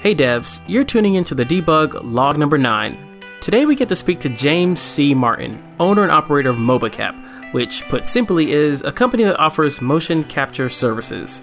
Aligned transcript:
Hey 0.00 0.14
devs, 0.14 0.60
you're 0.66 0.84
tuning 0.84 1.14
into 1.14 1.34
the 1.34 1.44
debug 1.44 1.98
log 2.04 2.36
number 2.36 2.58
9. 2.58 3.22
Today 3.40 3.64
we 3.64 3.74
get 3.74 3.88
to 3.88 3.96
speak 3.96 4.20
to 4.20 4.28
James 4.28 4.78
C. 4.78 5.14
Martin, 5.14 5.64
owner 5.80 6.02
and 6.02 6.12
operator 6.12 6.50
of 6.50 6.56
MobaCap, 6.56 7.54
which, 7.54 7.82
put 7.88 8.06
simply, 8.06 8.52
is 8.52 8.82
a 8.82 8.92
company 8.92 9.24
that 9.24 9.40
offers 9.40 9.80
motion 9.80 10.22
capture 10.24 10.68
services. 10.68 11.40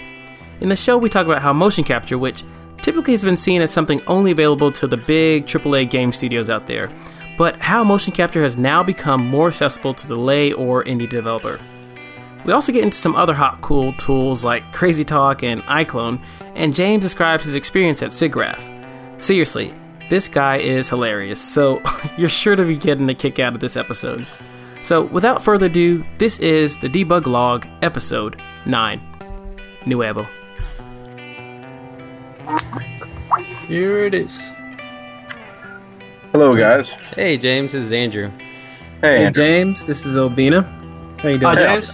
In 0.62 0.70
the 0.70 0.76
show, 0.76 1.00
we 1.00 1.10
talk 1.10 1.26
about 1.26 1.42
how 1.42 1.52
motion 1.52 1.84
capture, 1.84 2.20
which 2.20 2.44
typically 2.84 3.14
has 3.14 3.24
been 3.24 3.38
seen 3.38 3.60
as 3.64 3.72
something 3.72 4.02
only 4.06 4.30
available 4.30 4.72
to 4.74 4.86
the 4.86 4.98
big 4.98 5.48
AAA 5.48 5.90
game 5.90 6.12
studios 6.12 6.52
out 6.52 6.68
there, 6.68 6.92
but 7.40 7.60
how 7.60 7.84
motion 7.84 8.14
capture 8.14 8.44
has 8.44 8.56
now 8.56 8.84
become 8.84 9.26
more 9.26 9.48
accessible 9.48 9.96
to 9.96 10.08
the 10.08 10.16
lay 10.16 10.54
or 10.54 10.84
indie 10.84 11.10
developer. 11.10 11.60
We 12.46 12.52
also 12.52 12.72
get 12.74 12.84
into 12.84 12.98
some 12.98 13.16
other 13.16 13.34
hot, 13.34 13.62
cool 13.62 13.94
tools 13.94 14.44
like 14.44 14.74
Crazy 14.74 15.06
Talk 15.06 15.44
and 15.44 15.62
iClone, 15.64 16.22
and 16.56 16.74
James 16.74 17.02
describes 17.04 17.46
his 17.46 17.56
experience 17.56 18.02
at 18.04 18.12
SIGGRAPH. 18.12 19.24
Seriously, 19.24 19.74
this 20.10 20.28
guy 20.28 20.58
is 20.58 20.90
hilarious, 20.90 21.40
so 21.42 21.82
you're 22.18 22.28
sure 22.30 22.56
to 22.56 22.66
be 22.66 22.76
getting 22.76 23.10
a 23.10 23.16
kick 23.16 23.40
out 23.40 23.54
of 23.56 23.62
this 23.62 23.78
episode. 23.78 24.28
So, 24.82 25.04
without 25.04 25.42
further 25.42 25.68
ado, 25.68 26.04
this 26.18 26.40
is 26.40 26.76
the 26.78 26.90
Debug 26.90 27.26
Log, 27.26 27.66
Episode 27.82 28.42
9. 28.66 29.02
Nuevo. 29.86 30.28
Here 33.68 34.06
it 34.06 34.14
is. 34.14 34.52
Hello, 36.34 36.56
guys. 36.58 36.90
Hey, 37.16 37.38
James, 37.38 37.72
this 37.72 37.84
is 37.84 37.94
Andrew. 37.94 38.30
Hey, 39.02 39.18
Hey, 39.20 39.26
Andrew. 39.26 39.44
James, 39.44 39.86
this 39.86 40.06
is 40.06 40.18
Obina. 40.18 40.64
How 41.22 41.30
you 41.30 41.38
doing? 41.38 41.56
Hi, 41.56 41.64
James. 41.64 41.94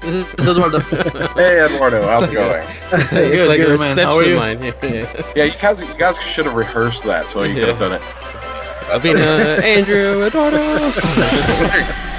This 0.00 0.26
is 0.38 0.48
Eduardo. 0.48 0.78
Hey, 1.34 1.64
Eduardo. 1.64 2.02
How's 2.06 2.24
it 2.28 2.32
going? 2.32 2.66
It's, 2.92 3.10
Good, 3.10 3.34
it's 3.34 3.48
like 3.48 3.60
a 3.60 3.76
man. 3.78 3.98
How 3.98 4.16
are 4.16 4.20
reception 4.20 4.30
you? 4.30 4.36
line. 4.36 4.62
Yeah, 4.62 4.72
yeah. 4.82 5.32
Yeah, 5.36 5.44
you 5.44 5.52
guys, 5.60 5.80
you 5.80 5.94
guys 5.94 6.18
should 6.18 6.46
have 6.46 6.54
rehearsed 6.54 7.04
that 7.04 7.30
so 7.30 7.42
you 7.42 7.54
could 7.54 7.68
have 7.68 7.78
done 7.78 7.92
it. 7.92 8.02
I've 8.92 9.02
been 9.02 9.16
uh, 9.16 9.60
Andrew 9.62 10.24
Eduardo. 10.24 10.90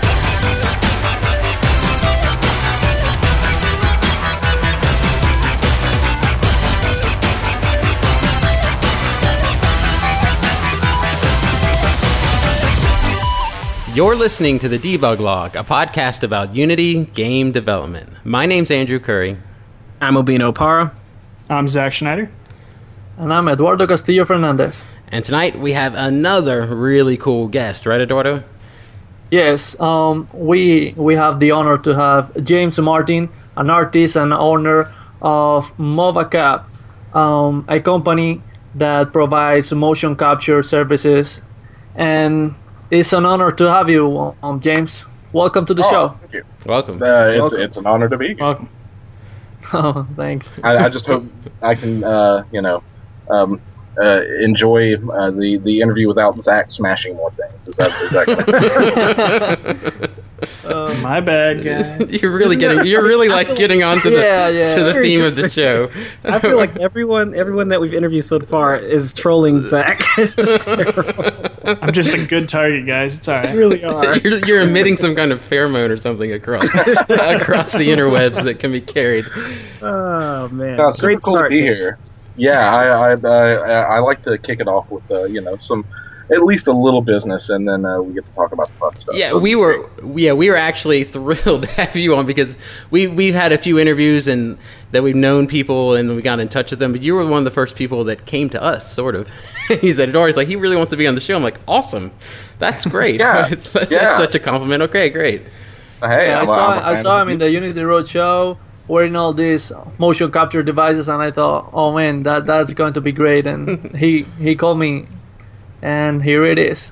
You're 13.94 14.16
listening 14.16 14.58
to 14.60 14.70
the 14.70 14.80
Debug 14.80 15.20
Log, 15.20 15.56
a 15.58 15.64
podcast 15.64 16.24
about 16.24 16.56
Unity 16.56 17.06
game 17.06 17.52
development. 17.52 18.10
My 18.26 18.46
name's 18.46 18.72
Andrew 18.72 19.00
Curry. 19.00 19.38
I'm 20.00 20.14
Obina 20.16 20.54
Opara. 20.54 20.94
I'm 21.50 21.68
Zach 21.68 21.92
Schneider. 21.94 22.32
and 23.18 23.34
I'm 23.34 23.50
Eduardo 23.50 23.86
Castillo 23.86 24.24
Fernandez. 24.24 24.86
And 25.10 25.26
tonight 25.26 25.58
we 25.60 25.74
have 25.74 25.94
another 25.94 26.66
really 26.66 27.18
cool 27.18 27.50
guest, 27.50 27.86
right, 27.86 28.00
Eduardo? 28.00 28.44
Yes, 29.30 29.78
um, 29.80 30.26
we 30.34 30.94
we 30.96 31.16
have 31.16 31.40
the 31.42 31.52
honor 31.52 31.78
to 31.80 31.94
have 31.96 32.32
James 32.46 32.80
Martin, 32.80 33.30
an 33.58 33.70
artist 33.70 34.16
and 34.16 34.32
owner 34.34 34.94
of 35.22 35.76
MobaCap, 35.78 36.64
um, 37.14 37.66
a 37.68 37.80
company 37.82 38.42
that 38.76 39.12
provides 39.12 39.72
motion 39.74 40.16
capture 40.16 40.64
services. 40.64 41.42
And 41.96 42.56
it's 42.92 43.14
an 43.14 43.26
honor 43.26 43.52
to 43.52 43.70
have 43.70 43.90
you, 43.90 44.36
um, 44.44 44.60
James. 44.60 45.06
Welcome 45.34 45.66
to 45.66 45.74
the 45.74 45.84
Oh, 45.86 45.90
show. 45.90 46.08
thank 46.10 46.34
you. 46.34 46.44
Welcome. 46.66 47.02
Uh, 47.02 47.06
it's, 47.06 47.40
welcome. 47.40 47.60
it's 47.62 47.78
an 47.78 47.88
honor 47.88 48.10
to 48.10 48.18
be 48.18 48.28
here. 48.30 48.38
Welcome. 48.40 48.70
Oh, 49.74 50.04
thanks. 50.16 50.50
I, 50.64 50.86
I 50.86 50.90
just 50.90 51.06
hope 51.06 51.24
I 51.62 51.76
can, 51.76 52.04
uh, 52.04 52.44
you 52.52 52.62
know, 52.64 52.82
um, 53.30 53.62
uh, 54.00 54.22
enjoy 54.40 54.96
uh, 54.96 55.32
the 55.32 55.58
the 55.64 55.82
interview 55.82 56.08
without 56.08 56.40
Zach 56.42 56.70
smashing 56.72 57.16
more 57.16 57.32
things. 57.32 57.68
Is 57.68 57.76
that 57.78 57.92
is 58.04 58.12
that? 58.12 60.10
My 61.02 61.22
bad, 61.22 61.64
guys. 61.64 62.22
You're 62.22 62.32
really 62.32 62.56
getting. 62.56 62.86
You're 62.86 63.04
really 63.04 63.30
like 63.40 63.56
getting 63.56 63.84
onto 63.84 64.10
the 64.10 64.16
Yeah, 64.22 64.50
yeah. 64.50 64.74
to 64.76 64.84
the 64.84 64.94
theme 64.94 65.22
of 65.24 65.36
the 65.36 65.48
show. 65.50 65.92
I 66.24 66.40
feel 66.40 66.58
like 66.58 66.78
everyone 66.78 67.36
everyone 67.36 67.70
that 67.70 67.80
we've 67.82 67.94
interviewed 67.94 68.26
so 68.26 68.40
far 68.40 68.76
is 68.76 69.14
trolling 69.14 69.64
Zach. 69.66 70.02
It's 70.18 70.36
just 70.36 70.62
terrible. 70.68 71.24
I'm 71.64 71.94
just 71.94 72.14
a 72.14 72.26
good 72.26 72.50
target, 72.50 72.88
guys. 72.88 73.16
It's 73.16 73.28
all 73.28 73.36
right. 73.36 73.54
You 73.54 73.60
really 73.60 73.84
are. 73.84 74.18
You're, 74.18 74.38
you're 74.48 74.62
emitting 74.62 74.98
some 74.98 75.16
kind 75.16 75.32
of 75.32 75.40
pheromone 75.42 75.90
or 75.90 75.98
something 75.98 76.32
across 76.32 76.64
across 76.74 77.74
the 77.74 77.90
interwebs 77.90 78.44
that 78.44 78.60
can 78.60 78.72
be 78.72 78.82
carried. 78.82 79.26
Oh 79.82 80.48
man, 80.50 80.78
No, 80.78 80.90
super 80.92 81.08
great 81.08 81.22
cool 81.24 81.34
start. 81.36 81.52
to 81.54 81.56
be 81.60 81.66
James. 81.66 82.20
Here. 82.38 82.52
yeah, 82.52 82.76
I 82.76 83.12
I, 83.14 83.14
I 83.14 83.82
I 83.96 84.00
like 84.00 84.24
to 84.24 84.38
kick 84.38 84.60
it 84.60 84.68
off 84.68 84.90
with 84.90 85.04
uh, 85.12 85.26
you 85.26 85.42
know 85.42 85.58
some 85.58 85.86
at 86.34 86.46
least 86.46 86.68
a 86.68 86.72
little 86.72 87.02
business, 87.02 87.50
and 87.50 87.68
then 87.68 87.84
uh, 87.86 88.00
we 88.00 88.14
get 88.14 88.26
to 88.26 88.32
talk 88.32 88.54
about 88.54 88.70
the 88.70 88.76
fun 88.76 88.96
stuff. 88.96 89.16
Yeah, 89.18 89.30
So- 89.32 89.40
we 89.40 89.54
were. 89.56 89.90
Yeah, 90.16 90.32
we 90.32 90.50
were 90.50 90.56
actually 90.56 91.04
thrilled 91.16 91.64
to 91.64 91.68
have 91.72 91.96
you 91.96 92.16
on 92.16 92.26
because 92.26 92.58
we 92.90 93.08
we've 93.08 93.34
had 93.34 93.52
a 93.52 93.58
few 93.58 93.78
interviews 93.78 94.28
and 94.28 94.58
that 94.92 95.04
we've 95.04 95.16
known 95.16 95.46
people 95.48 95.94
and 95.96 96.16
we 96.16 96.22
got 96.22 96.40
in 96.40 96.48
touch 96.48 96.72
with 96.72 96.80
them. 96.80 96.94
But 96.94 97.02
you 97.02 97.16
were 97.16 97.26
one 97.26 97.40
of 97.40 97.44
the 97.46 97.52
first 97.52 97.76
people 97.76 98.06
that 98.06 98.26
came 98.26 98.50
to 98.52 98.62
us, 98.64 98.94
sort 98.94 99.16
of. 99.16 99.30
he 99.82 99.92
said, 99.92 100.14
"Doris, 100.14 100.38
like 100.38 100.48
he 100.48 100.56
really 100.56 100.78
wants 100.78 100.92
to 100.92 100.98
be 100.98 101.06
on 101.08 101.16
the 101.16 101.22
show." 101.22 101.36
I'm 101.36 101.44
like, 101.44 101.60
"Awesome, 101.68 102.14
that's 102.60 102.86
great. 102.86 103.20
Yeah, 103.20 103.48
it's, 103.52 103.70
that's, 103.70 103.92
yeah. 103.92 104.06
that's 104.06 104.18
such 104.18 104.36
a 104.36 104.40
compliment. 104.40 104.84
Okay, 104.84 105.10
great." 105.10 105.44
Hey, 106.00 106.30
Yeah, 106.30 106.42
I 106.42 106.46
saw 106.46 106.68
I'm 106.72 106.78
a 106.78 106.82
I 106.82 106.94
fan 106.96 107.04
saw 107.04 107.22
him 107.22 107.30
in 107.30 107.38
the 107.40 107.52
Unity 107.52 107.80
Road 107.84 108.08
show 108.08 108.58
wearing 108.88 109.16
all 109.16 109.34
these 109.34 109.72
motion 109.98 110.32
capture 110.32 110.64
devices, 110.64 111.08
and 111.10 111.22
I 111.22 111.32
thought, 111.32 111.70
oh 111.74 111.94
man, 111.94 112.24
that 112.24 112.46
that's 112.46 112.74
going 112.74 112.94
to 112.94 113.02
be 113.02 113.12
great. 113.12 113.48
And 113.48 113.96
he 114.04 114.24
he 114.40 114.56
called 114.56 114.80
me, 114.80 115.08
and 115.82 116.24
here 116.24 116.46
it 116.46 116.60
is. 116.60 116.88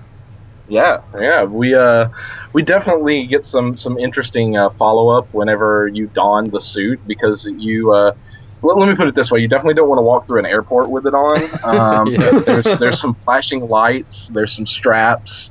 Yeah, 0.68 1.02
yeah, 1.20 1.44
we 1.46 1.74
uh, 1.74 2.10
we 2.54 2.62
definitely 2.62 3.26
get 3.26 3.46
some 3.46 3.78
some 3.78 3.98
interesting 3.98 4.56
uh, 4.56 4.70
follow 4.72 5.10
up 5.10 5.34
whenever 5.34 5.88
you 5.88 6.08
don 6.08 6.46
the 6.46 6.62
suit 6.62 7.00
because 7.08 7.48
you. 7.58 7.92
Uh, 7.92 8.14
well, 8.62 8.78
let 8.78 8.90
me 8.90 8.96
put 8.96 9.08
it 9.08 9.16
this 9.16 9.32
way: 9.32 9.40
you 9.40 9.48
definitely 9.48 9.74
don't 9.76 9.88
want 9.90 10.00
to 10.00 10.04
walk 10.04 10.28
through 10.28 10.40
an 10.40 10.46
airport 10.46 10.90
with 10.90 11.06
it 11.08 11.14
on. 11.14 11.40
Um, 11.64 12.08
Yeah. 12.08 12.40
There's 12.40 12.80
there's 12.80 13.00
some 13.02 13.16
flashing 13.16 13.68
lights. 13.68 14.28
There's 14.30 14.56
some 14.56 14.68
straps. 14.68 15.50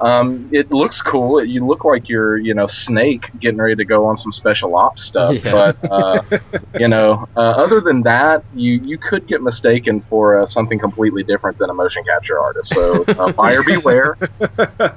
Um, 0.00 0.48
it 0.50 0.70
looks 0.70 1.02
cool. 1.02 1.44
You 1.44 1.66
look 1.66 1.84
like 1.84 2.08
you're, 2.08 2.38
you 2.38 2.54
know, 2.54 2.66
Snake 2.66 3.30
getting 3.38 3.58
ready 3.58 3.76
to 3.76 3.84
go 3.84 4.06
on 4.06 4.16
some 4.16 4.32
special 4.32 4.74
ops 4.74 5.02
stuff. 5.02 5.44
Yeah. 5.44 5.52
But 5.52 5.90
uh, 5.90 6.22
you 6.78 6.88
know, 6.88 7.28
uh, 7.36 7.40
other 7.40 7.80
than 7.80 8.02
that, 8.02 8.42
you 8.54 8.80
you 8.82 8.96
could 8.96 9.26
get 9.26 9.42
mistaken 9.42 10.00
for 10.00 10.38
uh, 10.38 10.46
something 10.46 10.78
completely 10.78 11.22
different 11.22 11.58
than 11.58 11.68
a 11.68 11.74
motion 11.74 12.02
capture 12.04 12.38
artist. 12.38 12.72
So 12.72 13.04
uh, 13.04 13.32
buyer 13.36 13.62
beware. 13.62 14.16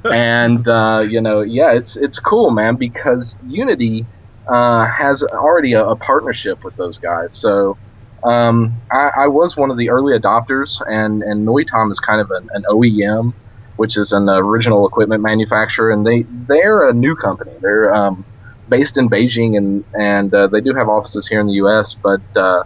and 0.05 0.65
uh, 0.67 1.05
you 1.07 1.19
know, 1.19 1.41
yeah, 1.41 1.73
it's 1.73 1.97
it's 1.97 2.19
cool, 2.19 2.51
man, 2.51 2.77
because 2.77 3.37
Unity 3.45 4.05
uh, 4.47 4.85
has 4.85 5.21
already 5.21 5.73
a, 5.73 5.85
a 5.85 5.95
partnership 5.97 6.63
with 6.63 6.75
those 6.77 6.97
guys. 6.97 7.35
So. 7.35 7.77
Um, 8.25 8.81
I, 8.89 9.11
I 9.17 9.27
was 9.27 9.57
one 9.57 9.69
of 9.69 9.75
the 9.75 9.89
early 9.89 10.17
adopters, 10.17 10.81
and 10.87 11.21
and 11.23 11.45
Noitom 11.45 11.91
is 11.91 11.99
kind 11.99 12.21
of 12.21 12.31
an, 12.31 12.49
an 12.53 12.63
OEM, 12.69 13.33
which 13.75 13.97
is 13.97 14.11
an 14.11 14.29
original 14.29 14.87
equipment 14.87 15.21
manufacturer, 15.21 15.91
and 15.91 16.05
they 16.05 16.25
they're 16.47 16.89
a 16.89 16.93
new 16.93 17.15
company. 17.15 17.51
They're 17.61 17.93
um, 17.93 18.25
based 18.69 18.97
in 18.97 19.09
Beijing, 19.09 19.57
and 19.57 19.83
and 19.93 20.33
uh, 20.33 20.47
they 20.47 20.61
do 20.61 20.73
have 20.73 20.89
offices 20.89 21.27
here 21.27 21.39
in 21.39 21.47
the 21.47 21.53
U.S. 21.53 21.95
But 21.95 22.21
uh, 22.35 22.63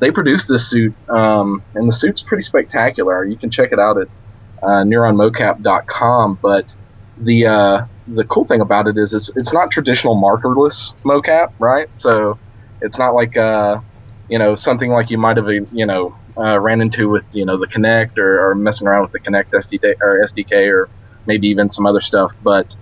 they 0.00 0.10
produce 0.10 0.46
this 0.46 0.68
suit, 0.68 0.94
um, 1.08 1.62
and 1.74 1.88
the 1.88 1.92
suit's 1.92 2.22
pretty 2.22 2.42
spectacular. 2.42 3.24
You 3.24 3.36
can 3.36 3.50
check 3.50 3.72
it 3.72 3.78
out 3.78 3.98
at 3.98 4.08
uh, 4.62 4.84
neuronmocap.com. 4.84 6.38
But 6.42 6.74
the 7.18 7.46
uh, 7.46 7.86
the 8.08 8.24
cool 8.24 8.44
thing 8.44 8.60
about 8.60 8.86
it 8.86 8.96
is 8.96 9.14
it's 9.14 9.30
it's 9.36 9.52
not 9.52 9.70
traditional 9.70 10.16
markerless 10.16 10.94
mocap, 11.04 11.52
right? 11.58 11.88
So 11.96 12.38
it's 12.80 12.98
not 12.98 13.14
like 13.14 13.36
uh, 13.36 13.80
you 14.28 14.38
know 14.38 14.56
something 14.56 14.90
like 14.90 15.10
you 15.10 15.18
might 15.18 15.36
have 15.36 15.48
you 15.48 15.86
know 15.86 16.16
uh, 16.38 16.58
ran 16.60 16.80
into 16.80 17.08
with 17.08 17.24
you 17.34 17.44
know 17.44 17.58
the 17.58 17.66
Kinect 17.66 18.18
or, 18.18 18.50
or 18.50 18.54
messing 18.54 18.86
around 18.86 19.02
with 19.02 19.12
the 19.12 19.20
Kinect 19.20 19.50
SDK 19.50 19.94
or 20.00 20.24
SDK 20.24 20.72
or 20.72 20.88
maybe 21.26 21.48
even 21.48 21.70
some 21.70 21.86
other 21.86 22.00
stuff. 22.00 22.32
But 22.42 22.74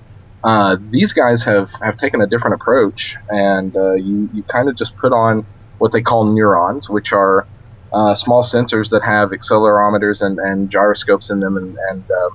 uh, 0.43 0.77
these 0.91 1.13
guys 1.13 1.43
have, 1.45 1.71
have 1.81 1.97
taken 1.97 2.21
a 2.21 2.27
different 2.27 2.55
approach, 2.55 3.17
and 3.29 3.75
uh, 3.77 3.95
you 3.95 4.29
you 4.33 4.43
kind 4.45 4.69
of 4.69 4.77
just 4.77 4.97
put 4.97 5.13
on 5.13 5.47
what 5.79 5.93
they 5.93 6.03
call 6.03 6.25
neurons, 6.25 6.89
which 6.89 7.13
are 7.13 7.47
uh, 7.93 8.15
small 8.15 8.43
sensors 8.43 8.91
that 8.91 9.03
have 9.03 9.31
accelerometers 9.31 10.21
and, 10.21 10.39
and 10.39 10.71
gyroscopes 10.71 11.31
in 11.31 11.41
them, 11.41 11.57
and, 11.57 11.79
and 11.91 12.11
uh, 12.11 12.31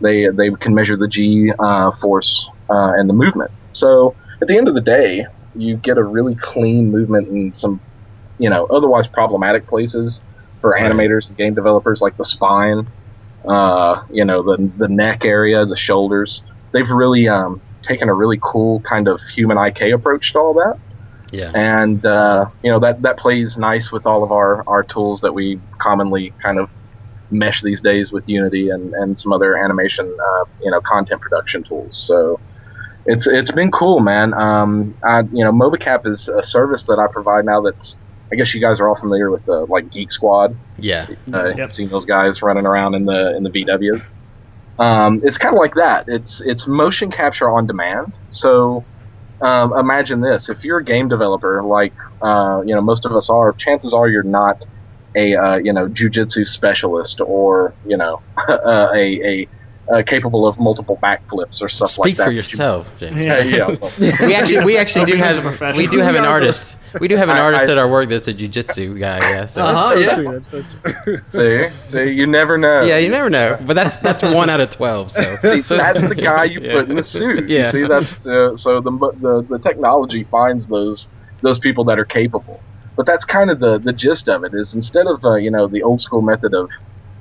they 0.00 0.28
they 0.28 0.50
can 0.50 0.74
measure 0.74 0.96
the 0.96 1.08
G 1.08 1.52
uh, 1.58 1.90
force 1.92 2.48
uh, 2.70 2.92
and 2.96 3.08
the 3.08 3.14
movement. 3.14 3.50
So 3.72 4.14
at 4.40 4.48
the 4.48 4.56
end 4.56 4.68
of 4.68 4.74
the 4.74 4.80
day, 4.80 5.26
you 5.54 5.76
get 5.76 5.98
a 5.98 6.04
really 6.04 6.36
clean 6.36 6.90
movement 6.90 7.28
in 7.28 7.54
some 7.54 7.80
you 8.38 8.48
know 8.48 8.66
otherwise 8.66 9.08
problematic 9.08 9.66
places 9.66 10.20
for 10.60 10.70
Right. 10.70 10.82
animators 10.82 11.28
and 11.28 11.36
game 11.36 11.54
developers, 11.54 12.00
like 12.02 12.16
the 12.16 12.24
spine, 12.24 12.88
uh, 13.46 14.02
you 14.10 14.24
know 14.24 14.42
the 14.42 14.70
the 14.76 14.88
neck 14.88 15.24
area, 15.24 15.64
the 15.66 15.76
shoulders. 15.76 16.42
They've 16.72 16.88
really 16.90 17.28
um, 17.28 17.60
taken 17.82 18.08
a 18.08 18.14
really 18.14 18.38
cool 18.42 18.80
kind 18.80 19.08
of 19.08 19.20
human 19.34 19.56
IK 19.58 19.92
approach 19.94 20.32
to 20.32 20.38
all 20.38 20.54
that. 20.54 20.78
Yeah. 21.30 21.52
and 21.54 22.04
uh, 22.06 22.46
you 22.62 22.70
know 22.72 22.80
that 22.80 23.02
that 23.02 23.18
plays 23.18 23.58
nice 23.58 23.92
with 23.92 24.06
all 24.06 24.24
of 24.24 24.32
our 24.32 24.64
our 24.66 24.82
tools 24.82 25.20
that 25.20 25.34
we 25.34 25.60
commonly 25.78 26.32
kind 26.42 26.58
of 26.58 26.70
mesh 27.30 27.60
these 27.60 27.82
days 27.82 28.10
with 28.10 28.26
Unity 28.30 28.70
and, 28.70 28.94
and 28.94 29.18
some 29.18 29.34
other 29.34 29.54
animation 29.54 30.06
uh, 30.06 30.44
you 30.62 30.70
know 30.70 30.80
content 30.80 31.20
production 31.20 31.62
tools. 31.64 31.96
So 31.98 32.40
it's 33.04 33.26
it's 33.26 33.50
been 33.50 33.70
cool, 33.70 34.00
man. 34.00 34.32
Um, 34.34 34.96
I, 35.04 35.20
you 35.20 35.44
know, 35.44 35.52
MobaCap 35.52 36.06
is 36.06 36.28
a 36.28 36.42
service 36.42 36.84
that 36.84 36.98
I 36.98 37.06
provide 37.12 37.44
now. 37.44 37.60
That's 37.60 37.98
I 38.30 38.36
guess 38.36 38.54
you 38.54 38.60
guys 38.60 38.80
are 38.80 38.88
all 38.88 38.96
familiar 38.96 39.30
with 39.30 39.44
the 39.44 39.66
like 39.68 39.90
Geek 39.90 40.12
Squad. 40.12 40.56
Yeah. 40.78 41.06
Uh, 41.32 41.48
Yep. 41.56 41.72
Seen 41.72 41.88
those 41.88 42.04
guys 42.04 42.42
running 42.42 42.66
around 42.66 42.94
in 42.94 43.04
the 43.04 43.36
in 43.36 43.42
the 43.42 43.50
VWs. 43.50 44.06
Um, 44.78 45.20
it's 45.24 45.38
kind 45.38 45.54
of 45.54 45.60
like 45.60 45.74
that. 45.74 46.04
It's 46.08 46.40
it's 46.40 46.66
motion 46.66 47.10
capture 47.10 47.50
on 47.50 47.66
demand. 47.66 48.12
So 48.28 48.84
um, 49.40 49.72
imagine 49.76 50.20
this: 50.20 50.48
if 50.48 50.64
you're 50.64 50.78
a 50.78 50.84
game 50.84 51.08
developer, 51.08 51.62
like 51.62 51.94
uh, 52.22 52.62
you 52.64 52.74
know 52.74 52.80
most 52.80 53.06
of 53.06 53.12
us 53.12 53.28
are, 53.30 53.52
chances 53.54 53.94
are 53.94 54.08
you're 54.08 54.22
not 54.22 54.62
a 55.16 55.34
uh, 55.34 55.56
you 55.56 55.72
know 55.72 55.88
jujitsu 55.88 56.46
specialist 56.46 57.20
or 57.20 57.74
you 57.84 57.96
know 57.96 58.20
uh, 58.48 58.88
a, 58.94 59.20
a 59.24 59.48
uh, 59.90 60.02
capable 60.02 60.46
of 60.46 60.58
multiple 60.58 60.98
backflips 61.02 61.62
or 61.62 61.68
stuff 61.68 61.98
like 61.98 62.16
that. 62.16 62.22
Speak 62.22 62.24
for 62.26 62.30
yourself, 62.32 62.92
James. 62.98 63.16
Yeah. 63.26 63.42
Yeah, 63.42 63.76
yeah. 63.98 64.26
we 64.26 64.34
actually 64.34 64.64
we 64.64 64.76
actually 64.76 65.06
do 65.06 65.16
have 65.16 65.76
we 65.76 65.86
do 65.86 65.98
have 65.98 66.14
an 66.14 66.24
artist 66.36 66.76
we 67.00 67.08
do 67.08 67.16
have 67.16 67.28
an 67.28 67.36
I- 67.36 67.40
artist 67.40 67.66
I- 67.68 67.72
at 67.72 67.78
our 67.78 67.88
work 67.88 68.08
that's 68.08 68.28
a 68.28 68.34
jujitsu 68.34 68.98
guy. 68.98 69.18
Yeah. 69.18 69.46
So. 69.46 69.62
Uh-huh, 69.62 69.92
so 69.92 69.98
yeah. 69.98 70.14
true. 70.14 70.32
That's 70.32 70.48
so 70.48 70.64
true. 71.04 71.18
see, 71.28 71.68
see, 71.88 72.10
you 72.12 72.26
never 72.26 72.56
know. 72.58 72.82
Yeah, 72.82 72.98
you 72.98 73.08
never 73.10 73.30
know, 73.30 73.58
but 73.66 73.74
that's 73.74 73.96
that's 73.98 74.22
one 74.22 74.50
out 74.50 74.60
of 74.60 74.70
twelve. 74.70 75.10
So, 75.10 75.22
See, 75.40 75.76
that's 75.76 76.06
the 76.08 76.14
guy 76.14 76.44
you 76.44 76.60
Yeah. 76.60 76.72
put 76.80 76.88
in 76.90 76.96
the 76.96 77.02
suit. 77.02 77.48
Yeah. 77.48 77.66
You 77.66 77.72
see, 77.72 77.84
that's 77.86 78.12
the, 78.24 78.56
so 78.56 78.80
the, 78.80 78.90
the 79.20 79.46
the 79.48 79.58
technology 79.58 80.24
finds 80.24 80.66
those 80.66 81.08
those 81.42 81.58
people 81.58 81.84
that 81.84 81.98
are 81.98 82.04
capable. 82.04 82.62
But 82.96 83.06
that's 83.06 83.24
kind 83.24 83.50
of 83.50 83.60
the 83.60 83.78
the 83.78 83.92
gist 83.92 84.28
of 84.28 84.44
it. 84.44 84.52
Is 84.54 84.74
instead 84.74 85.06
of 85.06 85.24
uh, 85.24 85.34
you 85.36 85.50
know 85.50 85.66
the 85.68 85.82
old 85.82 86.00
school 86.00 86.20
method 86.22 86.52
of, 86.54 86.70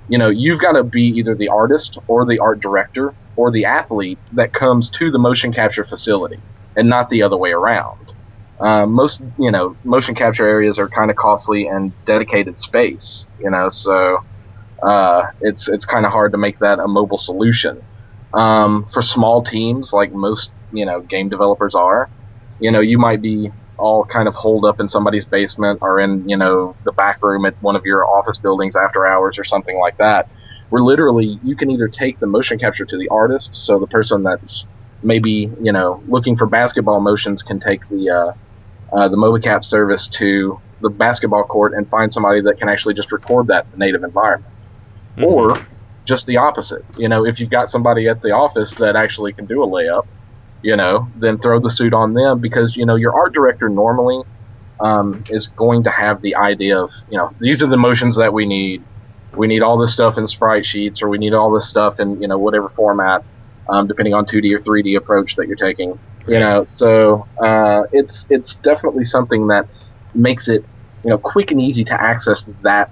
you 0.08 0.18
know, 0.18 0.30
you've 0.30 0.60
got 0.60 0.74
to 0.74 0.84
be 0.84 1.04
either 1.04 1.36
the 1.36 1.50
artist 1.50 1.98
or 2.08 2.26
the 2.26 2.40
art 2.40 2.60
director 2.60 3.14
or 3.36 3.52
the 3.52 3.66
athlete 3.66 4.20
that 4.34 4.54
comes 4.54 4.90
to 4.90 5.12
the 5.12 5.20
motion 5.20 5.54
capture 5.54 5.84
facility, 5.86 6.40
and 6.76 6.90
not 6.90 7.10
the 7.10 7.24
other 7.24 7.38
way 7.38 7.52
around. 7.52 8.14
Um, 8.60 8.94
most 8.94 9.22
you 9.38 9.52
know 9.52 9.76
motion 9.84 10.16
capture 10.16 10.48
areas 10.48 10.80
are 10.80 10.90
kind 10.90 11.12
of 11.12 11.18
costly 11.18 11.68
and 11.68 11.94
dedicated 12.06 12.60
space. 12.60 13.26
You 13.40 13.52
know, 13.52 13.70
so 13.70 14.24
uh, 14.82 15.24
it's 15.42 15.68
it's 15.68 15.86
kind 15.86 16.06
of 16.06 16.12
hard 16.12 16.32
to 16.32 16.38
make 16.38 16.60
that 16.60 16.80
a 16.80 16.88
mobile 16.88 17.18
solution. 17.18 17.84
Um, 18.34 18.86
for 18.92 19.02
small 19.02 19.44
teams, 19.44 19.94
like 19.94 20.12
most 20.12 20.50
you 20.72 20.86
know 20.86 21.02
game 21.02 21.30
developers 21.30 21.76
are, 21.76 22.10
you 22.60 22.72
know 22.72 22.80
you 22.80 22.98
might 22.98 23.22
be 23.22 23.52
all 23.78 24.06
kind 24.06 24.28
of 24.28 24.36
holed 24.36 24.66
up 24.66 24.80
in 24.80 24.88
somebody's 24.88 25.26
basement 25.26 25.80
or 25.82 26.00
in 26.00 26.28
you 26.28 26.38
know 26.38 26.76
the 26.84 26.92
back 26.92 27.22
room 27.22 27.46
at 27.46 27.62
one 27.62 27.76
of 27.76 27.86
your 27.86 28.06
office 28.06 28.38
buildings 28.38 28.76
after 28.76 29.06
hours 29.06 29.38
or 29.38 29.44
something 29.44 29.78
like 29.80 29.98
that. 29.98 30.30
Where 30.70 30.84
literally 30.84 31.40
you 31.44 31.56
can 31.56 31.72
either 31.72 31.88
take 31.88 32.20
the 32.20 32.28
motion 32.28 32.60
capture 32.60 32.86
to 32.86 32.98
the 32.98 33.08
artist, 33.10 33.56
so 33.56 33.80
the 33.80 33.88
person 33.88 34.24
that's 34.24 34.68
maybe 35.02 35.52
you 35.62 35.72
know 35.72 36.04
looking 36.08 36.36
for 36.36 36.48
basketball 36.48 37.00
motions 37.00 37.44
can 37.44 37.60
take 37.60 37.88
the 37.90 38.10
uh, 38.10 38.96
uh, 38.96 39.08
the 39.08 39.18
MobaCap 39.18 39.64
service 39.64 40.08
to 40.10 40.60
the 40.82 40.90
basketball 40.90 41.44
court 41.44 41.74
and 41.74 41.90
find 41.90 42.14
somebody 42.14 42.42
that 42.42 42.60
can 42.60 42.70
actually 42.70 42.94
just 42.94 43.12
record 43.12 43.48
that 43.48 43.78
native 43.78 44.04
environment 44.04 44.54
or 45.24 45.68
just 46.06 46.26
the 46.26 46.38
opposite. 46.38 46.84
You 46.98 47.10
know, 47.10 47.26
if 47.26 47.40
you've 47.40 47.50
got 47.50 47.70
somebody 47.70 48.08
at 48.08 48.22
the 48.22 48.32
office 48.32 48.76
that 48.76 48.96
actually 48.96 49.34
can 49.34 49.46
do 49.46 49.64
a 49.64 49.68
layup, 49.68 50.08
you 50.62 50.76
know, 50.76 51.08
then 51.16 51.38
throw 51.38 51.60
the 51.60 51.70
suit 51.70 51.94
on 51.94 52.14
them 52.14 52.40
because 52.40 52.76
you 52.76 52.86
know 52.86 52.96
your 52.96 53.14
art 53.14 53.34
director 53.34 53.70
normally 53.70 54.24
um, 54.80 55.24
is 55.30 55.48
going 55.48 55.84
to 55.84 55.90
have 55.90 56.22
the 56.22 56.36
idea 56.36 56.80
of 56.80 56.92
you 57.10 57.18
know 57.18 57.34
these 57.40 57.64
are 57.64 57.68
the 57.68 57.78
motions 57.78 58.18
that 58.18 58.34
we 58.34 58.46
need. 58.46 58.84
We 59.36 59.48
need 59.48 59.62
all 59.62 59.78
this 59.78 59.94
stuff 59.94 60.18
in 60.18 60.28
sprite 60.28 60.66
sheets, 60.66 61.02
or 61.02 61.10
we 61.10 61.18
need 61.18 61.34
all 61.34 61.52
this 61.52 61.68
stuff 61.70 62.00
in 62.00 62.22
you 62.22 62.28
know 62.28 62.38
whatever 62.38 62.70
format, 62.70 63.24
um, 63.70 63.88
depending 63.88 64.14
on 64.14 64.26
2D 64.26 64.54
or 64.54 64.60
3D 64.60 64.98
approach 64.98 65.36
that 65.36 65.48
you're 65.48 65.58
taking. 65.58 66.00
You 66.28 66.40
know, 66.40 66.66
so 66.66 67.26
uh, 67.42 67.84
it's 67.94 68.26
it's 68.30 68.56
definitely 68.56 69.06
something 69.06 69.48
that 69.48 69.68
makes 70.14 70.50
it 70.50 70.66
you 71.04 71.10
know 71.10 71.18
quick 71.18 71.52
and 71.52 71.62
easy 71.62 71.86
to 71.86 71.94
access 71.94 72.50
that 72.64 72.92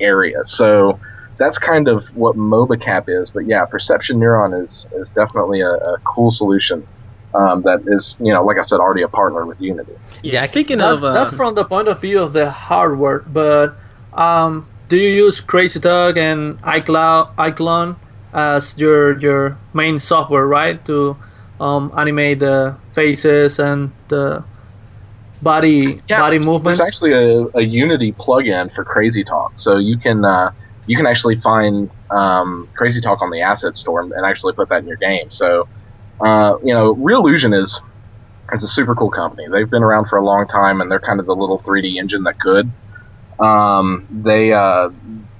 area. 0.00 0.46
So 0.46 0.98
that's 1.36 1.58
kind 1.58 1.88
of 1.88 2.06
what 2.16 2.36
MobaCap 2.36 3.04
is. 3.08 3.30
But 3.30 3.46
yeah, 3.46 3.66
Perception 3.66 4.18
Neuron 4.18 4.62
is 4.62 4.86
is 4.94 5.10
definitely 5.10 5.60
a, 5.60 5.72
a 5.72 5.98
cool 6.04 6.30
solution 6.30 6.86
um, 7.34 7.62
that 7.62 7.82
is 7.86 8.16
you 8.20 8.32
know 8.32 8.44
like 8.44 8.58
I 8.58 8.62
said 8.62 8.80
already 8.80 9.02
a 9.02 9.08
partner 9.08 9.46
with 9.46 9.60
Unity. 9.60 9.92
Yeah, 10.22 10.44
Speaking 10.46 10.78
That- 10.78 10.94
of, 10.94 11.04
uh, 11.04 11.12
that's 11.12 11.32
from 11.34 11.54
the 11.54 11.64
point 11.64 11.88
of 11.88 12.00
view 12.00 12.20
of 12.22 12.32
the 12.32 12.50
hardware, 12.50 13.20
but 13.20 13.76
um, 14.12 14.66
do 14.88 14.96
you 14.96 15.08
use 15.08 15.40
Crazy 15.40 15.78
Talk 15.80 16.16
and 16.16 16.60
iCloud, 16.62 17.34
iClone 17.36 17.96
as 18.32 18.76
your 18.78 19.18
your 19.18 19.56
main 19.72 19.98
software, 20.00 20.46
right, 20.46 20.84
to 20.86 21.16
um, 21.60 21.92
animate 21.96 22.38
the 22.40 22.76
faces 22.92 23.58
and 23.58 23.92
the 24.08 24.42
body 25.42 26.00
body 26.08 26.36
there's- 26.38 26.44
movements? 26.44 26.80
There's 26.80 26.88
actually 26.88 27.12
a, 27.12 27.46
a 27.54 27.62
Unity 27.62 28.12
plugin 28.12 28.74
for 28.74 28.84
Crazy 28.84 29.24
Talk, 29.24 29.52
so 29.54 29.76
you 29.78 29.96
can 29.96 30.24
uh, 30.24 30.50
you 30.86 30.96
can 30.96 31.06
actually 31.06 31.36
find 31.40 31.90
um, 32.10 32.68
Crazy 32.74 33.00
Talk 33.00 33.22
on 33.22 33.30
the 33.30 33.40
asset 33.42 33.76
store 33.76 34.00
and 34.00 34.12
actually 34.26 34.52
put 34.54 34.68
that 34.70 34.82
in 34.82 34.88
your 34.88 34.96
game. 34.96 35.30
So 35.30 35.68
uh, 36.24 36.58
you 36.62 36.74
know, 36.74 36.94
Reallusion 36.94 37.58
is 37.58 37.80
is 38.52 38.62
a 38.62 38.68
super 38.68 38.94
cool 38.94 39.10
company. 39.10 39.46
They've 39.50 39.70
been 39.70 39.82
around 39.82 40.06
for 40.08 40.18
a 40.18 40.24
long 40.24 40.46
time, 40.46 40.80
and 40.80 40.90
they're 40.90 41.00
kind 41.00 41.20
of 41.20 41.26
the 41.26 41.34
little 41.34 41.60
3D 41.60 41.96
engine 41.96 42.24
that 42.24 42.38
could. 42.38 42.70
Um, 43.38 44.06
they 44.10 44.52
uh, 44.52 44.90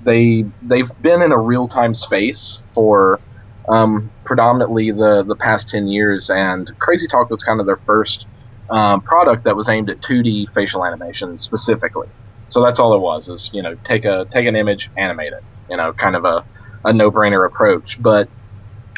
they 0.01 0.45
they've 0.63 0.91
been 1.01 1.23
in 1.23 1.33
a 1.33 1.39
real 1.39 1.69
time 1.69 1.95
space 1.95 2.63
for 2.75 3.21
um, 3.69 4.11
predominantly 4.25 4.91
the 4.91 5.25
the 5.27 5.37
past 5.37 5.69
10 5.69 5.89
years, 5.89 6.31
and 6.31 6.71
Crazy 6.79 7.07
Talk 7.07 7.31
was 7.31 7.43
kind 7.43 7.61
of 7.61 7.67
their 7.67 7.81
first 7.87 8.27
um, 8.71 9.03
product 9.03 9.45
that 9.45 9.57
was 9.57 9.69
aimed 9.69 9.91
at 9.91 10.01
2D 10.01 10.53
facial 10.55 10.85
animation 10.85 11.39
specifically. 11.39 12.09
So 12.49 12.63
that's 12.65 12.81
all 12.81 12.95
it 12.95 13.01
was 13.01 13.29
is 13.29 13.51
you 13.53 13.63
know 13.63 13.77
take 13.85 14.05
a 14.05 14.27
take 14.31 14.47
an 14.47 14.57
image, 14.57 14.91
animate 14.97 15.33
it. 15.33 15.45
You 15.69 15.77
know, 15.77 15.93
kind 15.93 16.17
of 16.17 16.25
a, 16.25 16.45
a 16.85 16.93
no 16.93 17.11
brainer 17.11 17.47
approach. 17.47 18.01
But 18.01 18.29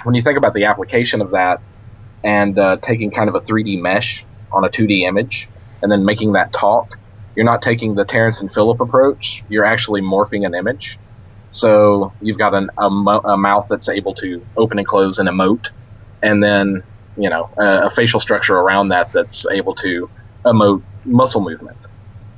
when 0.04 0.14
you 0.14 0.22
think 0.22 0.38
about 0.38 0.54
the 0.54 0.64
application 0.66 1.20
of 1.20 1.32
that 1.32 1.60
and 2.24 2.58
uh, 2.58 2.78
taking 2.82 3.10
kind 3.10 3.28
of 3.28 3.34
a 3.34 3.40
3D 3.40 3.80
mesh 3.80 4.26
on 4.52 4.64
a 4.64 4.68
2D 4.70 5.06
image 5.06 5.50
and 5.82 5.90
then 5.90 6.04
making 6.04 6.32
that 6.32 6.52
talk, 6.52 6.86
you're 7.34 7.46
not 7.46 7.62
taking 7.62 7.94
the 7.94 8.04
Terrance 8.04 8.40
and 8.40 8.52
Phillip 8.52 8.80
approach. 8.80 9.42
You're 9.48 9.64
actually 9.64 10.02
morphing 10.02 10.46
an 10.46 10.54
image. 10.54 10.98
So 11.50 12.14
you've 12.20 12.38
got 12.38 12.54
an, 12.54 12.68
a, 12.78 12.90
mo- 12.90 13.20
a 13.24 13.36
mouth 13.36 13.66
that's 13.68 13.88
able 13.88 14.14
to 14.16 14.46
open 14.56 14.78
and 14.78 14.86
close 14.86 15.18
and 15.18 15.28
emote, 15.28 15.64
and 16.22 16.42
then 16.42 16.82
you 17.16 17.28
know 17.28 17.48
a, 17.58 17.88
a 17.88 17.90
facial 17.94 18.20
structure 18.20 18.56
around 18.56 18.88
that 18.88 19.08
that's 19.12 19.44
able 19.52 19.74
to 19.76 20.10
emote 20.46 20.84
muscle 21.04 21.42
movement. 21.42 21.78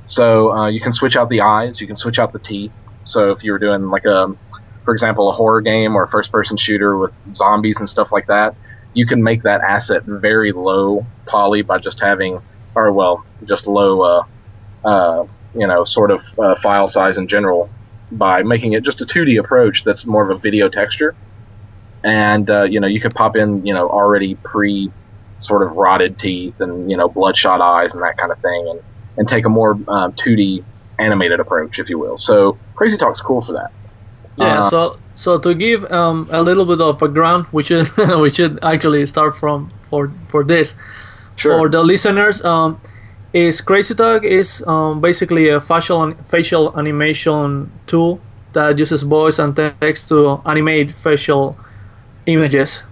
So 0.04 0.52
uh, 0.52 0.68
you 0.68 0.80
can 0.80 0.92
switch 0.92 1.16
out 1.16 1.28
the 1.28 1.40
eyes, 1.42 1.80
you 1.80 1.86
can 1.86 1.96
switch 1.96 2.18
out 2.18 2.32
the 2.32 2.40
teeth. 2.44 2.74
So 3.04 3.30
if 3.32 3.42
you 3.42 3.52
were 3.52 3.58
doing 3.58 3.88
like 3.90 4.04
a, 4.06 4.28
for 4.84 4.92
example, 4.94 5.30
a 5.30 5.32
horror 5.32 5.62
game 5.62 5.94
or 5.96 6.04
a 6.04 6.08
first-person 6.08 6.56
shooter 6.58 6.98
with 6.98 7.16
zombies 7.34 7.78
and 7.80 7.88
stuff 7.88 8.08
like 8.12 8.26
that, 8.28 8.54
you 8.94 9.06
can 9.06 9.22
make 9.22 9.42
that 9.42 9.60
asset 9.60 10.04
very 10.04 10.52
low 10.52 11.04
poly 11.26 11.62
by 11.62 11.78
just 11.78 12.00
having, 12.00 12.40
or 12.74 12.92
well, 12.92 13.24
just 13.44 13.66
low, 13.66 14.00
uh, 14.02 14.24
uh, 14.84 15.26
you 15.54 15.66
know, 15.66 15.84
sort 15.84 16.10
of 16.10 16.22
uh, 16.38 16.54
file 16.56 16.86
size 16.86 17.18
in 17.18 17.28
general 17.28 17.68
by 18.12 18.42
making 18.42 18.72
it 18.72 18.84
just 18.84 19.00
a 19.00 19.04
2D 19.04 19.38
approach 19.38 19.84
that's 19.84 20.06
more 20.06 20.22
of 20.22 20.36
a 20.36 20.40
video 20.40 20.68
texture. 20.68 21.14
And 22.02 22.48
uh, 22.50 22.64
you 22.64 22.80
know, 22.80 22.86
you 22.86 23.00
could 23.00 23.14
pop 23.14 23.36
in, 23.36 23.64
you 23.66 23.74
know, 23.74 23.88
already 23.88 24.36
pre 24.36 24.92
sort 25.38 25.62
of 25.62 25.72
rotted 25.72 26.18
teeth 26.18 26.60
and 26.60 26.90
you 26.90 26.96
know 26.96 27.08
bloodshot 27.08 27.60
eyes 27.60 27.94
and 27.94 28.02
that 28.02 28.16
kind 28.16 28.30
of 28.32 28.38
thing, 28.40 28.66
and 28.70 28.80
and 29.16 29.28
take 29.28 29.44
a 29.44 29.48
more 29.48 29.72
um, 29.88 30.12
2D 30.12 30.64
animated 30.98 31.40
approach, 31.40 31.78
if 31.78 31.88
you 31.88 31.98
will. 31.98 32.18
So 32.18 32.58
Crazy 32.74 32.96
Talk's 32.96 33.20
cool 33.20 33.40
for 33.40 33.52
that. 33.52 33.72
Yeah. 34.36 34.60
Uh, 34.60 34.70
so 34.70 34.98
so 35.14 35.38
to 35.38 35.54
give 35.54 35.90
um, 35.92 36.28
a 36.30 36.42
little 36.42 36.64
bit 36.64 36.80
of 36.80 36.88
a 36.88 37.06
background, 37.06 37.46
we 37.52 37.62
should 37.62 37.88
we 38.20 38.30
should 38.30 38.58
actually 38.62 39.06
start 39.06 39.36
from 39.36 39.70
for 39.90 40.10
for 40.28 40.44
this 40.44 40.74
Sure. 41.36 41.58
for 41.58 41.68
the 41.68 41.82
listeners. 41.82 42.42
Um, 42.44 42.80
is 43.32 43.60
Crazy 43.60 43.94
Talk 43.94 44.24
is 44.24 44.62
um, 44.66 45.00
basically 45.00 45.48
a 45.48 45.60
facial 45.60 46.14
facial 46.26 46.76
animation 46.78 47.70
tool 47.86 48.20
that 48.52 48.78
uses 48.78 49.02
voice 49.02 49.38
and 49.40 49.56
text 49.56 49.90
to 49.90 50.40
animate 50.46 50.90
facial 50.92 51.56
images. 52.26 52.82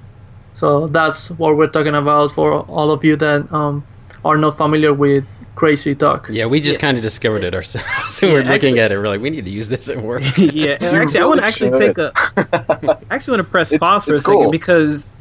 So 0.54 0.87
that's 0.88 1.30
what 1.30 1.56
we're 1.56 1.68
talking 1.68 1.94
about 1.94 2.32
for 2.32 2.61
all 2.68 2.90
of 2.90 3.04
you 3.04 3.16
that 3.16 3.50
um, 3.52 3.84
are 4.25 4.37
not 4.37 4.56
familiar 4.56 4.92
with 4.92 5.25
Crazy 5.62 5.95
Talk. 5.95 6.28
Yeah, 6.28 6.47
we 6.47 6.59
just 6.61 6.81
kind 6.81 6.97
of 6.97 7.04
discovered 7.04 7.45
it 7.45 7.54
ourselves. 7.54 8.21
and 8.23 8.33
we're 8.33 8.38
looking 8.38 8.52
actually- 8.52 8.81
at 8.81 8.90
it. 8.90 8.99
We're 8.99 9.07
like, 9.07 9.21
we 9.21 9.31
need 9.31 9.45
to 9.45 9.50
use 9.52 9.69
this 9.69 9.88
at 9.88 9.99
work. 9.99 10.21
yeah, 10.37 10.76
and 10.81 10.83
You 10.97 11.00
actually, 11.00 11.21
I 11.21 11.25
want 11.26 11.40
to 11.40 11.47
actually 11.47 11.71
should. 11.71 11.95
take 11.95 11.99
a. 11.99 12.12
I 12.16 13.14
actually 13.14 13.37
want 13.37 13.47
to 13.47 13.50
press 13.50 13.71
It's- 13.71 13.78
pause 13.78 14.04
for 14.04 14.14
it's 14.14 14.23
a 14.26 14.33
second 14.33 14.50
because 14.50 15.12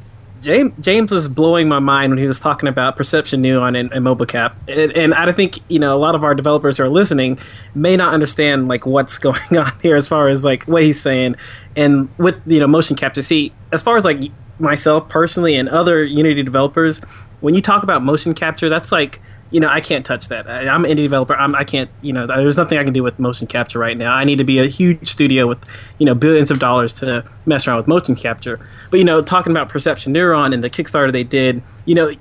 James 0.41 0.73
James 0.79 1.11
was 1.11 1.27
blowing 1.27 1.69
my 1.69 1.77
mind 1.77 2.09
when 2.11 2.17
he 2.17 2.25
was 2.25 2.39
talking 2.39 2.67
about 2.67 2.95
Perception 2.95 3.43
Neuron 3.43 3.79
and, 3.79 3.91
and 3.93 4.03
MobileCap, 4.03 4.53
and, 4.67 4.91
and 4.93 5.13
I 5.13 5.31
think 5.31 5.59
you 5.69 5.77
know 5.77 5.95
a 5.95 5.99
lot 5.99 6.15
of 6.15 6.23
our 6.23 6.33
developers 6.33 6.77
who 6.77 6.85
are 6.85 6.89
listening 6.89 7.37
may 7.75 7.95
not 7.95 8.11
understand 8.11 8.67
like 8.67 8.87
what's 8.87 9.19
going 9.19 9.39
on 9.55 9.71
here 9.83 9.95
as 9.95 10.07
far 10.07 10.27
as 10.27 10.43
like 10.43 10.63
what 10.63 10.81
he's 10.81 10.99
saying, 10.99 11.35
and 11.75 12.09
with 12.17 12.41
you 12.47 12.59
know 12.59 12.65
motion 12.65 12.95
capture. 12.95 13.21
See, 13.21 13.53
as 13.71 13.83
far 13.83 13.95
as 13.95 14.05
like 14.05 14.23
myself 14.57 15.07
personally 15.07 15.55
and 15.55 15.69
other 15.69 16.03
Unity 16.03 16.41
developers, 16.41 16.99
when 17.41 17.53
you 17.53 17.61
talk 17.61 17.83
about 17.83 18.01
motion 18.01 18.33
capture, 18.33 18.69
that's 18.69 18.91
like 18.91 19.21
you 19.51 19.59
know, 19.59 19.67
I 19.67 19.81
can't 19.81 20.05
touch 20.05 20.29
that. 20.29 20.49
I, 20.49 20.73
am 20.73 20.85
an 20.85 20.91
indie 20.91 21.03
developer. 21.03 21.35
I'm, 21.35 21.53
I 21.55 21.65
can't, 21.65 21.89
you 22.01 22.13
know, 22.13 22.25
there's 22.25 22.57
nothing 22.57 22.77
I 22.77 22.83
can 22.83 22.93
do 22.93 23.03
with 23.03 23.19
motion 23.19 23.47
capture 23.47 23.79
right 23.79 23.97
now. 23.97 24.13
I 24.13 24.23
need 24.23 24.37
to 24.37 24.45
be 24.45 24.59
a 24.59 24.65
huge 24.65 25.09
studio 25.09 25.45
with, 25.45 25.59
you 25.99 26.05
know, 26.05 26.15
billions 26.15 26.49
of 26.49 26.59
dollars 26.59 26.93
to 26.95 27.25
mess 27.45 27.67
around 27.67 27.77
with 27.77 27.87
motion 27.87 28.15
capture. 28.15 28.59
But 28.89 28.99
you 28.99 29.05
know, 29.05 29.21
talking 29.21 29.51
about 29.51 29.69
Perception 29.69 30.13
Neuron 30.13 30.53
and 30.53 30.63
the 30.63 30.69
Kickstarter 30.69 31.11
they 31.11 31.25
did, 31.25 31.61
you 31.85 31.95
know, 31.95 32.13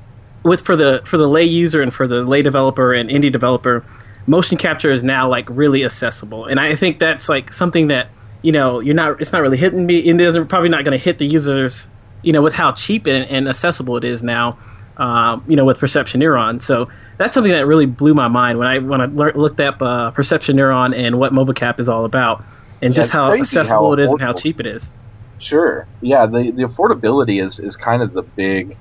with 0.43 0.65
for 0.65 0.77
the 0.77 1.03
for 1.05 1.17
the 1.19 1.29
lay 1.29 1.45
user 1.45 1.83
and 1.83 1.93
for 1.93 2.07
the 2.07 2.23
lay 2.23 2.43
developer 2.43 2.93
and 2.93 3.11
indie 3.11 3.31
developer, 3.31 3.85
motion 4.27 4.57
capture 4.57 4.91
is 4.91 5.03
now 5.03 5.29
like 5.29 5.47
really 5.51 5.85
accessible, 5.85 6.47
and 6.47 6.59
I 6.59 6.75
think 6.75 6.99
that's 6.99 7.29
like 7.29 7.53
something 7.53 7.89
that 7.89 8.09
you 8.43 8.53
know 8.53 8.81
you're 8.81 8.95
not. 8.95 9.21
It's 9.21 9.33
not 9.33 9.43
really 9.43 9.59
hitting 9.59 9.87
me. 9.87 9.99
It 9.99 10.21
isn't 10.21 10.49
probably 10.49 10.69
not 10.69 10.85
going 10.85 10.97
to 10.99 11.03
hit 11.03 11.19
the 11.19 11.27
users, 11.27 11.89
you 12.23 12.33
know, 12.33 12.43
with 12.43 12.55
how 12.55 12.73
cheap 12.73 13.07
and, 13.07 13.29
and 13.31 13.49
accessible 13.49 13.97
it 13.97 14.05
is 14.05 14.23
now. 14.23 14.59
Um, 15.01 15.43
you 15.49 15.57
know, 15.57 15.65
with 15.65 15.79
Perception 15.79 16.21
Neuron. 16.21 16.61
So 16.61 16.91
that's 17.17 17.33
something 17.33 17.53
that 17.53 17.67
really 17.67 17.87
blew 17.87 18.13
my 18.13 18.29
mind 18.29 18.59
when 18.59 18.69
I 18.69 18.79
when 18.79 19.01
I 19.01 19.07
le- 19.07 19.33
looked 19.33 19.59
up 19.59 19.81
uh, 19.81 20.11
Perception 20.11 20.57
Neuron 20.57 20.95
and 20.95 21.19
what 21.19 21.33
MobileCap 21.33 21.81
is 21.81 21.89
all 21.89 22.05
about, 22.05 22.45
and 22.83 22.95
just 22.95 23.11
how 23.11 23.33
accessible 23.33 23.87
how 23.87 23.93
it 23.95 24.01
is 24.01 24.11
and 24.11 24.21
how 24.21 24.35
cheap 24.35 24.61
it 24.61 24.67
is. 24.67 24.93
Sure, 25.39 25.87
yeah. 26.03 26.27
The 26.27 26.51
the 26.51 26.65
affordability 26.65 27.43
is 27.43 27.59
is 27.59 27.77
kind 27.77 28.03
of 28.03 28.13
the 28.13 28.21
big, 28.21 28.77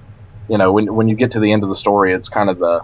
you 0.50 0.58
know, 0.58 0.74
when 0.74 0.94
when 0.94 1.08
you 1.08 1.16
get 1.16 1.32
to 1.32 1.40
the 1.40 1.54
end 1.54 1.64
of 1.64 1.70
the 1.70 1.76
story, 1.76 2.14
it's 2.14 2.28
kind 2.28 2.50
of 2.50 2.60
the 2.60 2.82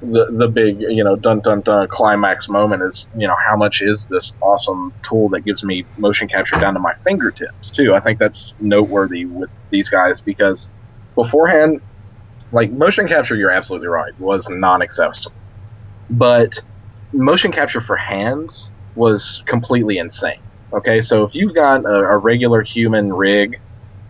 the 0.00 0.28
the 0.30 0.48
big 0.48 0.80
you 0.80 1.04
know 1.04 1.16
dun 1.16 1.40
dun 1.40 1.60
dun 1.60 1.86
climax 1.88 2.48
moment 2.48 2.82
is 2.82 3.08
you 3.14 3.26
know 3.26 3.36
how 3.44 3.56
much 3.56 3.82
is 3.82 4.06
this 4.06 4.32
awesome 4.40 4.94
tool 5.02 5.28
that 5.28 5.40
gives 5.40 5.62
me 5.62 5.84
motion 5.98 6.28
capture 6.28 6.58
down 6.58 6.72
to 6.72 6.80
my 6.80 6.94
fingertips 7.04 7.70
too. 7.70 7.94
I 7.94 8.00
think 8.00 8.18
that's 8.18 8.54
noteworthy 8.58 9.26
with 9.26 9.50
these 9.68 9.90
guys 9.90 10.20
because 10.20 10.70
beforehand 11.14 11.82
like 12.52 12.70
motion 12.70 13.08
capture, 13.08 13.36
you're 13.36 13.50
absolutely 13.50 13.88
right, 13.88 14.18
was 14.18 14.48
non-accessible, 14.48 15.36
but 16.08 16.60
motion 17.12 17.52
capture 17.52 17.80
for 17.80 17.96
hands 17.96 18.70
was 18.94 19.42
completely 19.46 19.98
insane. 19.98 20.40
Okay, 20.72 21.00
so 21.00 21.24
if 21.24 21.34
you've 21.34 21.54
got 21.54 21.84
a, 21.84 21.88
a 21.88 22.16
regular 22.16 22.62
human 22.62 23.12
rig 23.12 23.60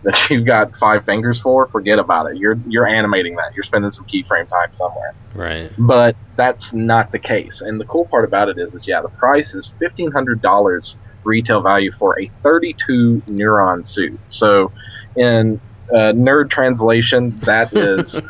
that 0.03 0.19
you've 0.29 0.45
got 0.45 0.75
five 0.75 1.05
fingers 1.05 1.39
for, 1.39 1.67
forget 1.67 1.99
about 1.99 2.29
it. 2.31 2.37
You're 2.37 2.59
you're 2.67 2.87
animating 2.87 3.35
that. 3.35 3.53
You're 3.55 3.63
spending 3.63 3.91
some 3.91 4.05
keyframe 4.05 4.49
time 4.49 4.73
somewhere. 4.73 5.13
Right. 5.33 5.71
But 5.77 6.15
that's 6.35 6.73
not 6.73 7.11
the 7.11 7.19
case. 7.19 7.61
And 7.61 7.79
the 7.79 7.85
cool 7.85 8.05
part 8.05 8.25
about 8.25 8.49
it 8.49 8.57
is 8.57 8.73
that 8.73 8.87
yeah, 8.87 9.01
the 9.01 9.09
price 9.09 9.53
is 9.53 9.73
fifteen 9.79 10.11
hundred 10.11 10.41
dollars 10.41 10.97
retail 11.23 11.61
value 11.61 11.91
for 11.91 12.19
a 12.19 12.31
32 12.43 13.23
neuron 13.27 13.85
suit. 13.85 14.19
So 14.29 14.71
in 15.15 15.61
uh, 15.91 16.13
nerd 16.13 16.49
translation, 16.49 17.39
that 17.41 17.73
is 17.73 18.21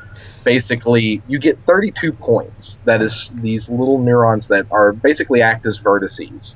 basically 0.43 1.21
you 1.27 1.39
get 1.39 1.59
32 1.65 2.13
points. 2.13 2.79
That 2.85 3.01
is 3.01 3.31
these 3.35 3.69
little 3.69 3.99
neurons 3.99 4.47
that 4.47 4.65
are 4.71 4.91
basically 4.91 5.41
act 5.41 5.65
as 5.65 5.79
vertices 5.79 6.55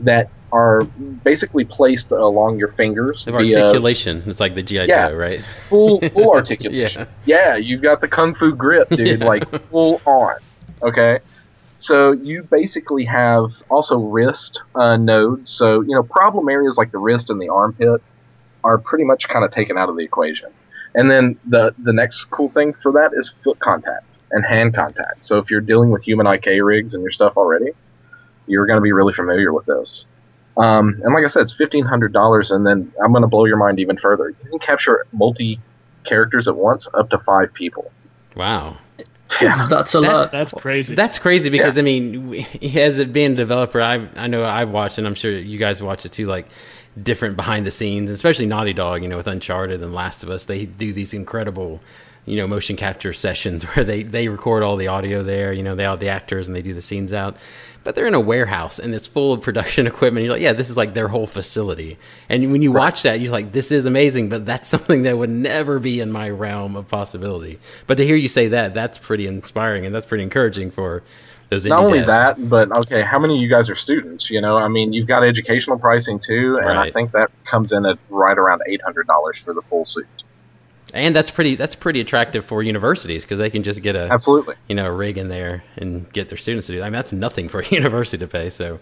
that 0.00 0.30
are 0.52 0.84
basically 0.84 1.64
placed 1.64 2.10
along 2.10 2.58
your 2.58 2.68
fingers. 2.68 3.26
Of 3.26 3.34
articulation. 3.34 4.22
It's 4.26 4.40
like 4.40 4.54
the 4.54 4.62
GI 4.62 4.86
yeah, 4.86 5.08
Joe, 5.10 5.16
right? 5.16 5.44
Full 5.68 6.00
full 6.10 6.32
articulation. 6.32 7.06
yeah. 7.24 7.54
yeah, 7.54 7.56
you've 7.56 7.82
got 7.82 8.00
the 8.00 8.08
kung 8.08 8.34
fu 8.34 8.54
grip, 8.54 8.88
dude. 8.90 9.20
yeah. 9.20 9.26
Like 9.26 9.48
full 9.62 10.00
on. 10.04 10.36
Okay. 10.82 11.18
So 11.78 12.12
you 12.12 12.42
basically 12.44 13.04
have 13.04 13.62
also 13.70 13.98
wrist 13.98 14.62
uh, 14.74 14.96
nodes. 14.96 15.50
So 15.50 15.80
you 15.80 15.94
know 15.94 16.02
problem 16.02 16.48
areas 16.48 16.78
like 16.78 16.90
the 16.90 16.98
wrist 16.98 17.28
and 17.30 17.40
the 17.40 17.48
armpit 17.48 18.02
are 18.66 18.78
pretty 18.78 19.04
much 19.04 19.28
kind 19.28 19.44
of 19.44 19.52
taken 19.52 19.78
out 19.78 19.88
of 19.88 19.96
the 19.96 20.02
equation. 20.02 20.50
And 20.94 21.10
then 21.10 21.38
the 21.46 21.74
the 21.78 21.92
next 21.92 22.24
cool 22.24 22.48
thing 22.50 22.74
for 22.82 22.92
that 22.92 23.12
is 23.14 23.32
foot 23.44 23.58
contact 23.60 24.04
and 24.30 24.44
hand 24.44 24.74
contact. 24.74 25.24
So 25.24 25.38
if 25.38 25.50
you're 25.50 25.60
dealing 25.60 25.90
with 25.90 26.02
human 26.04 26.26
IK 26.26 26.46
rigs 26.62 26.94
and 26.94 27.02
your 27.02 27.12
stuff 27.12 27.36
already, 27.36 27.70
you're 28.46 28.66
going 28.66 28.78
to 28.78 28.82
be 28.82 28.92
really 28.92 29.14
familiar 29.14 29.52
with 29.52 29.66
this. 29.66 30.06
Um, 30.56 31.00
and 31.04 31.14
like 31.14 31.24
I 31.24 31.28
said, 31.28 31.42
it's 31.42 31.52
fifteen 31.54 31.84
hundred 31.84 32.12
dollars, 32.12 32.50
and 32.50 32.66
then 32.66 32.92
I'm 33.02 33.12
going 33.12 33.22
to 33.22 33.28
blow 33.28 33.44
your 33.44 33.58
mind 33.58 33.78
even 33.78 33.98
further. 33.98 34.30
You 34.30 34.50
can 34.50 34.58
capture 34.58 35.06
multi 35.12 35.60
characters 36.04 36.48
at 36.48 36.56
once, 36.56 36.88
up 36.94 37.10
to 37.10 37.18
five 37.18 37.52
people. 37.52 37.90
Wow. 38.34 38.78
Yeah. 39.42 39.66
that's 39.68 39.92
a 39.92 40.00
lot. 40.00 40.30
That's 40.30 40.52
crazy. 40.52 40.94
That's 40.94 41.18
crazy 41.18 41.50
because 41.50 41.76
yeah. 41.76 41.80
I 41.80 41.84
mean, 41.84 42.46
as 42.76 43.00
it 43.00 43.12
being 43.12 43.32
a 43.32 43.34
developer, 43.34 43.82
I 43.82 44.08
I 44.14 44.28
know 44.28 44.44
I've 44.44 44.70
watched, 44.70 44.98
and 44.98 45.06
I'm 45.06 45.16
sure 45.16 45.32
you 45.32 45.58
guys 45.58 45.82
watch 45.82 46.06
it 46.06 46.12
too. 46.12 46.26
Like 46.26 46.46
different 47.00 47.36
behind 47.36 47.66
the 47.66 47.70
scenes, 47.70 48.10
especially 48.10 48.46
Naughty 48.46 48.72
Dog, 48.72 49.02
you 49.02 49.08
know, 49.08 49.16
with 49.16 49.26
Uncharted 49.26 49.82
and 49.82 49.94
Last 49.94 50.22
of 50.22 50.30
Us, 50.30 50.44
they 50.44 50.64
do 50.64 50.92
these 50.92 51.12
incredible, 51.12 51.80
you 52.24 52.36
know, 52.36 52.46
motion 52.46 52.76
capture 52.76 53.12
sessions 53.12 53.64
where 53.74 53.84
they, 53.84 54.02
they 54.02 54.28
record 54.28 54.62
all 54.62 54.76
the 54.76 54.88
audio 54.88 55.22
there, 55.22 55.52
you 55.52 55.62
know, 55.62 55.74
they 55.74 55.84
all 55.84 55.96
the 55.96 56.08
actors 56.08 56.46
and 56.46 56.56
they 56.56 56.62
do 56.62 56.74
the 56.74 56.82
scenes 56.82 57.12
out. 57.12 57.36
But 57.84 57.94
they're 57.94 58.06
in 58.06 58.14
a 58.14 58.20
warehouse 58.20 58.78
and 58.78 58.94
it's 58.94 59.06
full 59.06 59.32
of 59.32 59.42
production 59.42 59.86
equipment. 59.86 60.24
You're 60.24 60.32
like, 60.32 60.42
yeah, 60.42 60.54
this 60.54 60.70
is 60.70 60.76
like 60.76 60.94
their 60.94 61.08
whole 61.08 61.26
facility. 61.26 61.98
And 62.28 62.50
when 62.50 62.62
you 62.62 62.72
right. 62.72 62.80
watch 62.80 63.02
that, 63.02 63.20
you're 63.20 63.32
like, 63.32 63.52
this 63.52 63.70
is 63.70 63.86
amazing, 63.86 64.28
but 64.28 64.46
that's 64.46 64.68
something 64.76 65.02
that 65.02 65.18
would 65.18 65.30
never 65.30 65.78
be 65.78 66.00
in 66.00 66.10
my 66.10 66.30
realm 66.30 66.76
of 66.76 66.88
possibility. 66.88 67.58
But 67.86 67.98
to 67.98 68.06
hear 68.06 68.16
you 68.16 68.28
say 68.28 68.48
that, 68.48 68.74
that's 68.74 68.98
pretty 68.98 69.26
inspiring 69.26 69.84
and 69.84 69.94
that's 69.94 70.06
pretty 70.06 70.24
encouraging 70.24 70.70
for 70.70 71.02
those 71.48 71.64
not 71.64 71.84
only 71.84 72.00
devs. 72.00 72.06
that, 72.06 72.48
but 72.48 72.72
okay, 72.72 73.02
how 73.02 73.18
many 73.18 73.36
of 73.36 73.42
you 73.42 73.48
guys 73.48 73.70
are 73.70 73.76
students? 73.76 74.30
You 74.30 74.40
know, 74.40 74.56
I 74.56 74.68
mean, 74.68 74.92
you've 74.92 75.06
got 75.06 75.22
educational 75.22 75.78
pricing 75.78 76.18
too, 76.18 76.56
and 76.58 76.66
right. 76.66 76.88
I 76.88 76.90
think 76.90 77.12
that 77.12 77.30
comes 77.44 77.72
in 77.72 77.86
at 77.86 77.98
right 78.10 78.36
around 78.36 78.62
eight 78.66 78.82
hundred 78.82 79.06
dollars 79.06 79.38
for 79.38 79.54
the 79.54 79.62
full 79.62 79.84
suit. 79.84 80.06
And 80.92 81.14
that's 81.14 81.30
pretty 81.30 81.54
that's 81.54 81.74
pretty 81.74 82.00
attractive 82.00 82.44
for 82.44 82.62
universities 82.62 83.24
because 83.24 83.38
they 83.38 83.50
can 83.50 83.62
just 83.62 83.82
get 83.82 83.94
a 83.94 84.10
absolutely 84.10 84.56
you 84.68 84.74
know 84.74 84.86
a 84.86 84.92
rig 84.92 85.18
in 85.18 85.28
there 85.28 85.62
and 85.76 86.12
get 86.12 86.28
their 86.28 86.38
students 86.38 86.66
to 86.66 86.72
do. 86.72 86.78
That. 86.78 86.86
I 86.86 86.88
mean, 86.88 86.94
that's 86.94 87.12
nothing 87.12 87.48
for 87.48 87.60
a 87.60 87.66
university 87.68 88.18
to 88.18 88.26
pay, 88.26 88.50
so 88.50 88.80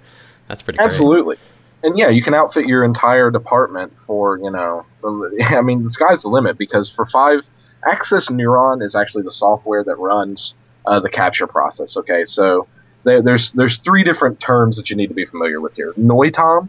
that's 0.49 0.62
pretty 0.62 0.78
absolutely. 0.78 1.37
Great. 1.37 1.49
And 1.83 1.99
yeah, 1.99 2.09
you 2.09 2.23
can 2.23 2.33
outfit 2.33 2.66
your 2.66 2.83
entire 2.83 3.30
department 3.30 3.92
for 4.06 4.38
you 4.38 4.50
know. 4.50 4.87
I 5.44 5.61
mean, 5.61 5.85
the 5.85 5.90
sky's 5.90 6.23
the 6.23 6.28
limit 6.28 6.56
because 6.56 6.90
for 6.90 7.04
five, 7.06 7.40
Axis 7.87 8.30
Neuron 8.30 8.83
is 8.83 8.94
actually 8.94 9.25
the 9.25 9.33
software 9.33 9.85
that 9.85 9.97
runs 9.97 10.54
uh, 10.86 11.00
the 11.00 11.08
capture 11.08 11.46
process. 11.46 11.96
Okay, 11.96 12.24
so 12.24 12.66
there, 13.04 13.22
there's 13.22 13.52
there's 13.52 13.78
three 13.78 14.04
different 14.04 14.40
terms 14.40 14.76
that 14.76 14.90
you 14.90 14.96
need 14.96 15.08
to 15.08 15.14
be 15.14 15.26
familiar 15.26 15.60
with 15.60 15.74
here. 15.76 15.92
Noitom, 15.94 16.68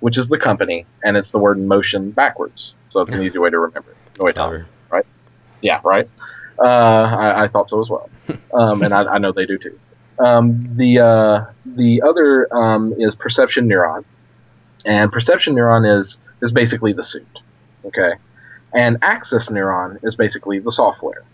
which 0.00 0.18
is 0.18 0.28
the 0.28 0.38
company, 0.38 0.86
and 1.04 1.16
it's 1.16 1.30
the 1.30 1.38
word 1.38 1.60
motion 1.60 2.10
backwards. 2.10 2.74
So 2.88 3.00
it's 3.00 3.12
an 3.12 3.22
easy 3.22 3.38
way 3.38 3.50
to 3.50 3.58
remember. 3.58 3.94
Noitom, 4.14 4.64
right? 4.90 5.06
Yeah, 5.60 5.80
right. 5.84 6.08
Uh, 6.58 6.64
I, 6.64 7.44
I, 7.44 7.48
thought 7.48 7.68
so 7.68 7.80
as 7.80 7.88
well, 7.88 8.10
um, 8.54 8.82
and 8.82 8.92
I, 8.92 9.04
I, 9.04 9.18
know 9.18 9.32
they 9.32 9.46
do 9.46 9.58
too. 9.58 9.78
Um, 10.18 10.76
the 10.76 11.00
uh, 11.00 11.46
the 11.64 12.02
other 12.02 12.54
um, 12.54 12.94
is 12.98 13.14
perception 13.14 13.68
neuron, 13.68 14.04
and 14.84 15.10
perception 15.10 15.54
neuron 15.54 15.98
is 15.98 16.18
is 16.42 16.52
basically 16.52 16.92
the 16.92 17.02
suit. 17.02 17.40
Okay, 17.86 18.12
and 18.74 18.98
axis 19.02 19.48
neuron 19.48 19.98
is 20.04 20.14
basically 20.14 20.58
the 20.58 20.70
software. 20.70 21.24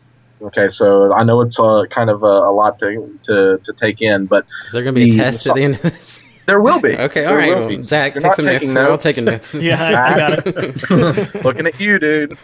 Okay, 0.41 0.69
so 0.69 1.13
I 1.13 1.25
know 1.25 1.41
it's 1.41 1.59
a 1.59 1.87
kind 1.91 2.11
of 2.11 2.23
a, 2.23 2.27
a, 2.27 2.53
lot 2.53 2.79
to, 2.79 3.19
to, 3.25 3.61
to 3.65 3.73
take 3.73 4.01
in, 4.01 4.27
but 4.27 4.47
is 4.67 4.73
there 4.73 4.83
going 4.83 4.95
to 4.95 5.01
be 5.01 5.11
the, 5.11 5.17
a 5.17 5.25
test 5.25 5.47
at 5.49 5.55
the 5.55 5.65
end 5.65 5.75
of 5.75 5.83
this? 5.83 6.25
There 6.49 6.63
will 6.63 6.81
be. 6.81 6.97
okay, 6.97 7.27
all 7.27 7.37
right. 7.37 7.51
Well, 7.51 7.83
Zach, 7.83 8.15
take 8.15 8.33
some 8.33 8.47
notes. 8.47 8.71
notes. 8.71 8.75
We're 8.75 8.91
all 8.91 8.97
taking 8.97 9.25
notes. 9.27 9.55
yeah, 9.55 10.01
I 10.03 10.17
got 10.17 10.47
it. 10.47 11.35
Looking 11.45 11.67
at 11.67 11.79
you, 11.79 11.99
dude. 11.99 12.39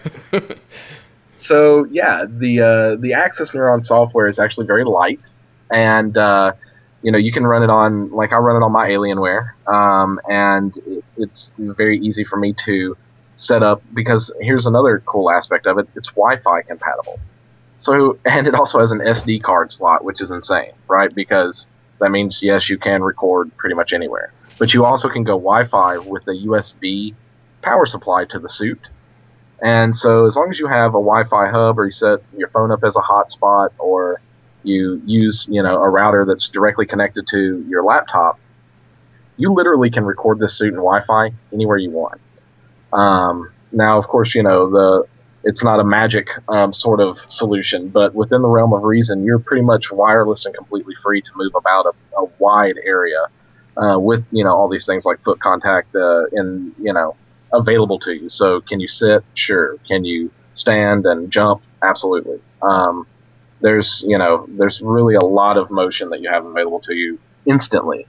so 1.38 1.86
yeah, 1.86 2.26
the 2.28 2.60
uh, 2.60 3.00
the 3.00 3.14
Axis 3.14 3.52
Neuron 3.52 3.82
software 3.82 4.28
is 4.28 4.38
actually 4.38 4.66
very 4.66 4.84
light, 4.84 5.20
and 5.70 6.18
uh, 6.18 6.52
you 7.00 7.12
know 7.12 7.16
you 7.16 7.32
can 7.32 7.46
run 7.46 7.62
it 7.62 7.70
on 7.70 8.10
like 8.10 8.34
I 8.34 8.36
run 8.36 8.60
it 8.60 8.62
on 8.62 8.72
my 8.72 8.90
Alienware, 8.90 9.52
um, 9.72 10.20
and 10.28 10.76
it, 10.86 11.02
it's 11.16 11.50
very 11.56 11.98
easy 11.98 12.24
for 12.24 12.36
me 12.36 12.52
to 12.66 12.98
set 13.36 13.64
up 13.64 13.82
because 13.94 14.30
here's 14.38 14.66
another 14.66 15.02
cool 15.06 15.30
aspect 15.30 15.66
of 15.66 15.78
it: 15.78 15.88
it's 15.96 16.08
Wi-Fi 16.08 16.60
compatible. 16.60 17.18
So, 17.84 18.18
and 18.24 18.46
it 18.46 18.54
also 18.54 18.80
has 18.80 18.90
an 18.90 18.98
SD 18.98 19.42
card 19.42 19.70
slot, 19.70 20.04
which 20.04 20.20
is 20.20 20.30
insane, 20.30 20.72
right? 20.88 21.14
Because 21.14 21.66
that 22.00 22.10
means, 22.10 22.40
yes, 22.42 22.68
you 22.68 22.78
can 22.78 23.02
record 23.02 23.56
pretty 23.56 23.74
much 23.74 23.92
anywhere. 23.92 24.32
But 24.58 24.74
you 24.74 24.84
also 24.84 25.08
can 25.08 25.24
go 25.24 25.32
Wi 25.32 25.66
Fi 25.66 25.98
with 25.98 26.26
a 26.26 26.46
USB 26.46 27.14
power 27.62 27.86
supply 27.86 28.24
to 28.26 28.38
the 28.38 28.48
suit. 28.48 28.80
And 29.62 29.94
so, 29.94 30.26
as 30.26 30.36
long 30.36 30.50
as 30.50 30.58
you 30.58 30.66
have 30.66 30.90
a 30.90 31.00
Wi 31.00 31.24
Fi 31.24 31.48
hub 31.50 31.78
or 31.78 31.86
you 31.86 31.92
set 31.92 32.20
your 32.36 32.48
phone 32.48 32.70
up 32.70 32.84
as 32.84 32.96
a 32.96 33.00
hotspot 33.00 33.70
or 33.78 34.20
you 34.62 35.02
use, 35.04 35.46
you 35.48 35.62
know, 35.62 35.82
a 35.82 35.88
router 35.88 36.24
that's 36.24 36.48
directly 36.48 36.86
connected 36.86 37.26
to 37.28 37.64
your 37.68 37.82
laptop, 37.82 38.38
you 39.36 39.52
literally 39.52 39.90
can 39.90 40.04
record 40.04 40.38
this 40.38 40.56
suit 40.56 40.68
in 40.68 40.76
Wi 40.76 41.02
Fi 41.04 41.30
anywhere 41.52 41.76
you 41.76 41.90
want. 41.90 42.20
Um, 42.92 43.52
now, 43.72 43.98
of 43.98 44.06
course, 44.06 44.34
you 44.34 44.42
know, 44.42 44.70
the 44.70 45.06
it's 45.44 45.62
not 45.62 45.78
a 45.78 45.84
magic 45.84 46.28
um, 46.48 46.72
sort 46.72 47.00
of 47.00 47.18
solution, 47.28 47.88
but 47.88 48.14
within 48.14 48.42
the 48.42 48.48
realm 48.48 48.72
of 48.72 48.82
reason, 48.82 49.24
you're 49.24 49.38
pretty 49.38 49.62
much 49.62 49.92
wireless 49.92 50.46
and 50.46 50.54
completely 50.54 50.94
free 51.02 51.20
to 51.20 51.30
move 51.36 51.52
about 51.54 51.86
a, 51.86 52.20
a 52.20 52.24
wide 52.38 52.76
area 52.84 53.26
uh, 53.76 53.98
with 53.98 54.24
you 54.30 54.44
know 54.44 54.54
all 54.54 54.68
these 54.68 54.86
things 54.86 55.04
like 55.04 55.22
foot 55.22 55.40
contact 55.40 55.94
uh, 55.94 56.24
in 56.32 56.74
you 56.78 56.92
know 56.92 57.16
available 57.52 57.98
to 58.00 58.12
you. 58.12 58.28
So 58.28 58.60
can 58.60 58.80
you 58.80 58.88
sit? 58.88 59.24
Sure. 59.34 59.76
Can 59.86 60.04
you 60.04 60.30
stand 60.54 61.06
and 61.06 61.30
jump? 61.30 61.62
Absolutely. 61.82 62.40
Um, 62.62 63.06
there's 63.60 64.02
you 64.06 64.18
know 64.18 64.46
there's 64.48 64.80
really 64.82 65.14
a 65.14 65.24
lot 65.24 65.56
of 65.56 65.70
motion 65.70 66.10
that 66.10 66.20
you 66.20 66.30
have 66.30 66.44
available 66.46 66.80
to 66.80 66.94
you 66.94 67.18
instantly, 67.46 68.06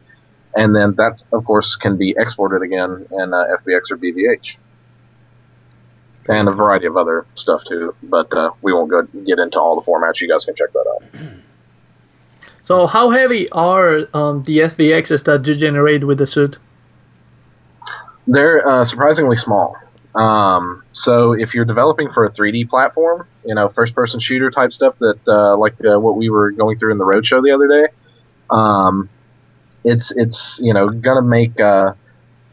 and 0.55 0.75
then 0.75 0.95
that 0.95 1.21
of 1.33 1.45
course 1.45 1.75
can 1.75 1.97
be 1.97 2.15
exported 2.17 2.61
again 2.61 3.05
in 3.11 3.33
uh, 3.33 3.57
FBX 3.59 3.91
or 3.91 3.97
BVH 3.97 4.57
and 6.27 6.47
a 6.47 6.51
variety 6.51 6.87
of 6.87 6.97
other 6.97 7.25
stuff 7.35 7.63
too. 7.67 7.95
But 8.03 8.33
uh, 8.33 8.51
we 8.61 8.73
won't 8.73 8.89
go 8.89 9.03
get 9.03 9.39
into 9.39 9.59
all 9.59 9.79
the 9.79 9.85
formats. 9.85 10.21
You 10.21 10.29
guys 10.29 10.45
can 10.45 10.55
check 10.55 10.71
that 10.73 10.85
out. 10.95 11.21
So, 12.61 12.87
how 12.87 13.11
heavy 13.11 13.47
are 13.51 14.07
um, 14.15 14.41
the 14.43 14.59
FBXs 14.59 15.23
that 15.25 15.47
you 15.47 15.55
generate 15.55 16.03
with 16.03 16.17
the 16.17 16.25
suit? 16.25 16.57
They're 18.25 18.67
uh, 18.67 18.83
surprisingly 18.83 19.37
small. 19.37 19.77
Um, 20.15 20.83
so, 20.91 21.33
if 21.33 21.53
you're 21.53 21.65
developing 21.65 22.11
for 22.11 22.25
a 22.25 22.31
3D 22.31 22.67
platform, 22.67 23.27
you 23.45 23.53
know, 23.53 23.69
first-person 23.69 24.19
shooter 24.19 24.49
type 24.49 24.73
stuff 24.73 24.97
that, 24.97 25.19
uh, 25.27 25.55
like 25.57 25.75
uh, 25.85 25.99
what 25.99 26.17
we 26.17 26.31
were 26.31 26.49
going 26.51 26.79
through 26.79 26.91
in 26.93 26.97
the 26.97 27.03
roadshow 27.03 27.43
the 27.43 27.51
other 27.51 27.67
day, 27.67 27.93
um, 28.49 29.09
it's 29.83 30.11
it's 30.11 30.59
you 30.59 30.73
know 30.73 30.89
gonna 30.89 31.21
make 31.21 31.59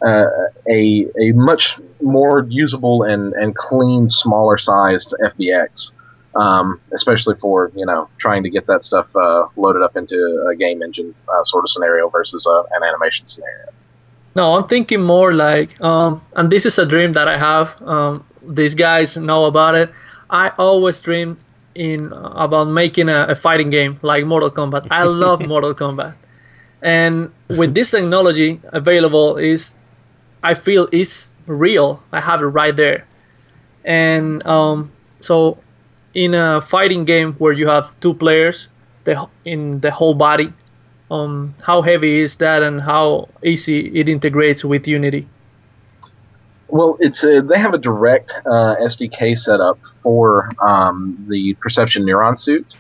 uh, 0.05 0.09
uh, 0.09 0.29
a 0.69 1.07
a 1.21 1.33
much 1.33 1.79
more 2.01 2.47
usable 2.49 3.05
and, 3.05 3.33
and 3.35 3.55
clean, 3.55 4.09
smaller 4.09 4.59
sized 4.59 5.15
FBX, 5.23 5.93
um, 6.35 6.81
especially 6.93 7.37
for 7.37 7.71
you 7.77 7.87
know 7.87 8.09
trying 8.19 8.43
to 8.43 8.51
get 8.51 8.67
that 8.67 8.83
stuff 8.83 9.15
uh, 9.15 9.47
loaded 9.57 9.83
up 9.83 9.97
into 9.97 10.47
a 10.51 10.57
game 10.57 10.83
engine 10.83 11.15
uh, 11.29 11.45
sort 11.45 11.65
of 11.65 11.71
scenario 11.71 12.09
versus 12.09 12.47
uh, 12.47 12.63
an 12.73 12.83
animation 12.83 13.27
scenario. 13.27 13.67
No, 14.35 14.55
I'm 14.55 14.67
thinking 14.67 15.03
more 15.03 15.35
like, 15.35 15.81
um, 15.83 16.23
and 16.35 16.51
this 16.51 16.65
is 16.65 16.79
a 16.79 16.87
dream 16.87 17.13
that 17.13 17.29
I 17.29 17.37
have. 17.37 17.81
Um, 17.83 18.25
these 18.43 18.75
guys 18.75 19.17
know 19.17 19.45
about 19.45 19.75
it. 19.75 19.93
I 20.31 20.49
always 20.59 21.01
dreamed 21.01 21.45
in 21.75 22.13
about 22.13 22.69
making 22.69 23.09
a, 23.09 23.27
a 23.29 23.35
fighting 23.35 23.71
game 23.71 24.01
like 24.03 24.25
Mortal 24.25 24.51
Kombat. 24.51 24.89
I 24.91 25.05
love 25.05 25.47
Mortal 25.47 25.75
Kombat, 25.75 26.15
and 26.81 27.31
with 27.51 27.75
this 27.75 27.91
technology 27.93 28.61
available, 28.73 29.37
is 29.37 29.75
I 30.43 30.55
feel 30.55 30.89
is 30.93 31.33
real. 31.47 32.03
I 32.13 32.21
have 32.21 32.41
it 32.41 32.47
right 32.47 32.75
there, 32.75 33.07
and 33.85 34.45
um, 34.47 34.93
so 35.21 35.59
in 36.15 36.35
a 36.35 36.61
fighting 36.61 37.05
game 37.05 37.35
where 37.35 37.53
you 37.53 37.69
have 37.69 37.99
two 38.01 38.15
players, 38.15 38.69
the 39.05 39.29
in 39.45 39.81
the 39.81 39.91
whole 39.91 40.15
body, 40.15 40.53
um, 41.11 41.55
how 41.63 41.83
heavy 41.83 42.21
is 42.21 42.37
that, 42.37 42.63
and 42.63 42.83
how 42.83 43.29
easy 43.45 43.89
it 43.99 44.09
integrates 44.09 44.65
with 44.65 44.87
Unity? 44.89 45.29
Well, 46.69 46.97
it's 47.01 47.23
a, 47.23 47.43
they 47.43 47.59
have 47.59 47.75
a 47.75 47.79
direct 47.79 48.33
uh, 48.47 48.77
SDK 48.81 49.39
setup 49.39 49.79
for 50.03 50.51
um, 50.63 51.27
the 51.29 51.53
Perception 51.61 52.05
Neuron 52.05 52.39
suit, 52.39 52.75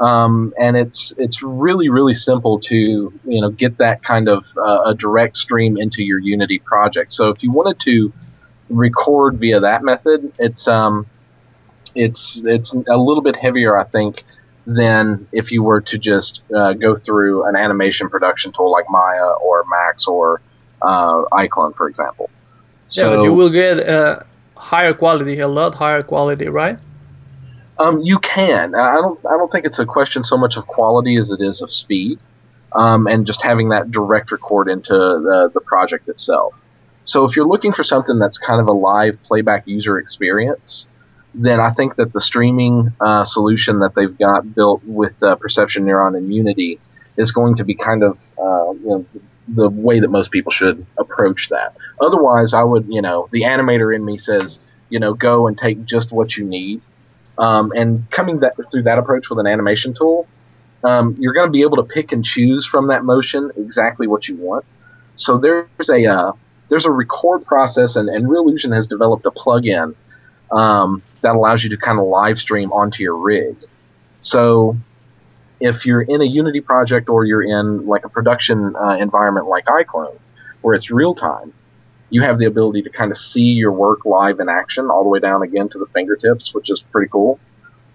um, 0.00 0.54
and 0.58 0.76
it's 0.76 1.12
it's 1.18 1.42
really 1.42 1.90
really 1.90 2.14
simple 2.14 2.58
to 2.60 2.74
you 2.74 3.40
know 3.40 3.50
get 3.50 3.78
that 3.78 4.02
kind 4.02 4.28
of 4.28 4.44
uh, 4.56 4.84
a 4.86 4.94
direct 4.94 5.36
stream 5.36 5.76
into 5.76 6.02
your 6.02 6.18
Unity 6.18 6.58
project. 6.58 7.12
So 7.12 7.28
if 7.28 7.42
you 7.42 7.52
wanted 7.52 7.78
to 7.80 8.12
record 8.70 9.38
via 9.38 9.60
that 9.60 9.84
method, 9.84 10.32
it's 10.38 10.66
um, 10.66 11.06
it's 11.94 12.40
it's 12.44 12.72
a 12.72 12.96
little 12.96 13.22
bit 13.22 13.36
heavier, 13.36 13.78
I 13.78 13.84
think, 13.84 14.24
than 14.66 15.28
if 15.32 15.52
you 15.52 15.62
were 15.62 15.82
to 15.82 15.98
just 15.98 16.42
uh, 16.54 16.72
go 16.72 16.96
through 16.96 17.46
an 17.46 17.54
animation 17.54 18.08
production 18.08 18.52
tool 18.52 18.72
like 18.72 18.86
Maya 18.88 19.32
or 19.44 19.64
Max 19.68 20.06
or 20.06 20.40
uh, 20.80 21.24
iClone, 21.32 21.76
for 21.76 21.88
example. 21.88 22.30
So, 22.88 23.10
yeah, 23.10 23.16
but 23.16 23.24
you 23.24 23.34
will 23.34 23.50
get 23.50 23.78
a 23.80 24.24
higher 24.56 24.94
quality, 24.94 25.40
a 25.40 25.48
lot 25.48 25.74
higher 25.74 26.02
quality, 26.02 26.48
right? 26.48 26.78
Um, 27.80 28.02
you 28.02 28.18
can. 28.18 28.74
I 28.74 28.96
don't. 28.96 29.18
I 29.24 29.38
don't 29.38 29.50
think 29.50 29.64
it's 29.64 29.78
a 29.78 29.86
question 29.86 30.22
so 30.22 30.36
much 30.36 30.58
of 30.58 30.66
quality 30.66 31.16
as 31.18 31.30
it 31.30 31.40
is 31.40 31.62
of 31.62 31.72
speed, 31.72 32.18
um, 32.72 33.06
and 33.06 33.26
just 33.26 33.42
having 33.42 33.70
that 33.70 33.90
direct 33.90 34.30
record 34.32 34.68
into 34.68 34.92
the 34.92 35.50
the 35.54 35.60
project 35.60 36.08
itself. 36.08 36.54
So 37.04 37.24
if 37.24 37.34
you're 37.34 37.48
looking 37.48 37.72
for 37.72 37.82
something 37.82 38.18
that's 38.18 38.36
kind 38.36 38.60
of 38.60 38.66
a 38.68 38.72
live 38.72 39.18
playback 39.22 39.66
user 39.66 39.98
experience, 39.98 40.88
then 41.34 41.58
I 41.58 41.70
think 41.70 41.96
that 41.96 42.12
the 42.12 42.20
streaming 42.20 42.92
uh, 43.00 43.24
solution 43.24 43.78
that 43.78 43.94
they've 43.94 44.16
got 44.16 44.54
built 44.54 44.82
with 44.84 45.22
uh, 45.22 45.36
Perception 45.36 45.86
Neuron 45.86 46.18
and 46.18 46.32
Unity 46.32 46.78
is 47.16 47.32
going 47.32 47.54
to 47.56 47.64
be 47.64 47.74
kind 47.74 48.02
of 48.02 48.18
uh, 48.38 48.72
you 48.72 48.88
know, 48.88 49.06
the 49.48 49.70
way 49.70 50.00
that 50.00 50.10
most 50.10 50.30
people 50.30 50.52
should 50.52 50.84
approach 50.98 51.48
that. 51.48 51.74
Otherwise, 51.98 52.52
I 52.52 52.62
would, 52.62 52.86
you 52.88 53.00
know, 53.00 53.28
the 53.32 53.42
animator 53.42 53.94
in 53.94 54.04
me 54.04 54.18
says, 54.18 54.60
you 54.90 55.00
know, 55.00 55.14
go 55.14 55.46
and 55.46 55.56
take 55.56 55.84
just 55.86 56.12
what 56.12 56.36
you 56.36 56.44
need 56.44 56.82
um, 57.40 57.72
and 57.74 58.08
coming 58.10 58.40
that, 58.40 58.54
through 58.70 58.82
that 58.82 58.98
approach 58.98 59.30
with 59.30 59.38
an 59.38 59.46
animation 59.46 59.94
tool, 59.94 60.28
um, 60.84 61.16
you're 61.18 61.32
going 61.32 61.46
to 61.46 61.50
be 61.50 61.62
able 61.62 61.78
to 61.78 61.82
pick 61.82 62.12
and 62.12 62.24
choose 62.24 62.66
from 62.66 62.88
that 62.88 63.02
motion 63.02 63.50
exactly 63.56 64.06
what 64.06 64.28
you 64.28 64.36
want. 64.36 64.64
So 65.16 65.38
there's 65.38 65.90
a 65.90 66.06
uh, 66.06 66.32
there's 66.68 66.84
a 66.84 66.90
record 66.90 67.44
process, 67.46 67.96
and, 67.96 68.08
and 68.08 68.26
Reallusion 68.26 68.74
has 68.74 68.86
developed 68.86 69.26
a 69.26 69.30
plugin 69.30 69.94
um, 70.52 71.02
that 71.22 71.34
allows 71.34 71.64
you 71.64 71.70
to 71.70 71.76
kind 71.76 71.98
of 71.98 72.06
live 72.06 72.38
stream 72.38 72.72
onto 72.72 73.02
your 73.02 73.16
rig. 73.16 73.56
So 74.20 74.76
if 75.60 75.86
you're 75.86 76.02
in 76.02 76.20
a 76.20 76.24
Unity 76.24 76.60
project 76.60 77.08
or 77.08 77.24
you're 77.24 77.42
in 77.42 77.86
like 77.86 78.04
a 78.04 78.08
production 78.08 78.76
uh, 78.76 78.96
environment 78.98 79.46
like 79.46 79.64
iClone, 79.64 80.18
where 80.60 80.74
it's 80.74 80.90
real 80.90 81.14
time, 81.14 81.52
you 82.10 82.22
have 82.22 82.38
the 82.38 82.44
ability 82.44 82.82
to 82.82 82.90
kind 82.90 83.10
of 83.10 83.18
see 83.18 83.42
your 83.42 83.72
work 83.72 84.04
live 84.04 84.40
in 84.40 84.48
action 84.48 84.90
all 84.90 85.02
the 85.02 85.08
way 85.08 85.20
down 85.20 85.42
again 85.42 85.68
to 85.70 85.78
the 85.78 85.86
fingertips, 85.94 86.52
which 86.54 86.70
is 86.70 86.80
pretty 86.80 87.08
cool. 87.10 87.38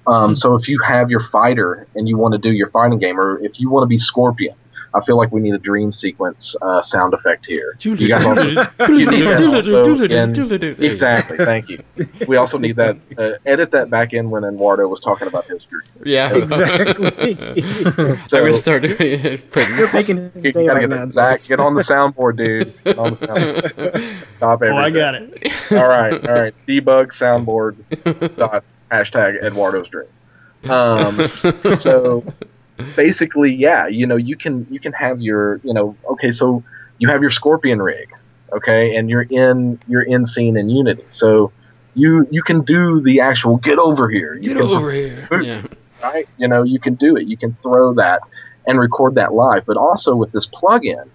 Um, 0.07 0.13
mm-hmm. 0.13 0.33
So 0.35 0.55
if 0.55 0.67
you 0.67 0.79
have 0.81 1.09
your 1.09 1.19
fighter 1.19 1.87
and 1.95 2.07
you 2.07 2.17
want 2.17 2.31
to 2.33 2.37
do 2.37 2.51
your 2.51 2.69
fighting 2.69 2.99
game, 2.99 3.19
or 3.19 3.43
if 3.43 3.59
you 3.59 3.69
want 3.69 3.83
to 3.83 3.87
be 3.87 3.97
Scorpion, 3.97 4.55
I 4.95 5.03
feel 5.03 5.17
like 5.17 5.31
we 5.31 5.41
need 5.41 5.53
a 5.53 5.59
dream 5.59 5.91
sequence 5.91 6.55
uh, 6.61 6.81
sound 6.81 7.13
effect 7.13 7.45
here. 7.45 7.75
You 7.81 8.07
guys 8.07 8.25
also, 8.25 8.43
you 8.49 9.11
need 9.11 9.23
that 9.27 9.43
also 9.43 10.63
in, 10.63 10.83
exactly. 10.83 11.37
Thank 11.37 11.69
you. 11.69 11.83
We 12.27 12.37
also 12.37 12.57
need 12.57 12.77
that. 12.77 12.97
Uh, 13.17 13.33
edit 13.45 13.71
that 13.71 13.89
back 13.89 14.13
in 14.13 14.29
when 14.29 14.43
Eduardo 14.43 14.87
was 14.87 14.99
talking 14.99 15.27
about 15.27 15.45
history. 15.45 15.83
Yeah, 16.03 16.33
exactly. 16.33 17.33
so, 17.33 18.37
I'm 18.37 18.45
gonna 18.45 18.57
start 18.57 18.83
printing. 18.83 19.77
You're 19.77 19.93
making 19.93 20.17
his 20.17 20.45
you 20.45 20.51
day 20.53 20.65
gotta 20.65 20.79
right 20.79 20.89
now. 20.89 21.09
Zach, 21.09 21.41
get 21.45 21.59
on 21.59 21.75
the 21.75 21.81
soundboard, 21.81 22.37
dude. 22.37 22.83
Get 22.83 22.97
on 22.97 23.15
the 23.15 23.27
soundboard. 23.27 24.25
Stop 24.37 24.61
everything. 24.61 24.77
Oh, 24.77 24.81
I 24.81 24.89
got 24.89 25.15
it. 25.15 25.71
all 25.71 25.87
right, 25.87 26.27
all 26.27 26.35
right. 26.35 26.53
Debug 26.67 27.07
soundboard. 27.11 28.35
Dot 28.37 28.63
hashtag 28.89 29.43
Eduardo's 29.43 29.89
dream. 29.89 30.07
Um, 30.69 31.27
so 31.77 32.23
basically, 32.95 33.53
yeah, 33.53 33.87
you 33.87 34.05
know, 34.07 34.15
you 34.15 34.35
can 34.35 34.67
you 34.69 34.79
can 34.79 34.93
have 34.93 35.21
your, 35.21 35.59
you 35.63 35.73
know, 35.73 35.95
okay, 36.11 36.31
so 36.31 36.63
you 36.97 37.09
have 37.09 37.21
your 37.21 37.29
Scorpion 37.29 37.81
rig, 37.81 38.09
okay, 38.51 38.95
and 38.95 39.09
you're 39.09 39.27
in 39.29 39.79
you're 39.87 40.03
in 40.03 40.25
scene 40.25 40.57
in 40.57 40.69
Unity, 40.69 41.05
so 41.09 41.51
you 41.93 42.27
you 42.31 42.43
can 42.43 42.61
do 42.63 43.01
the 43.01 43.21
actual 43.21 43.57
get 43.57 43.79
over 43.79 44.09
here, 44.09 44.33
you 44.35 44.53
Get 44.53 44.57
can- 44.57 44.67
over 44.67 44.91
here. 44.91 45.27
Yeah. 45.41 45.61
right? 46.03 46.27
You 46.37 46.47
know, 46.47 46.63
you 46.63 46.79
can 46.79 46.95
do 46.95 47.15
it. 47.15 47.27
You 47.27 47.37
can 47.37 47.57
throw 47.63 47.93
that 47.95 48.21
and 48.67 48.79
record 48.79 49.15
that 49.15 49.33
live. 49.33 49.65
But 49.65 49.77
also 49.77 50.15
with 50.15 50.31
this 50.31 50.45
plugin, 50.47 51.07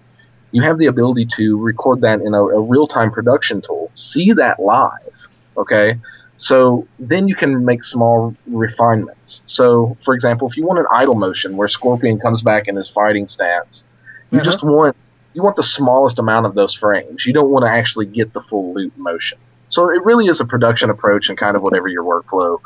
you 0.51 0.61
have 0.63 0.77
the 0.77 0.87
ability 0.87 1.27
to 1.37 1.57
record 1.59 2.01
that 2.01 2.21
in 2.21 2.33
a, 2.33 2.43
a 2.43 2.61
real 2.61 2.87
time 2.87 3.11
production 3.11 3.61
tool, 3.61 3.91
see 3.95 4.33
that 4.33 4.59
live. 4.59 5.27
Okay. 5.57 5.99
So 6.41 6.87
then 6.97 7.27
you 7.27 7.35
can 7.35 7.65
make 7.65 7.83
small 7.83 8.35
refinements. 8.47 9.43
So, 9.45 9.95
for 10.03 10.15
example, 10.15 10.47
if 10.49 10.57
you 10.57 10.65
want 10.65 10.79
an 10.79 10.87
idle 10.91 11.13
motion 11.13 11.55
where 11.55 11.67
Scorpion 11.67 12.19
comes 12.19 12.41
back 12.41 12.67
in 12.67 12.75
his 12.75 12.89
fighting 12.89 13.27
stance, 13.27 13.85
you 14.31 14.39
Uh-huh. 14.39 14.45
just 14.45 14.63
want 14.63 14.95
you 15.33 15.43
want 15.43 15.55
the 15.55 15.63
smallest 15.63 16.17
amount 16.19 16.45
of 16.47 16.55
those 16.55 16.73
frames. 16.73 17.25
You 17.27 17.31
don't 17.31 17.49
want 17.51 17.63
to 17.63 17.69
actually 17.69 18.07
get 18.07 18.33
the 18.33 18.41
full 18.41 18.73
loop 18.73 18.91
motion. 18.97 19.37
So 19.69 19.89
it 19.89 20.03
really 20.03 20.25
is 20.25 20.39
a 20.41 20.45
production 20.45 20.89
approach 20.89 21.29
and 21.29 21.37
kind 21.37 21.55
of 21.55 21.61
whatever 21.61 21.87
your 21.87 22.03
workflow 22.03 22.59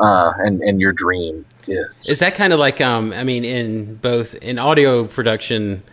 uh, 0.00 0.32
and 0.38 0.60
and 0.60 0.80
your 0.80 0.92
dream 0.92 1.46
is. 1.68 2.08
Is 2.08 2.18
that 2.18 2.34
kind 2.34 2.52
of 2.52 2.58
like 2.58 2.80
um 2.80 3.12
I 3.12 3.22
mean 3.22 3.44
in 3.44 3.94
both 3.96 4.34
in 4.42 4.58
audio 4.58 5.04
production 5.04 5.84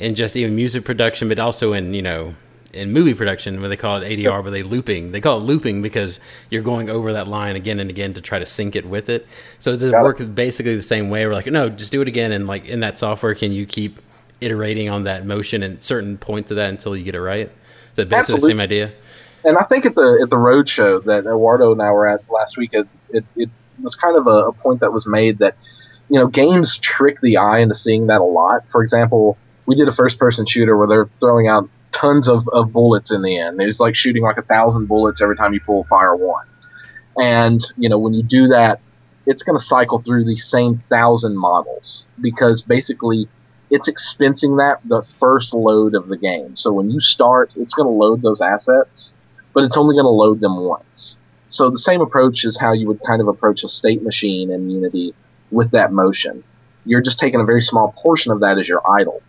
and 0.00 0.16
just 0.16 0.36
even 0.36 0.56
music 0.56 0.84
production, 0.84 1.28
but 1.28 1.38
also 1.38 1.72
in 1.72 1.94
you 1.94 2.02
know 2.02 2.34
in 2.72 2.92
movie 2.92 3.14
production 3.14 3.60
where 3.60 3.68
they 3.68 3.76
call 3.76 4.00
it 4.00 4.08
ADR, 4.08 4.42
but 4.42 4.50
they 4.50 4.62
looping. 4.62 5.12
They 5.12 5.20
call 5.20 5.38
it 5.38 5.42
looping 5.42 5.82
because 5.82 6.20
you're 6.50 6.62
going 6.62 6.88
over 6.88 7.12
that 7.12 7.28
line 7.28 7.56
again 7.56 7.78
and 7.80 7.90
again 7.90 8.14
to 8.14 8.20
try 8.20 8.38
to 8.38 8.46
sync 8.46 8.76
it 8.76 8.86
with 8.86 9.08
it. 9.08 9.26
So 9.58 9.72
does 9.72 9.82
it 9.82 9.92
work 9.92 10.18
basically 10.34 10.74
the 10.74 10.82
same 10.82 11.10
way? 11.10 11.26
We're 11.26 11.34
like, 11.34 11.46
no, 11.46 11.68
just 11.68 11.92
do 11.92 12.02
it 12.02 12.08
again, 12.08 12.32
and 12.32 12.46
like 12.46 12.66
in 12.66 12.80
that 12.80 12.98
software, 12.98 13.34
can 13.34 13.52
you 13.52 13.66
keep 13.66 14.00
iterating 14.40 14.88
on 14.88 15.04
that 15.04 15.24
motion 15.24 15.62
and 15.62 15.82
certain 15.82 16.18
points 16.18 16.50
of 16.50 16.56
that 16.56 16.70
until 16.70 16.96
you 16.96 17.04
get 17.04 17.14
it 17.14 17.20
right? 17.20 17.48
Is 17.48 17.96
that 17.96 18.08
basically 18.08 18.34
Absolutely. 18.36 18.40
the 18.40 18.52
same 18.52 18.60
idea? 18.60 18.92
and 19.44 19.58
I 19.58 19.64
think 19.64 19.86
at 19.86 19.94
the 19.94 20.20
at 20.22 20.30
the 20.30 20.38
road 20.38 20.68
show 20.68 21.00
that 21.00 21.20
Eduardo 21.20 21.72
and 21.72 21.82
I 21.82 21.90
were 21.90 22.06
at 22.06 22.28
last 22.30 22.56
week, 22.56 22.70
it 22.72 22.86
it, 23.10 23.24
it 23.36 23.50
was 23.80 23.94
kind 23.94 24.16
of 24.16 24.26
a, 24.26 24.48
a 24.48 24.52
point 24.52 24.80
that 24.80 24.92
was 24.92 25.06
made 25.06 25.38
that 25.38 25.56
you 26.08 26.18
know 26.18 26.26
games 26.26 26.78
trick 26.78 27.20
the 27.20 27.36
eye 27.36 27.58
into 27.58 27.74
seeing 27.74 28.06
that 28.06 28.20
a 28.20 28.24
lot. 28.24 28.68
For 28.70 28.82
example, 28.82 29.36
we 29.66 29.74
did 29.74 29.88
a 29.88 29.92
first 29.92 30.18
person 30.18 30.46
shooter 30.46 30.76
where 30.76 30.86
they're 30.86 31.10
throwing 31.20 31.48
out 31.48 31.68
tons 32.02 32.28
of, 32.28 32.48
of 32.48 32.72
bullets 32.72 33.12
in 33.12 33.22
the 33.22 33.38
end. 33.38 33.60
It's 33.62 33.80
like 33.80 33.94
shooting 33.94 34.22
like 34.22 34.36
a 34.36 34.42
thousand 34.42 34.86
bullets 34.86 35.22
every 35.22 35.36
time 35.36 35.54
you 35.54 35.60
pull 35.60 35.84
fire 35.84 36.16
one. 36.16 36.46
And 37.16 37.64
you 37.76 37.88
know 37.88 37.98
when 37.98 38.14
you 38.14 38.22
do 38.22 38.48
that, 38.48 38.80
it's 39.26 39.42
going 39.42 39.58
to 39.58 39.64
cycle 39.64 40.00
through 40.00 40.24
the 40.24 40.36
same 40.36 40.82
thousand 40.88 41.36
models 41.36 42.06
because 42.20 42.62
basically 42.62 43.28
it's 43.70 43.88
expensing 43.88 44.58
that 44.58 44.86
the 44.86 45.02
first 45.18 45.54
load 45.54 45.94
of 45.94 46.08
the 46.08 46.16
game. 46.16 46.56
So 46.56 46.72
when 46.72 46.90
you 46.90 47.00
start, 47.00 47.52
it's 47.56 47.74
going 47.74 47.86
to 47.86 47.92
load 47.92 48.20
those 48.20 48.42
assets, 48.42 49.14
but 49.54 49.64
it's 49.64 49.76
only 49.76 49.94
going 49.94 50.04
to 50.04 50.10
load 50.10 50.40
them 50.40 50.64
once. 50.64 51.18
So 51.48 51.70
the 51.70 51.78
same 51.78 52.00
approach 52.00 52.44
is 52.44 52.58
how 52.58 52.72
you 52.72 52.86
would 52.88 53.00
kind 53.02 53.20
of 53.20 53.28
approach 53.28 53.62
a 53.62 53.68
state 53.68 54.02
machine 54.02 54.50
in 54.50 54.70
Unity 54.70 55.14
with 55.50 55.70
that 55.70 55.92
motion. 55.92 56.42
You're 56.84 57.02
just 57.02 57.18
taking 57.18 57.40
a 57.40 57.44
very 57.44 57.62
small 57.62 57.94
portion 58.02 58.32
of 58.32 58.40
that 58.40 58.58
as 58.58 58.68
your 58.68 58.82
idle, 58.90 59.22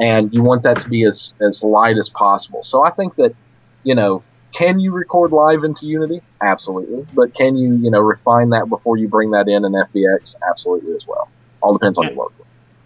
and 0.00 0.32
you 0.32 0.42
want 0.42 0.62
that 0.62 0.80
to 0.80 0.88
be 0.88 1.04
as 1.04 1.32
as 1.40 1.62
light 1.62 1.98
as 1.98 2.08
possible. 2.08 2.62
So 2.62 2.84
I 2.84 2.90
think 2.90 3.16
that 3.16 3.34
you 3.84 3.94
know 3.94 4.22
can 4.52 4.80
you 4.80 4.92
record 4.92 5.32
live 5.32 5.64
into 5.64 5.86
Unity? 5.86 6.20
Absolutely. 6.40 7.06
But 7.14 7.34
can 7.34 7.56
you, 7.56 7.74
you 7.76 7.90
know, 7.90 8.00
refine 8.00 8.50
that 8.50 8.68
before 8.68 8.96
you 8.96 9.08
bring 9.08 9.30
that 9.32 9.48
in 9.48 9.64
in 9.64 9.72
FBX? 9.72 10.36
Absolutely 10.48 10.94
as 10.94 11.06
well. 11.06 11.28
All 11.60 11.72
depends 11.72 11.98
on 11.98 12.08
your 12.08 12.14
workflow. 12.14 12.44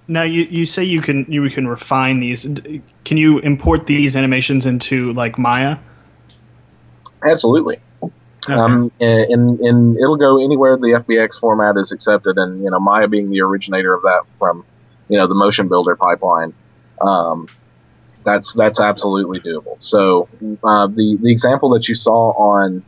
Now 0.09 0.23
you, 0.25 0.43
you 0.43 0.67
say 0.67 0.83
you 0.83 1.01
can 1.01 1.25
you 1.31 1.49
can 1.49 1.69
refine 1.69 2.21
these. 2.21 2.45
Can 3.05 3.17
you 3.17 3.39
import 3.39 3.87
these 3.87 4.17
animations 4.17 4.67
into 4.67 5.13
like 5.13 5.39
Maya? 5.39 5.79
Absolutely. 7.25 7.79
Okay. 8.03 8.55
Um, 8.55 8.91
and, 9.01 9.61
and 9.61 9.97
it'll 9.97 10.17
go 10.17 10.43
anywhere 10.43 10.77
the 10.77 11.01
FBX 11.07 11.39
format 11.39 11.77
is 11.77 11.93
accepted, 11.93 12.37
and 12.37 12.63
you 12.65 12.71
know 12.71 12.81
Maya 12.81 13.07
being 13.07 13.31
the 13.31 13.41
originator 13.41 13.95
of 13.95 14.03
that 14.03 14.23
from 14.39 14.65
you 15.09 15.17
know 15.17 15.29
the 15.29 15.35
motion 15.35 15.69
builder 15.69 15.95
pipeline, 15.95 16.53
um, 17.03 17.49
that's 18.25 18.53
that's 18.53 18.81
absolutely 18.81 19.41
doable. 19.41 19.77
So 19.79 20.29
uh, 20.65 20.87
the 20.87 21.19
the 21.21 21.31
example 21.31 21.71
that 21.71 21.89
you 21.89 21.95
saw 21.95 22.33
on 22.33 22.83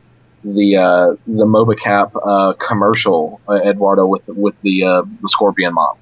the 0.45 0.77
uh, 0.77 1.17
the 1.27 1.45
MobaCap 1.45 2.13
uh, 2.25 2.53
commercial, 2.55 3.41
uh, 3.49 3.55
Eduardo, 3.55 4.07
with 4.07 4.27
with 4.29 4.55
the 4.63 4.85
uh, 4.85 5.03
the 5.03 5.29
Scorpion 5.29 5.75
model, 5.75 5.99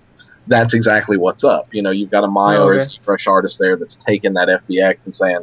that's 0.46 0.74
exactly 0.74 1.16
what's 1.16 1.44
up. 1.44 1.72
You 1.72 1.82
know, 1.82 1.90
you've 1.90 2.10
got 2.10 2.24
a 2.24 2.28
Maya 2.28 2.58
Oh, 2.58 2.66
or 2.66 2.72
a 2.74 2.76
okay. 2.76 2.86
ZBrush 2.86 3.26
artist 3.28 3.58
there 3.58 3.76
that's 3.76 3.96
taking 3.96 4.34
that 4.34 4.48
FBX 4.48 5.06
and 5.06 5.14
saying, 5.14 5.40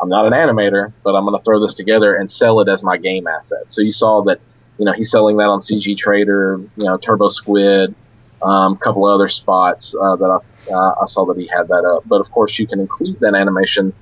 I'm 0.00 0.08
not 0.08 0.26
an 0.26 0.32
animator, 0.32 0.92
but 1.02 1.14
I'm 1.14 1.24
going 1.24 1.38
to 1.38 1.44
throw 1.44 1.60
this 1.60 1.74
together 1.74 2.14
and 2.14 2.30
sell 2.30 2.60
it 2.60 2.68
as 2.68 2.82
my 2.82 2.96
game 2.96 3.26
asset. 3.26 3.72
So 3.72 3.82
you 3.82 3.92
saw 3.92 4.22
that, 4.24 4.40
you 4.78 4.84
know, 4.84 4.92
he's 4.92 5.10
selling 5.10 5.36
that 5.38 5.44
on 5.44 5.60
CG 5.60 5.96
Trader, 5.96 6.60
you 6.76 6.84
know, 6.84 6.96
Turbo 6.98 7.28
Squid, 7.28 7.94
um, 8.42 8.74
a 8.74 8.76
couple 8.78 9.08
of 9.08 9.14
other 9.14 9.28
spots 9.28 9.94
uh, 10.00 10.16
that 10.16 10.26
I, 10.26 10.72
uh, 10.72 10.94
I 11.02 11.06
saw 11.06 11.24
that 11.26 11.36
he 11.38 11.46
had 11.46 11.68
that 11.68 11.84
up. 11.84 12.02
But 12.06 12.20
of 12.20 12.30
course, 12.30 12.58
you 12.58 12.66
can 12.66 12.80
include 12.80 13.20
that 13.20 13.34
animation, 13.34 13.92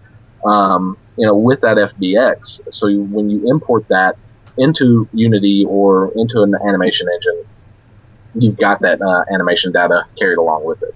um, 0.45 0.97
you 1.17 1.27
know, 1.27 1.37
with 1.37 1.61
that 1.61 1.77
FBX. 1.77 2.73
So 2.73 2.87
you, 2.87 3.03
when 3.05 3.31
you 3.31 3.49
import 3.51 3.87
that 3.89 4.17
into 4.59 5.09
Unity 5.13 5.65
or 5.69 6.13
into 6.17 6.43
an 6.43 6.55
animation 6.67 7.09
engine, 7.15 7.45
you've 8.35 8.57
got 8.57 8.81
that 8.81 9.01
uh, 9.03 9.25
animation 9.33 9.73
data 9.73 10.05
carried 10.19 10.39
along 10.39 10.65
with 10.65 10.83
it. 10.83 10.95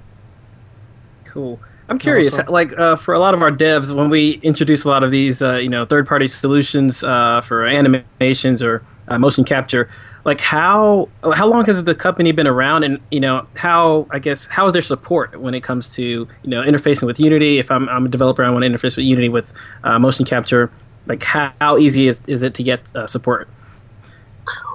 Cool. 1.25 1.61
I'm 1.89 1.99
curious, 1.99 2.35
Awesome. 2.35 2.53
like 2.53 2.73
uh, 2.79 2.97
for 2.97 3.13
a 3.13 3.19
lot 3.19 3.35
of 3.35 3.43
our 3.43 3.51
devs, 3.51 3.95
when 3.95 4.09
we 4.09 4.33
introduce 4.43 4.85
a 4.85 4.89
lot 4.89 5.03
of 5.03 5.11
these, 5.11 5.43
uh, 5.43 5.57
you 5.57 5.69
know, 5.69 5.85
third-party 5.85 6.29
solutions 6.29 7.05
uh, 7.05 7.43
for 7.43 7.67
animations 7.67 8.63
or 8.63 8.83
uh, 9.09 9.19
motion 9.19 9.45
capture, 9.45 9.91
like 10.25 10.41
how 10.41 11.09
how 11.35 11.47
long 11.47 11.65
has 11.67 11.83
the 11.85 11.95
company 11.95 12.33
been 12.33 12.47
around, 12.47 12.83
and 12.83 12.99
you 13.11 13.21
know, 13.21 13.47
how 13.57 14.07
I 14.11 14.19
guess 14.19 14.47
how 14.47 14.67
is 14.67 14.73
their 14.73 14.83
support 14.83 15.39
when 15.39 15.55
it 15.55 15.63
comes 15.63 15.89
to 15.91 16.03
you 16.03 16.29
know 16.45 16.63
interfacing 16.63 17.07
with 17.07 17.21
Unity? 17.21 17.59
If 17.59 17.71
I'm, 17.71 17.89
I'm 17.89 18.07
a 18.07 18.09
developer, 18.09 18.43
I 18.43 18.51
want 18.51 18.65
to 18.65 18.71
interface 18.71 18.97
with 18.97 19.05
Unity 19.05 19.29
with 19.29 19.53
uh, 19.85 19.99
motion 19.99 20.25
capture. 20.25 20.71
Like 21.07 21.23
how, 21.23 21.53
how 21.61 21.77
easy 21.77 22.09
is, 22.09 22.21
is 22.27 22.43
it 22.43 22.55
to 22.55 22.63
get 22.63 22.81
uh, 22.97 23.07
support? 23.07 23.49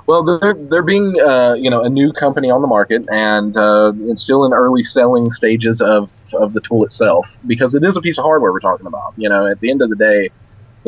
Well, 0.05 0.23
they're 0.23 0.53
they're 0.53 0.83
being 0.83 1.19
uh, 1.19 1.53
you 1.53 1.69
know 1.69 1.83
a 1.83 1.89
new 1.89 2.13
company 2.13 2.51
on 2.51 2.61
the 2.61 2.67
market, 2.67 3.07
and 3.09 3.57
uh, 3.57 3.93
it's 4.01 4.21
still 4.21 4.45
in 4.45 4.53
early 4.53 4.83
selling 4.83 5.31
stages 5.31 5.81
of 5.81 6.11
of 6.33 6.53
the 6.53 6.61
tool 6.61 6.83
itself 6.83 7.37
because 7.47 7.73
it 7.73 7.83
is 7.83 7.97
a 7.97 8.01
piece 8.01 8.19
of 8.19 8.23
hardware 8.23 8.51
we're 8.51 8.59
talking 8.59 8.85
about. 8.85 9.13
You 9.17 9.29
know, 9.29 9.47
at 9.47 9.59
the 9.59 9.71
end 9.71 9.81
of 9.81 9.89
the 9.89 9.95
day, 9.95 10.29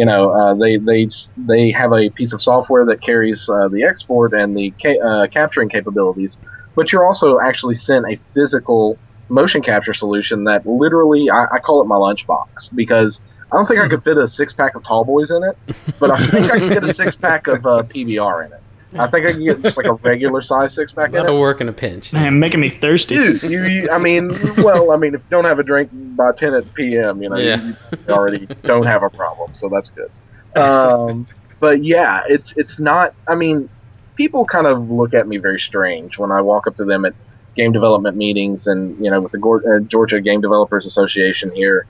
you 0.01 0.05
know 0.07 0.31
uh, 0.31 0.55
they 0.55 0.77
they 0.77 1.07
they 1.37 1.71
have 1.71 1.93
a 1.93 2.09
piece 2.09 2.33
of 2.33 2.41
software 2.41 2.83
that 2.87 3.03
carries 3.03 3.47
uh, 3.47 3.67
the 3.67 3.83
export 3.83 4.33
and 4.33 4.57
the 4.57 4.73
ca- 4.81 4.99
uh, 4.99 5.27
capturing 5.27 5.69
capabilities, 5.69 6.39
but 6.75 6.91
you're 6.91 7.05
also 7.05 7.39
actually 7.39 7.75
sent 7.75 8.05
a 8.09 8.19
physical 8.33 8.97
motion 9.29 9.61
capture 9.61 9.93
solution 9.93 10.45
that 10.45 10.65
literally 10.65 11.29
I, 11.29 11.45
I 11.53 11.59
call 11.59 11.83
it 11.83 11.85
my 11.85 11.97
lunchbox 11.97 12.73
because. 12.75 13.21
I 13.53 13.57
don't 13.57 13.65
think 13.65 13.81
I 13.81 13.89
could 13.89 14.01
fit 14.01 14.17
a 14.17 14.29
six 14.29 14.53
pack 14.53 14.75
of 14.75 14.83
tall 14.85 15.03
boys 15.03 15.29
in 15.29 15.43
it, 15.43 15.57
but 15.99 16.09
I 16.09 16.15
think 16.15 16.49
I 16.49 16.57
could 16.57 16.69
get 16.69 16.85
a 16.85 16.93
six 16.93 17.17
pack 17.17 17.47
of 17.47 17.65
uh, 17.65 17.83
PBR 17.83 18.45
in 18.45 18.53
it. 18.53 18.60
I 18.97 19.07
think 19.07 19.27
I 19.27 19.31
can 19.31 19.43
get 19.43 19.61
just 19.61 19.77
like 19.77 19.85
a 19.85 19.93
regular 19.93 20.41
size 20.41 20.75
six 20.75 20.91
pack 20.91 21.07
in 21.07 21.13
That'll 21.13 21.39
work 21.39 21.61
in 21.61 21.69
a 21.69 21.73
pinch. 21.73 22.11
Man, 22.13 22.39
making 22.39 22.59
me 22.59 22.69
thirsty. 22.69 23.15
Dude, 23.15 23.43
you, 23.43 23.63
you, 23.63 23.89
I 23.89 23.97
mean, 23.97 24.31
well, 24.57 24.91
I 24.91 24.97
mean, 24.97 25.15
if 25.15 25.21
you 25.21 25.27
don't 25.29 25.45
have 25.45 25.59
a 25.59 25.63
drink 25.63 25.89
by 25.93 26.31
10 26.33 26.53
at 26.53 26.73
p.m., 26.73 27.21
you 27.21 27.29
know, 27.29 27.37
Yeah. 27.37 27.61
you, 27.63 27.75
you 28.07 28.13
already 28.13 28.45
don't 28.63 28.85
have 28.85 29.03
a 29.03 29.09
problem, 29.09 29.53
so 29.53 29.69
that's 29.69 29.91
good. 29.91 30.11
Um, 30.55 31.27
but 31.59 31.83
yeah, 31.83 32.23
it's 32.27 32.53
it's 32.57 32.79
not. 32.79 33.13
I 33.27 33.35
mean, 33.35 33.69
people 34.15 34.45
kind 34.45 34.67
of 34.67 34.89
look 34.89 35.13
at 35.13 35.27
me 35.27 35.37
very 35.37 35.59
strange 35.59 36.17
when 36.17 36.31
I 36.31 36.41
walk 36.41 36.67
up 36.67 36.75
to 36.75 36.85
them 36.85 37.05
at 37.05 37.13
game 37.55 37.71
development 37.71 38.17
meetings, 38.17 38.67
and 38.67 39.03
you 39.03 39.09
know, 39.09 39.21
with 39.21 39.31
the 39.31 39.37
Gor- 39.37 39.75
uh, 39.75 39.79
Georgia 39.81 40.19
Game 40.19 40.41
Developers 40.41 40.85
Association 40.85 41.51
here, 41.55 41.85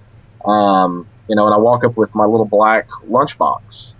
um, 0.45 1.07
you 1.27 1.35
know, 1.35 1.45
and 1.45 1.53
I 1.53 1.57
walk 1.57 1.83
up 1.83 1.97
with 1.97 2.13
my 2.13 2.25
little 2.25 2.45
black 2.45 2.87
lunchbox, 3.07 3.95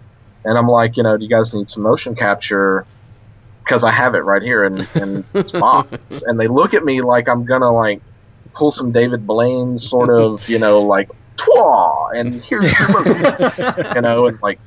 and 0.46 0.58
I'm 0.58 0.68
like, 0.68 0.98
you 0.98 1.04
know, 1.04 1.18
do 1.18 1.24
you 1.24 1.30
guys 1.30 1.54
need 1.54 1.70
some 1.70 1.84
motion 1.84 2.16
capture? 2.16 2.86
Because 3.72 3.86
I 3.86 3.92
have 3.94 4.16
it 4.16 4.26
right 4.26 4.42
here 4.42 4.66
in, 4.66 4.86
in 4.96 5.24
this 5.32 5.54
box, 5.54 6.22
and 6.28 6.38
they 6.38 6.50
look 6.50 6.74
at 6.74 6.84
me 6.84 7.02
like 7.02 7.30
I'm 7.30 7.46
gonna 7.46 7.72
like 7.72 8.02
pull 8.54 8.70
some 8.70 8.92
David 8.92 9.26
Blaine 9.26 9.78
sort 9.78 10.10
of, 10.10 10.46
you 10.50 10.60
know, 10.60 10.82
like 10.82 11.10
twa, 11.38 12.10
and 12.14 12.44
here's 12.44 12.78
your 12.78 12.90
motion 12.90 13.16
you 13.96 14.02
know, 14.02 14.28
and 14.28 14.38
like 14.42 14.60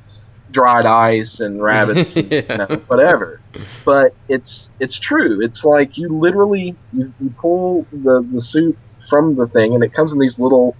dried 0.49 0.87
ice 0.87 1.39
and 1.39 1.61
rabbits, 1.61 2.15
and, 2.15 2.31
you 2.31 2.41
know, 2.49 2.65
whatever. 2.87 3.39
But 3.85 4.15
it's 4.27 4.71
it's 4.79 4.97
true. 4.97 5.39
It's 5.39 5.63
like 5.63 5.99
you 5.99 6.09
literally 6.09 6.75
you, 6.91 7.13
you 7.21 7.29
pull 7.39 7.85
the 7.91 8.27
the 8.33 8.41
suit 8.41 8.75
from 9.07 9.35
the 9.35 9.45
thing, 9.45 9.75
and 9.75 9.83
it 9.83 9.93
comes 9.93 10.13
in 10.13 10.17
these 10.19 10.39
little. 10.39 10.75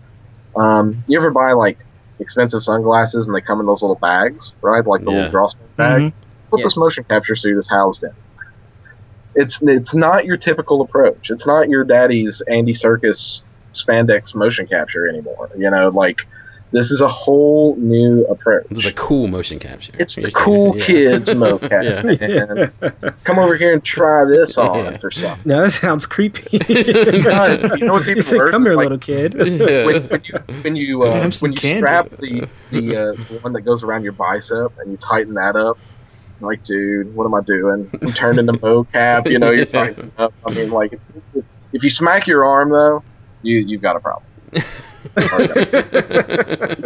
Um, 0.55 1.03
you 1.05 1.19
ever 1.19 1.29
buy 1.29 1.51
like 1.51 1.77
expensive 2.17 2.63
sunglasses 2.63 3.27
and 3.27 3.35
they 3.35 3.41
come 3.41 3.59
in 3.59 3.67
those 3.67 3.83
little 3.83 3.99
bags, 4.01 4.51
right? 4.63 4.83
Like 4.83 5.03
the 5.03 5.11
Yeah. 5.11 5.17
little 5.17 5.31
drawstring 5.31 5.69
bag. 5.77 6.01
Mhm. 6.01 6.13
That's 6.45 6.51
what 6.51 6.59
Yeah. 6.59 6.65
this 6.65 6.77
motion 6.77 7.03
capture 7.05 7.35
suit 7.35 7.57
is 7.57 7.67
housed 7.67 8.03
in. 8.03 8.11
It's 9.35 9.61
it's 9.61 9.93
not 9.93 10.25
your 10.25 10.37
typical 10.37 10.81
approach. 10.81 11.29
It's 11.29 11.45
not 11.45 11.67
your 11.69 11.83
daddy's 11.83 12.41
Andy 12.47 12.73
Serkis 12.73 13.41
spandex 13.73 14.33
motion 14.33 14.65
capture 14.67 15.07
anymore. 15.07 15.49
You 15.57 15.69
know, 15.69 15.89
like 15.89 16.19
this 16.71 16.89
is 16.91 17.01
a 17.01 17.07
whole 17.07 17.75
new 17.77 18.23
approach. 18.25 18.65
This 18.69 18.79
is 18.79 18.85
a 18.85 18.93
cool 18.93 19.27
motion 19.27 19.59
capture. 19.59 19.93
It's 19.99 20.15
the 20.15 20.31
cool 20.31 20.75
yeah. 20.77 20.85
kids 20.85 21.29
mocap. 21.33 22.21
And 23.01 23.23
come 23.25 23.37
over 23.39 23.55
here 23.57 23.73
and 23.73 23.83
try 23.83 24.23
this 24.25 24.57
on 24.57 24.99
or 25.03 25.11
something. 25.11 25.41
No, 25.45 25.61
that 25.63 25.71
sounds 25.71 26.05
creepy. 26.05 26.57
God, 27.23 27.79
you 27.79 27.87
know 27.87 27.93
what's 27.93 28.05
even 28.07 28.17
You 28.17 28.21
said, 28.23 28.37
worse? 28.39 28.51
Come 28.51 28.63
here, 28.65 28.75
like- 28.75 28.83
little 28.89 28.97
kid. 28.97 29.33
When, 29.37 30.07
when 30.07 30.23
you 30.23 30.33
when 30.63 30.75
you 30.77 31.03
uh, 31.03 31.29
when 31.41 31.51
you 31.51 31.57
candy. 31.57 31.79
strap 31.81 32.09
the 32.19 32.47
the, 32.71 32.95
uh, 32.95 33.23
the 33.33 33.39
one 33.41 33.51
that 33.53 33.61
goes 33.61 33.83
around 33.83 34.03
your 34.03 34.13
bicep 34.13 34.71
and 34.79 34.91
you 34.91 34.97
tighten 34.97 35.33
that 35.35 35.55
up, 35.57 35.77
I'm 35.77 35.94
like, 36.39 36.63
dude, 36.63 37.15
what 37.15 37.25
am 37.25 37.33
I 37.33 37.41
doing? 37.41 37.89
I'm 38.01 38.11
turned 38.13 38.39
into 38.39 38.53
mocap. 38.59 39.29
You 39.29 39.39
know, 39.39 39.51
you're 39.51 39.65
tightening 39.65 40.11
up. 40.17 40.33
I 40.45 40.51
mean, 40.51 40.71
like, 40.71 40.99
if, 41.33 41.45
if 41.73 41.83
you 41.83 41.89
smack 41.89 42.27
your 42.27 42.45
arm 42.45 42.69
though, 42.69 43.03
you 43.41 43.59
you've 43.59 43.81
got 43.81 43.95
a 43.95 43.99
problem. 43.99 44.23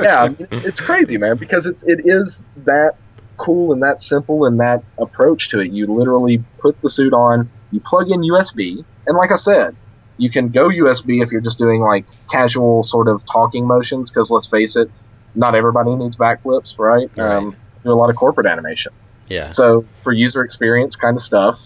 yeah, 0.01 0.23
I 0.23 0.29
mean, 0.29 0.47
it's, 0.51 0.63
it's 0.63 0.79
crazy, 0.79 1.17
man, 1.17 1.37
because 1.37 1.65
it's 1.65 1.83
it 1.83 2.01
is 2.05 2.43
that 2.57 2.95
cool 3.37 3.71
and 3.71 3.81
that 3.81 4.01
simple 4.01 4.45
and 4.45 4.59
that 4.59 4.83
approach 4.97 5.49
to 5.49 5.59
it. 5.59 5.71
You 5.71 5.87
literally 5.87 6.43
put 6.59 6.79
the 6.81 6.89
suit 6.89 7.13
on, 7.13 7.49
you 7.71 7.79
plug 7.79 8.11
in 8.11 8.21
USB, 8.21 8.83
and 9.07 9.17
like 9.17 9.31
I 9.31 9.35
said, 9.35 9.75
you 10.17 10.29
can 10.29 10.49
go 10.49 10.67
USB 10.67 11.23
if 11.23 11.31
you're 11.31 11.41
just 11.41 11.57
doing 11.57 11.81
like 11.81 12.05
casual 12.29 12.83
sort 12.83 13.07
of 13.07 13.21
talking 13.31 13.65
motions. 13.65 14.11
Because 14.11 14.29
let's 14.29 14.47
face 14.47 14.75
it, 14.75 14.91
not 15.33 15.55
everybody 15.55 15.95
needs 15.95 16.17
backflips, 16.17 16.77
right? 16.77 17.09
Right. 17.15 17.35
Um, 17.35 17.55
do 17.83 17.91
a 17.91 17.93
lot 17.93 18.09
of 18.09 18.15
corporate 18.15 18.45
animation. 18.47 18.91
Yeah. 19.29 19.51
So 19.51 19.85
for 20.03 20.11
user 20.11 20.43
experience 20.43 20.95
kind 20.95 21.15
of 21.15 21.21
stuff, 21.23 21.59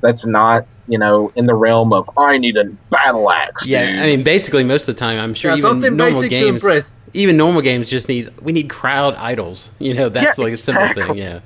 that's 0.00 0.24
not 0.26 0.66
you 0.88 0.98
know 0.98 1.30
in 1.36 1.46
the 1.46 1.54
realm 1.54 1.92
of 1.92 2.08
I 2.16 2.38
need 2.38 2.56
a 2.56 2.64
battle 2.90 3.30
axe. 3.30 3.66
Yeah, 3.66 3.90
dude." 3.90 4.00
I 4.00 4.06
mean, 4.06 4.22
basically, 4.24 4.64
most 4.64 4.88
of 4.88 4.96
the 4.96 4.98
time, 5.00 5.18
I'm 5.18 5.34
sure 5.34 5.50
Yeah, 5.52 5.58
even 5.76 5.96
normal 5.96 6.22
games. 6.22 6.94
even 7.12 7.36
normal 7.36 7.60
games 7.62 7.88
just 7.90 8.08
need 8.08 8.30
we 8.40 8.52
need 8.52 8.68
crowd 8.70 9.14
idols. 9.16 9.70
You 9.78 9.94
know, 9.94 10.08
that's 10.08 10.38
Yeah, 10.38 10.44
like 10.44 10.54
a 10.54 10.56
simple 10.56 10.88
thing. 10.88 11.16
Yeah, 11.16 11.40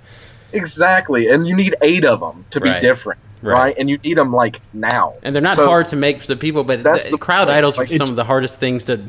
Exactly, 0.53 1.29
and 1.29 1.47
you 1.49 1.55
need 1.57 1.75
eight 1.83 2.05
of 2.05 2.21
them 2.21 2.45
to 2.51 2.61
be 2.61 2.71
different, 2.81 3.19
Right. 3.43 3.53
right. 3.55 3.75
And 3.77 3.91
you 3.91 3.99
need 3.99 4.17
them 4.17 4.33
like 4.33 4.61
now. 4.73 5.15
and 5.25 5.35
they're 5.35 5.43
not 5.43 5.57
So- 5.57 5.67
hard 5.67 5.89
to 5.89 5.97
make 5.97 6.21
for 6.21 6.29
the 6.29 6.37
people, 6.37 6.63
but 6.65 6.83
That's 6.85 7.05
the, 7.05 7.11
the 7.11 7.19
crowd 7.19 7.49
point. 7.49 7.59
idols 7.59 7.77
Like, 7.77 7.91
are 7.91 7.97
some 7.97 8.09
of 8.09 8.17
the 8.17 8.25
hardest 8.25 8.61
things 8.61 8.85
to 8.85 9.01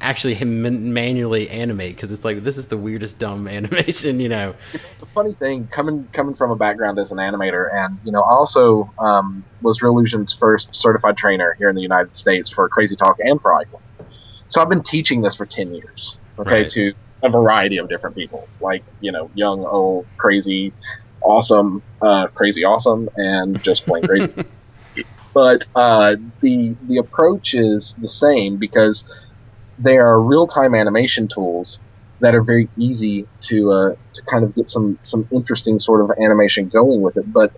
actually 0.00 0.42
man- 0.44 0.92
manually 0.92 1.48
animate 1.50 1.96
because 1.96 2.12
it's 2.12 2.24
like 2.24 2.42
this 2.44 2.56
is 2.56 2.66
the 2.66 2.76
weirdest 2.76 3.18
dumb 3.18 3.48
animation. 3.58 4.20
You 4.20 4.28
know, 4.28 4.54
the 4.98 5.06
funny 5.06 5.34
thing 5.34 5.68
coming 5.68 6.08
coming 6.12 6.34
from 6.34 6.50
a 6.50 6.56
background 6.56 6.98
as 6.98 7.12
an 7.12 7.18
animator 7.18 7.72
and 7.72 7.98
you 8.04 8.12
know 8.12 8.22
I 8.22 8.30
also 8.30 8.92
um, 8.98 9.44
was 9.62 9.80
Reallusion's 9.80 10.34
first 10.34 10.74
certified 10.74 11.16
trainer 11.16 11.54
here 11.58 11.68
in 11.68 11.76
the 11.76 11.82
United 11.82 12.14
States 12.14 12.50
for 12.50 12.68
Crazy 12.68 12.96
Talk 12.96 13.16
and 13.20 13.40
for 13.40 13.52
iClone. 13.52 13.80
So 14.48 14.60
I've 14.62 14.68
been 14.68 14.82
teaching 14.82 15.20
this 15.22 15.36
for 15.36 15.46
ten 15.46 15.74
years, 15.74 16.16
okay, 16.38 16.62
Right. 16.62 16.70
to 16.70 16.92
a 17.22 17.28
variety 17.28 17.78
of 17.78 17.88
different 17.88 18.16
people, 18.16 18.48
like 18.60 18.84
you 19.00 19.12
know, 19.12 19.30
young, 19.34 19.64
old, 19.64 20.06
crazy, 20.16 20.72
awesome, 21.20 21.82
uh, 22.00 22.28
crazy, 22.28 22.64
awesome, 22.64 23.08
and 23.16 23.60
just 23.62 23.84
plain 23.84 24.06
crazy. 24.06 24.32
but 25.34 25.66
uh, 25.74 26.16
the 26.40 26.76
the 26.86 26.96
approach 26.98 27.54
is 27.54 27.94
the 28.00 28.08
same 28.08 28.56
because 28.56 29.04
they 29.78 29.96
are 29.96 30.20
real 30.20 30.46
time 30.46 30.74
animation 30.74 31.28
tools 31.28 31.80
that 32.20 32.34
are 32.34 32.42
very 32.42 32.68
easy 32.76 33.26
to 33.40 33.70
uh, 33.70 33.94
to 34.14 34.22
kind 34.30 34.44
of 34.44 34.54
get 34.54 34.68
some 34.68 34.98
some 35.02 35.28
interesting 35.32 35.78
sort 35.78 36.00
of 36.00 36.10
animation 36.18 36.68
going 36.68 37.00
with 37.00 37.16
it. 37.16 37.32
But 37.32 37.52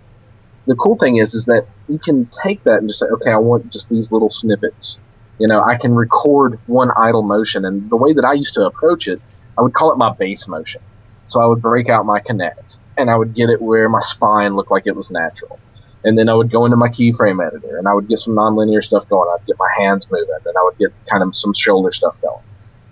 the 0.67 0.77
cool 0.77 0.97
thing 0.97 1.17
is 1.17 1.35
is 1.35 1.47
that 1.47 1.67
you 1.89 1.99
can 1.99 2.29
take 2.43 2.63
that 2.65 2.79
and 2.79 2.89
just 2.89 3.01
say, 3.01 3.07
okay, 3.07 3.31
I 3.31 3.39
want 3.39 3.71
just 3.73 3.89
these 3.89 4.13
little 4.13 4.31
snippets. 4.31 5.01
You 5.39 5.47
know, 5.47 5.63
I 5.63 5.77
can 5.77 5.95
record 5.95 6.59
one 6.67 6.91
idle 6.97 7.23
motion, 7.23 7.65
and 7.65 7.89
the 7.89 7.97
way 7.97 8.13
that 8.13 8.25
I 8.25 8.35
used 8.35 8.55
to 8.55 8.67
approach 8.67 9.09
it, 9.09 9.21
I 9.57 9.63
would 9.63 9.73
call 9.73 9.93
it 9.93 9.97
my 9.97 10.13
base 10.13 10.47
motion. 10.47 10.83
So 11.27 11.41
I 11.41 11.47
would 11.47 11.63
break 11.63 11.89
out 11.89 12.05
my 12.05 12.21
Kinect, 12.21 12.77
and 12.99 13.11
I 13.11 13.17
would 13.17 13.35
get 13.35 13.49
it 13.49 13.63
where 13.63 13.89
my 13.89 14.01
spine 14.01 14.55
looked 14.55 14.71
like 14.71 14.87
it 14.87 14.95
was 14.95 15.11
natural. 15.11 15.59
And 16.05 16.19
then 16.19 16.29
I 16.29 16.35
would 16.35 16.51
go 16.51 16.65
into 16.65 16.77
my 16.77 16.89
keyframe 16.89 17.47
editor, 17.47 17.77
and 17.77 17.87
I 17.87 17.95
would 17.95 18.09
get 18.09 18.21
some 18.21 18.35
nonlinear 18.35 18.83
stuff 18.83 19.09
going. 19.09 19.31
I'd 19.35 19.47
get 19.47 19.57
my 19.59 19.71
hands 19.79 20.11
moving, 20.11 20.35
and 20.45 20.57
I 20.57 20.63
would 20.63 20.79
get 20.79 20.93
kind 21.07 21.23
of 21.23 21.35
some 21.37 21.53
shoulder 21.53 21.93
stuff 21.93 22.21
going. 22.23 22.43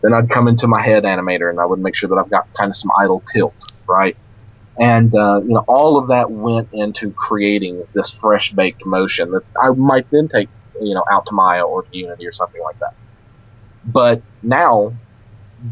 Then 0.03 0.13
I'd 0.13 0.31
come 0.31 0.47
into 0.47 0.69
my 0.69 0.83
head 0.83 1.05
animator, 1.05 1.49
and 1.51 1.59
I 1.59 1.65
would 1.65 1.79
make 1.79 1.95
sure 1.95 2.09
that 2.11 2.17
I've 2.17 2.31
got 2.31 2.53
kind 2.55 2.71
of 2.71 2.77
some 2.77 2.91
idle 2.99 3.23
tilt, 3.33 3.55
right? 3.87 4.17
And 4.79 5.15
uh, 5.15 5.41
you 5.43 5.55
know, 5.55 5.65
all 5.67 5.99
of 5.99 6.09
that 6.09 6.31
went 6.31 6.69
into 6.73 7.11
creating 7.11 7.85
this 7.95 8.11
fresh 8.11 8.53
baked 8.53 8.87
motion 8.87 9.33
that 9.33 9.43
I 9.61 9.71
might 9.71 10.09
then 10.11 10.29
take, 10.29 10.49
you 10.81 10.95
know, 10.95 11.05
out 11.11 11.27
to 11.27 11.33
Maya 11.33 11.63
or 11.63 11.83
to 11.83 11.97
Unity 11.97 12.27
or 12.27 12.33
something 12.33 12.63
like 12.63 12.79
that. 12.79 12.95
But 13.85 14.23
now, 14.43 14.95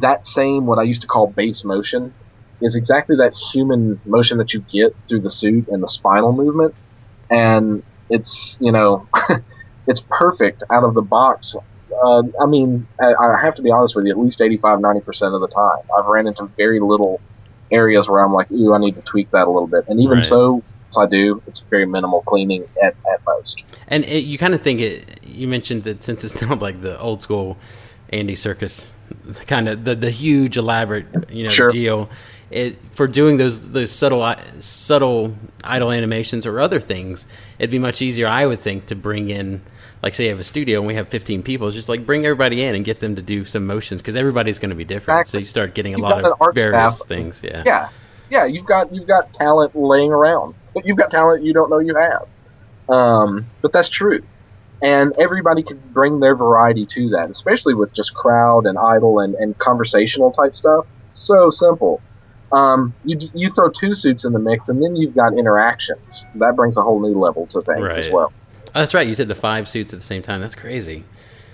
that 0.01 0.27
same 0.27 0.67
what 0.67 0.79
I 0.79 0.83
used 0.83 1.03
to 1.03 1.09
call 1.09 1.29
base 1.29 1.65
motion 1.65 2.15
is 2.61 2.75
exactly 2.75 3.17
that 3.17 3.35
human 3.53 4.01
motion 4.05 4.39
that 4.39 4.55
you 4.55 4.65
get 4.73 4.97
through 5.09 5.21
the 5.21 5.31
suit 5.31 5.69
and 5.69 5.83
the 5.83 5.89
spinal 5.89 6.33
movement, 6.33 6.75
and 7.31 7.83
it's 8.11 8.57
you 8.61 8.73
know, 8.73 9.09
it's 9.87 10.01
perfect 10.11 10.63
out 10.71 10.85
of 10.85 10.95
the 10.95 11.03
box. 11.03 11.55
Uh, 12.05 12.23
I 12.41 12.47
mean, 12.47 12.87
I, 13.01 13.15
I 13.15 13.41
have 13.41 13.55
to 13.57 13.63
be 13.63 13.71
honest 13.71 13.97
with 13.97 14.05
you. 14.07 14.13
At 14.13 14.19
least 14.19 14.41
85, 14.41 14.81
90 14.81 15.01
percent 15.01 15.35
of 15.35 15.41
the 15.41 15.49
time, 15.49 15.79
I've 15.99 16.07
ran 16.07 16.27
into 16.27 16.51
very 16.57 16.81
little 16.81 17.21
areas 17.71 18.09
where 18.09 18.25
I'm 18.25 18.33
like, 18.33 18.51
ooh, 18.51 18.75
I 18.75 18.79
need 18.79 18.95
to 18.97 19.03
tweak 19.03 19.31
that 19.33 19.47
a 19.47 19.51
little 19.51 19.67
bit. 19.67 19.85
And 19.89 20.01
even 20.01 20.19
Right. 20.19 20.25
so, 20.25 20.53
once 20.55 20.99
I 20.99 21.07
do, 21.07 21.43
it's 21.47 21.65
very 21.71 21.87
minimal 21.87 22.23
cleaning 22.23 22.65
at, 22.83 22.95
at 23.13 23.21
most. 23.27 23.63
and 23.89 24.05
it, 24.05 24.25
you 24.25 24.39
kind 24.39 24.55
of 24.55 24.63
think 24.63 24.81
it. 24.81 25.21
You 25.25 25.49
mentioned 25.49 25.85
that 25.85 26.05
since 26.05 26.25
it's 26.25 26.41
not 26.43 26.61
like 26.61 26.81
the 26.83 26.99
old 27.01 27.23
school 27.23 27.57
Andy 28.11 28.35
Serkis, 28.35 28.91
kind 29.47 29.69
of 29.69 29.85
the 29.85 29.95
the 29.95 30.11
huge 30.11 30.57
elaborate 30.57 31.07
you 31.31 31.45
know 31.45 31.51
Sure. 31.51 31.69
deal. 31.71 32.09
It 32.51 32.79
for 32.93 33.07
doing 33.09 33.39
those 33.39 33.71
those 33.71 33.91
subtle 33.91 34.35
subtle 34.61 35.37
idle 35.65 35.91
animations 35.91 36.47
or 36.47 36.61
other 36.61 36.79
things, 36.81 37.27
it'd 37.59 37.71
be 37.73 37.79
much 37.79 38.01
easier, 38.03 38.29
I 38.29 38.47
would 38.47 38.61
think, 38.61 38.87
to 38.87 38.95
bring 38.95 39.31
in. 39.31 39.63
Like 40.03 40.15
say 40.15 40.25
you 40.25 40.31
have 40.31 40.39
a 40.39 40.45
studio 40.45 40.79
and 40.79 40.87
we 40.87 40.95
have 40.95 41.09
15 41.09 41.43
people, 41.43 41.71
just 41.71 41.89
like 41.89 42.07
bring 42.07 42.25
everybody 42.25 42.63
in 42.63 42.75
and 42.77 42.85
get 42.85 43.01
them 43.01 43.17
to 43.17 43.23
do 43.23 43.45
some 43.45 43.67
motions 43.67 44.01
because 44.01 44.15
everybody's 44.15 44.59
going 44.61 44.71
to 44.71 44.77
be 44.77 44.85
different. 44.85 45.27
So 45.27 45.39
you 45.39 45.45
start 45.45 45.75
getting 45.75 45.95
a 45.95 45.99
You've 45.99 46.05
lot 46.05 46.25
of 46.25 46.55
various 46.55 46.99
staff. 46.99 47.09
things. 47.09 47.43
Yeah. 47.43 47.63
Yeah, 47.67 47.89
yeah. 48.31 48.45
You've 48.45 48.67
got 48.67 48.95
you've 48.95 49.09
got 49.09 49.33
talent 49.35 49.75
laying 49.75 50.13
around, 50.13 50.55
but 50.75 50.87
you've 50.87 50.99
got 50.99 51.11
talent 51.11 51.43
you 51.43 51.53
don't 51.53 51.71
know 51.71 51.79
you 51.79 51.97
have. 51.97 52.29
Um, 52.95 53.47
but 53.63 53.73
that's 53.73 53.89
true, 53.89 54.23
and 54.81 55.13
everybody 55.19 55.65
can 55.65 55.79
bring 55.93 56.21
their 56.21 56.37
variety 56.37 56.87
to 56.87 57.09
that, 57.11 57.31
especially 57.31 57.75
with 57.75 57.93
just 57.93 58.15
crowd 58.15 58.67
and 58.67 58.79
idle 58.79 59.19
and, 59.19 59.35
and 59.35 59.59
conversational 59.59 60.31
type 60.31 60.55
stuff. 60.55 60.87
So 61.11 61.51
simple. 61.51 62.01
Um, 62.53 62.95
you 63.05 63.19
you 63.35 63.51
throw 63.51 63.71
two 63.71 63.95
suits 63.95 64.25
in 64.25 64.33
the 64.33 64.39
mix, 64.39 64.69
and 64.69 64.83
then 64.83 64.97
you've 64.97 65.15
got 65.15 65.37
interactions. 65.39 66.27
That 66.37 66.57
brings 66.57 66.77
a 66.77 66.83
whole 66.83 67.01
new 67.01 67.19
level 67.19 67.47
to 67.49 67.61
things 67.61 67.93
as 67.93 68.11
well. 68.11 68.33
Oh, 68.69 68.81
that's 68.81 68.95
right. 68.95 69.07
You 69.07 69.15
said 69.15 69.29
the 69.29 69.35
five 69.35 69.69
suits 69.69 69.93
at 69.93 70.01
the 70.01 70.05
same 70.05 70.23
time. 70.23 70.41
That's 70.41 70.55
crazy. 70.55 71.05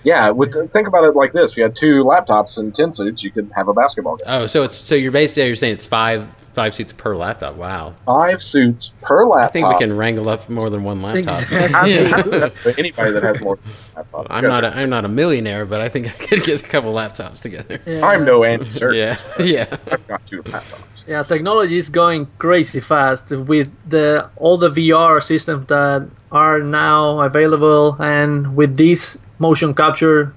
Yeah, 0.04 0.30
with, 0.30 0.52
think 0.72 0.88
about 0.88 1.04
it 1.04 1.14
like 1.14 1.32
this: 1.32 1.52
if 1.52 1.56
you 1.56 1.62
had 1.62 1.76
two 1.76 2.04
laptops 2.04 2.58
and 2.58 2.74
ten 2.74 2.92
suits, 2.92 3.22
you 3.22 3.30
could 3.30 3.50
have 3.54 3.68
a 3.68 3.72
basketball 3.72 4.16
game. 4.16 4.26
Oh, 4.28 4.46
so 4.46 4.64
it's 4.64 4.76
so 4.76 4.94
you're 4.94 5.12
basically 5.12 5.46
you're 5.46 5.56
saying 5.56 5.74
it's 5.74 5.86
five 5.86 6.28
five 6.54 6.74
suits 6.74 6.92
per 6.92 7.16
laptop. 7.16 7.56
Wow. 7.56 7.94
Five 8.04 8.42
suits 8.42 8.92
per 9.02 9.24
laptop. 9.24 9.48
I 9.48 9.52
think 9.52 9.68
we 9.68 9.78
can 9.78 9.96
wrangle 9.96 10.28
up 10.28 10.48
more 10.48 10.70
than 10.70 10.84
one 10.84 11.02
laptop. 11.02 11.42
I 11.50 11.84
mean, 11.84 12.52
anybody 12.78 13.10
that 13.12 13.22
has 13.22 13.40
more. 13.40 13.56
than 13.56 13.72
laptop. 13.96 14.26
I'm 14.30 14.44
not 14.44 14.64
a, 14.64 14.76
I'm 14.76 14.90
not 14.90 15.04
a 15.04 15.08
millionaire, 15.08 15.64
but 15.64 15.80
I 15.80 15.88
think 15.88 16.06
I 16.08 16.10
could 16.10 16.44
get 16.44 16.62
a 16.62 16.66
couple 16.66 16.92
laptops 16.92 17.40
together. 17.42 17.80
Yeah. 17.86 18.06
I'm 18.06 18.24
no 18.24 18.44
Andy 18.44 18.66
Serkis. 18.66 19.38
Yeah, 19.38 19.44
yeah. 19.44 19.76
I've 19.90 20.06
got 20.06 20.26
two 20.26 20.42
laptops. 20.42 21.06
Yeah, 21.06 21.22
technology 21.22 21.76
is 21.76 21.88
going 21.88 22.28
crazy 22.38 22.80
fast 22.80 23.30
with 23.30 23.74
the 23.88 24.30
all 24.36 24.56
the 24.56 24.70
VR 24.70 25.22
systems 25.22 25.66
that 25.66 26.08
are 26.30 26.60
now 26.60 27.20
available, 27.20 27.96
and 28.00 28.54
with 28.54 28.76
these 28.76 29.18
motion 29.38 29.74
capture 29.74 30.34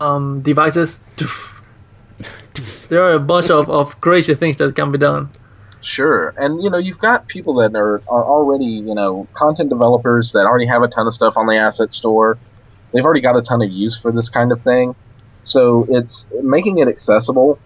um, 0.00 0.40
devices, 0.42 1.00
there 2.88 3.02
are 3.02 3.14
a 3.14 3.20
bunch 3.20 3.50
of, 3.50 3.68
of 3.68 4.00
crazy 4.00 4.34
things 4.34 4.56
that 4.58 4.74
can 4.74 4.92
be 4.92 4.98
done. 4.98 5.30
Sure, 5.80 6.34
and 6.38 6.62
you 6.62 6.70
know 6.70 6.78
you've 6.78 6.98
got 6.98 7.26
people 7.28 7.54
that 7.54 7.76
are, 7.76 7.96
are 8.08 8.24
already 8.24 8.64
you 8.64 8.94
know 8.94 9.28
content 9.34 9.68
developers 9.68 10.32
that 10.32 10.46
already 10.46 10.66
have 10.66 10.82
a 10.82 10.88
ton 10.88 11.06
of 11.06 11.12
stuff 11.12 11.36
on 11.36 11.46
the 11.46 11.56
asset 11.56 11.92
store. 11.92 12.38
They've 12.92 13.04
already 13.04 13.20
got 13.20 13.36
a 13.36 13.42
ton 13.42 13.60
of 13.60 13.70
use 13.70 13.98
for 13.98 14.10
this 14.10 14.30
kind 14.30 14.50
of 14.50 14.62
thing, 14.62 14.94
so 15.42 15.86
it's 15.90 16.26
making 16.42 16.78
it 16.78 16.88
accessible 16.88 17.58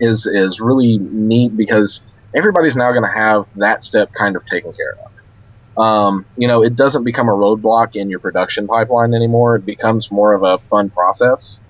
is 0.00 0.26
is 0.26 0.60
really 0.60 0.98
neat 0.98 1.56
because 1.56 2.02
everybody's 2.34 2.76
now 2.76 2.90
going 2.90 3.04
to 3.04 3.08
have 3.08 3.46
that 3.56 3.84
step 3.84 4.12
kind 4.12 4.36
of 4.36 4.44
taken 4.46 4.72
care 4.74 4.96
of. 5.04 5.82
Um, 5.82 6.26
you 6.36 6.48
know, 6.48 6.62
it 6.62 6.76
doesn't 6.76 7.04
become 7.04 7.28
a 7.28 7.32
roadblock 7.32 7.96
in 7.96 8.08
your 8.10 8.18
production 8.18 8.66
pipeline 8.66 9.14
anymore. 9.14 9.56
It 9.56 9.66
becomes 9.66 10.10
more 10.10 10.34
of 10.34 10.42
a 10.42 10.58
fun 10.66 10.90
process. 10.90 11.60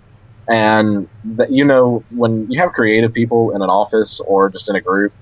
And 0.49 1.09
that 1.37 1.51
you 1.51 1.65
know, 1.65 2.05
when 2.11 2.51
you 2.51 2.61
have 2.61 2.73
creative 2.73 3.13
people 3.13 3.51
in 3.55 3.63
an 3.63 3.71
office 3.71 4.21
or 4.21 4.49
just 4.49 4.69
in 4.69 4.77
a 4.77 4.81
group, 4.81 5.13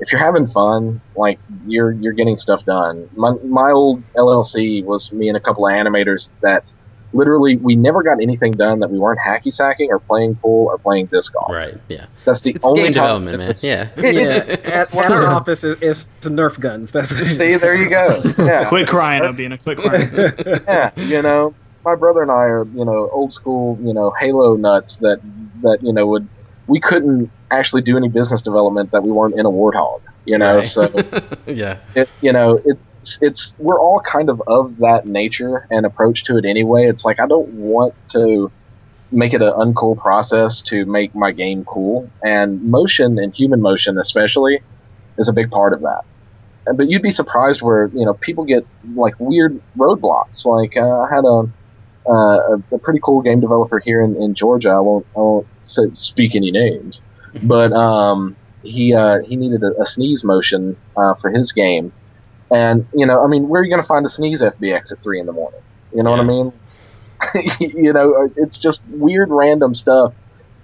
if 0.00 0.12
you're 0.12 0.20
having 0.20 0.46
fun, 0.46 1.00
like 1.16 1.38
you're 1.66 1.92
you're 1.92 2.12
getting 2.12 2.36
stuff 2.36 2.64
done. 2.64 3.08
My 3.16 3.32
my 3.44 3.70
old 3.70 4.02
LLC 4.14 4.84
was 4.84 5.12
me 5.12 5.28
and 5.28 5.36
a 5.36 5.40
couple 5.40 5.66
of 5.66 5.72
animators 5.72 6.30
that 6.42 6.70
literally 7.12 7.56
we 7.56 7.74
never 7.76 8.02
got 8.02 8.20
anything 8.20 8.52
done 8.52 8.80
that 8.80 8.90
we 8.90 8.98
weren't 8.98 9.18
hacky 9.20 9.50
sacking 9.52 9.90
or 9.90 9.98
playing 9.98 10.34
pool 10.36 10.66
or 10.66 10.76
playing 10.76 11.06
disc 11.06 11.32
golf. 11.32 11.50
Right. 11.50 11.74
Yeah. 11.88 12.06
That's 12.26 12.40
the 12.40 12.50
It's 12.50 12.64
only 12.64 12.82
game 12.82 12.92
development, 12.92 13.38
man. 13.38 13.50
it's- 13.50 13.64
Yeah. 13.64 13.88
Yeah, 13.96 14.44
at, 14.66 14.92
at 14.94 15.10
our 15.10 15.26
office 15.26 15.64
is, 15.64 15.76
is 15.80 16.08
to 16.20 16.28
Nerf 16.28 16.60
guns. 16.60 16.90
That's 16.90 17.12
what 17.12 17.24
See, 17.24 17.56
there 17.56 17.74
you 17.74 17.88
go. 17.88 18.20
Yeah. 18.38 18.68
Quick 18.68 18.92
Rhino 18.92 19.32
being 19.32 19.52
a 19.52 19.58
quick 19.58 19.78
Rhino. 19.84 20.60
yeah, 20.68 20.90
you 20.96 21.22
know, 21.22 21.54
my 21.86 21.94
brother 21.94 22.20
and 22.20 22.30
I 22.32 22.44
are, 22.44 22.64
you 22.64 22.84
know, 22.84 23.08
old 23.12 23.32
school, 23.32 23.78
you 23.80 23.94
know, 23.94 24.10
Halo 24.10 24.56
nuts 24.56 24.96
that 24.96 25.20
that 25.62 25.78
you 25.82 25.92
know 25.92 26.06
would 26.08 26.28
we 26.66 26.80
couldn't 26.80 27.30
actually 27.50 27.82
do 27.82 27.96
any 27.96 28.08
business 28.08 28.42
development 28.42 28.90
that 28.90 29.04
we 29.04 29.12
weren't 29.12 29.38
in 29.38 29.46
a 29.46 29.50
warthog, 29.50 30.00
you 30.26 30.36
know. 30.36 30.56
Right. 30.56 30.64
So 30.64 30.82
yeah. 31.46 31.78
it, 31.94 32.10
you 32.20 32.32
know, 32.32 32.60
it's 32.64 33.18
it's 33.22 33.54
we're 33.58 33.80
all 33.80 34.00
kind 34.00 34.28
of 34.28 34.42
of 34.48 34.76
that 34.78 35.06
nature 35.06 35.66
and 35.70 35.86
approach 35.86 36.24
to 36.24 36.36
it 36.36 36.44
anyway. 36.44 36.86
It's 36.86 37.04
like 37.04 37.20
I 37.20 37.26
don't 37.28 37.50
want 37.52 37.94
to 38.10 38.50
make 39.12 39.32
it 39.32 39.40
an 39.40 39.52
uncool 39.52 39.96
process 39.96 40.60
to 40.62 40.84
make 40.86 41.14
my 41.14 41.30
game 41.30 41.64
cool, 41.64 42.10
and 42.22 42.62
motion 42.64 43.18
and 43.20 43.32
human 43.32 43.62
motion 43.62 43.96
especially 43.96 44.60
is 45.18 45.28
a 45.28 45.32
big 45.32 45.52
part 45.52 45.72
of 45.72 45.82
that. 45.82 46.04
But 46.74 46.90
you'd 46.90 47.02
be 47.02 47.12
surprised 47.12 47.62
where 47.62 47.86
you 47.94 48.04
know 48.04 48.14
people 48.14 48.44
get 48.44 48.66
like 48.96 49.14
weird 49.20 49.60
roadblocks. 49.78 50.44
Like 50.44 50.76
uh, 50.76 51.00
I 51.02 51.14
had 51.14 51.24
a, 51.24 51.48
uh, 52.08 52.12
a 52.12 52.62
a 52.72 52.78
pretty 52.78 53.00
cool 53.02 53.22
game 53.22 53.40
developer 53.40 53.78
here 53.78 54.02
in, 54.02 54.20
in 54.22 54.34
Georgia. 54.34 54.70
I 54.70 54.80
won't 54.80 55.06
I 55.16 55.20
won't 55.20 55.46
say, 55.62 55.82
speak 55.92 56.34
any 56.34 56.50
names, 56.50 57.00
but 57.42 57.72
um, 57.72 58.36
he 58.62 58.94
uh, 58.94 59.20
he 59.20 59.36
needed 59.36 59.62
a, 59.62 59.80
a 59.80 59.86
sneeze 59.86 60.24
motion 60.24 60.76
uh, 60.96 61.14
for 61.14 61.30
his 61.30 61.52
game, 61.52 61.92
and 62.50 62.86
you 62.94 63.06
know 63.06 63.22
I 63.24 63.26
mean 63.26 63.48
where 63.48 63.60
are 63.60 63.64
you 63.64 63.70
going 63.70 63.82
to 63.82 63.88
find 63.88 64.04
a 64.06 64.08
sneeze 64.08 64.42
FBX 64.42 64.92
at 64.92 65.02
three 65.02 65.20
in 65.20 65.26
the 65.26 65.32
morning? 65.32 65.60
You 65.94 66.02
know 66.02 66.10
what 66.10 66.20
I 66.20 66.24
mean? 66.24 66.52
you 67.60 67.92
know 67.92 68.30
it's 68.36 68.58
just 68.58 68.84
weird 68.88 69.30
random 69.30 69.74
stuff 69.74 70.14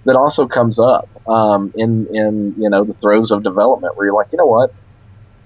that 0.05 0.15
also 0.15 0.47
comes 0.47 0.79
up 0.79 1.09
um, 1.27 1.73
in 1.75 2.07
in 2.15 2.55
you 2.57 2.69
know 2.69 2.83
the 2.83 2.93
throes 2.93 3.31
of 3.31 3.43
development 3.43 3.95
where 3.97 4.07
you're 4.07 4.15
like, 4.15 4.27
you 4.31 4.37
know 4.37 4.45
what, 4.45 4.73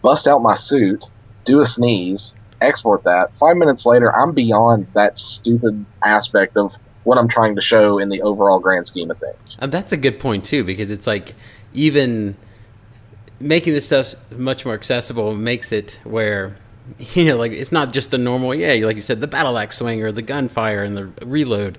bust 0.01 0.27
out 0.27 0.39
my 0.39 0.55
suit, 0.55 1.05
do 1.45 1.59
a 1.61 1.65
sneeze, 1.65 2.33
export 2.61 3.03
that. 3.03 3.31
Five 3.39 3.57
minutes 3.57 3.85
later, 3.85 4.15
I'm 4.15 4.33
beyond 4.33 4.87
that 4.93 5.17
stupid 5.17 5.85
aspect 6.03 6.57
of 6.57 6.73
what 7.03 7.17
I'm 7.17 7.27
trying 7.27 7.55
to 7.55 7.61
show 7.61 7.99
in 7.99 8.09
the 8.09 8.21
overall 8.21 8.59
grand 8.59 8.87
scheme 8.87 9.09
of 9.11 9.17
things. 9.17 9.57
And 9.59 9.71
that's 9.71 9.91
a 9.91 9.97
good 9.97 10.19
point 10.19 10.43
too, 10.43 10.63
because 10.63 10.91
it's 10.91 11.07
like 11.07 11.33
even 11.73 12.35
making 13.39 13.73
this 13.73 13.85
stuff 13.85 14.15
much 14.31 14.65
more 14.65 14.73
accessible 14.73 15.35
makes 15.35 15.71
it 15.71 15.99
where 16.03 16.57
you 17.13 17.25
know, 17.25 17.37
like 17.37 17.51
it's 17.51 17.71
not 17.71 17.93
just 17.93 18.11
the 18.11 18.17
normal, 18.17 18.53
yeah, 18.55 18.73
like 18.85 18.95
you 18.95 19.01
said, 19.01 19.21
the 19.21 19.27
battle 19.27 19.57
axe 19.57 19.77
swing 19.77 20.01
or 20.03 20.11
the 20.11 20.21
gunfire 20.21 20.83
and 20.83 20.95
the 20.97 21.05
reload. 21.25 21.77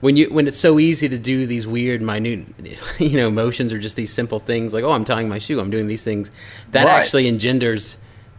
When 0.00 0.14
you 0.16 0.32
when 0.32 0.46
it's 0.46 0.58
so 0.58 0.78
easy 0.78 1.08
to 1.08 1.16
do 1.18 1.46
these 1.46 1.66
weird, 1.66 2.02
minute, 2.02 2.46
you 2.98 3.16
know, 3.16 3.30
motions 3.30 3.72
or 3.72 3.78
just 3.78 3.96
these 3.96 4.12
simple 4.12 4.38
things 4.38 4.74
like, 4.74 4.84
oh, 4.84 4.92
I'm 4.92 5.04
tying 5.04 5.28
my 5.28 5.38
shoe, 5.38 5.58
I'm 5.58 5.70
doing 5.70 5.86
these 5.86 6.02
things, 6.02 6.30
that 6.72 6.84
Right. 6.84 6.92
actually 6.98 7.28
engenders 7.28 7.96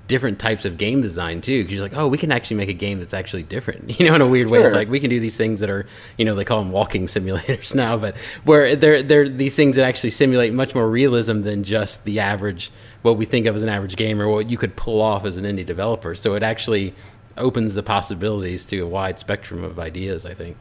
different 0.07 0.39
types 0.39 0.65
of 0.65 0.77
game 0.77 1.01
design 1.01 1.41
too. 1.41 1.63
Because 1.63 1.75
you're 1.75 1.83
like, 1.83 1.95
oh, 1.97 2.07
we 2.07 2.17
can 2.17 2.31
actually 2.31 2.57
make 2.57 2.69
a 2.69 2.73
game 2.73 2.99
that's 2.99 3.13
actually 3.13 3.43
different. 3.43 3.99
You 3.99 4.07
know, 4.07 4.15
in 4.15 4.21
a 4.21 4.27
weird 4.27 4.49
way, 4.49 4.61
it's 4.63 4.73
like 4.73 4.89
we 4.89 4.99
can 4.99 5.09
do 5.09 5.19
these 5.19 5.37
things 5.37 5.59
that 5.59 5.69
are, 5.69 5.85
you 6.17 6.25
know, 6.25 6.35
they 6.35 6.45
call 6.45 6.61
them 6.61 6.71
walking 6.71 7.07
simulators 7.07 7.75
now, 7.83 7.97
but 7.97 8.15
where 8.45 8.75
they're 8.75 9.03
they're 9.03 9.27
these 9.27 9.55
things 9.55 9.75
that 9.75 9.85
actually 9.85 10.11
simulate 10.11 10.53
much 10.53 10.73
more 10.73 10.89
realism 10.89 11.41
than 11.41 11.63
just 11.63 12.05
the 12.05 12.19
average 12.19 12.71
what 13.01 13.17
we 13.17 13.25
think 13.25 13.45
of 13.45 13.55
as 13.55 13.63
an 13.63 13.69
average 13.69 13.95
game 13.95 14.21
or 14.21 14.27
what 14.27 14.49
you 14.49 14.57
could 14.57 14.75
pull 14.75 15.01
off 15.01 15.25
as 15.25 15.37
an 15.37 15.43
indie 15.45 15.65
developer. 15.65 16.15
So 16.15 16.35
it 16.35 16.43
actually 16.43 16.93
opens 17.37 17.73
the 17.75 17.83
possibilities 17.83 18.65
to 18.65 18.79
a 18.79 18.87
wide 18.87 19.19
spectrum 19.19 19.63
of 19.63 19.77
ideas. 19.79 20.25
I 20.25 20.33
think. 20.33 20.57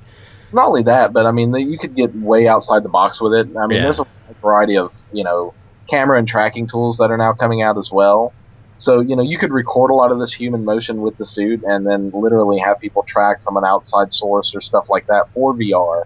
not 0.52 0.66
only 0.68 0.82
that, 0.84 1.12
but 1.12 1.26
I 1.26 1.32
mean, 1.32 1.54
you 1.54 1.78
could 1.78 1.94
get 1.94 2.14
way 2.14 2.46
outside 2.48 2.82
the 2.82 2.88
box 2.88 3.20
with 3.20 3.32
it. 3.34 3.48
I 3.56 3.66
mean, 3.66 3.78
Yeah. 3.78 3.84
there's 3.84 3.98
a 4.00 4.06
variety 4.42 4.76
of 4.76 4.92
you 5.12 5.24
know 5.24 5.54
camera 5.88 6.18
and 6.18 6.26
tracking 6.26 6.66
tools 6.66 6.98
that 6.98 7.10
are 7.10 7.16
now 7.16 7.32
coming 7.32 7.62
out 7.62 7.78
as 7.78 7.90
well. 7.92 8.32
So 8.78 9.00
you 9.00 9.16
know, 9.16 9.22
you 9.22 9.38
could 9.38 9.52
record 9.52 9.90
a 9.90 9.94
lot 9.94 10.12
of 10.12 10.18
this 10.18 10.32
human 10.32 10.64
motion 10.64 11.00
with 11.00 11.16
the 11.16 11.24
suit, 11.24 11.62
and 11.64 11.86
then 11.86 12.10
literally 12.12 12.58
have 12.58 12.78
people 12.80 13.02
track 13.02 13.42
from 13.42 13.56
an 13.56 13.64
outside 13.64 14.12
source 14.12 14.54
or 14.54 14.60
stuff 14.60 14.90
like 14.90 15.06
that 15.06 15.30
for 15.30 15.54
VR. 15.54 16.04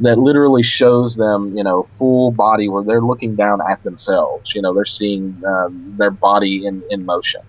That 0.00 0.18
literally 0.18 0.62
shows 0.62 1.16
them, 1.16 1.56
you 1.56 1.64
know, 1.64 1.88
full 1.96 2.30
body 2.30 2.68
where 2.68 2.84
they're 2.84 3.00
looking 3.00 3.34
down 3.34 3.60
at 3.60 3.82
themselves. 3.82 4.54
You 4.54 4.62
know, 4.62 4.72
they're 4.72 4.84
seeing 4.84 5.42
um, 5.46 5.94
their 5.98 6.10
body 6.10 6.66
in 6.66 6.82
in 6.90 7.04
motion. 7.04 7.42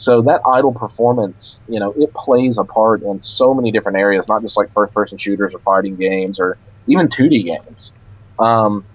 So 0.00 0.22
that 0.22 0.40
idle 0.46 0.72
performance, 0.72 1.60
you 1.68 1.78
know, 1.78 1.92
it 1.92 2.14
plays 2.14 2.56
a 2.56 2.64
part 2.64 3.02
in 3.02 3.20
so 3.20 3.52
many 3.52 3.70
different 3.70 3.98
areas, 3.98 4.26
not 4.28 4.40
just 4.40 4.56
like 4.56 4.72
first 4.72 4.94
person 4.94 5.18
shooters 5.18 5.54
or 5.54 5.58
fighting 5.58 5.96
games 5.96 6.40
or 6.40 6.56
even 6.86 7.08
2D 7.08 7.44
games. 7.44 7.92
Um, 8.38 8.86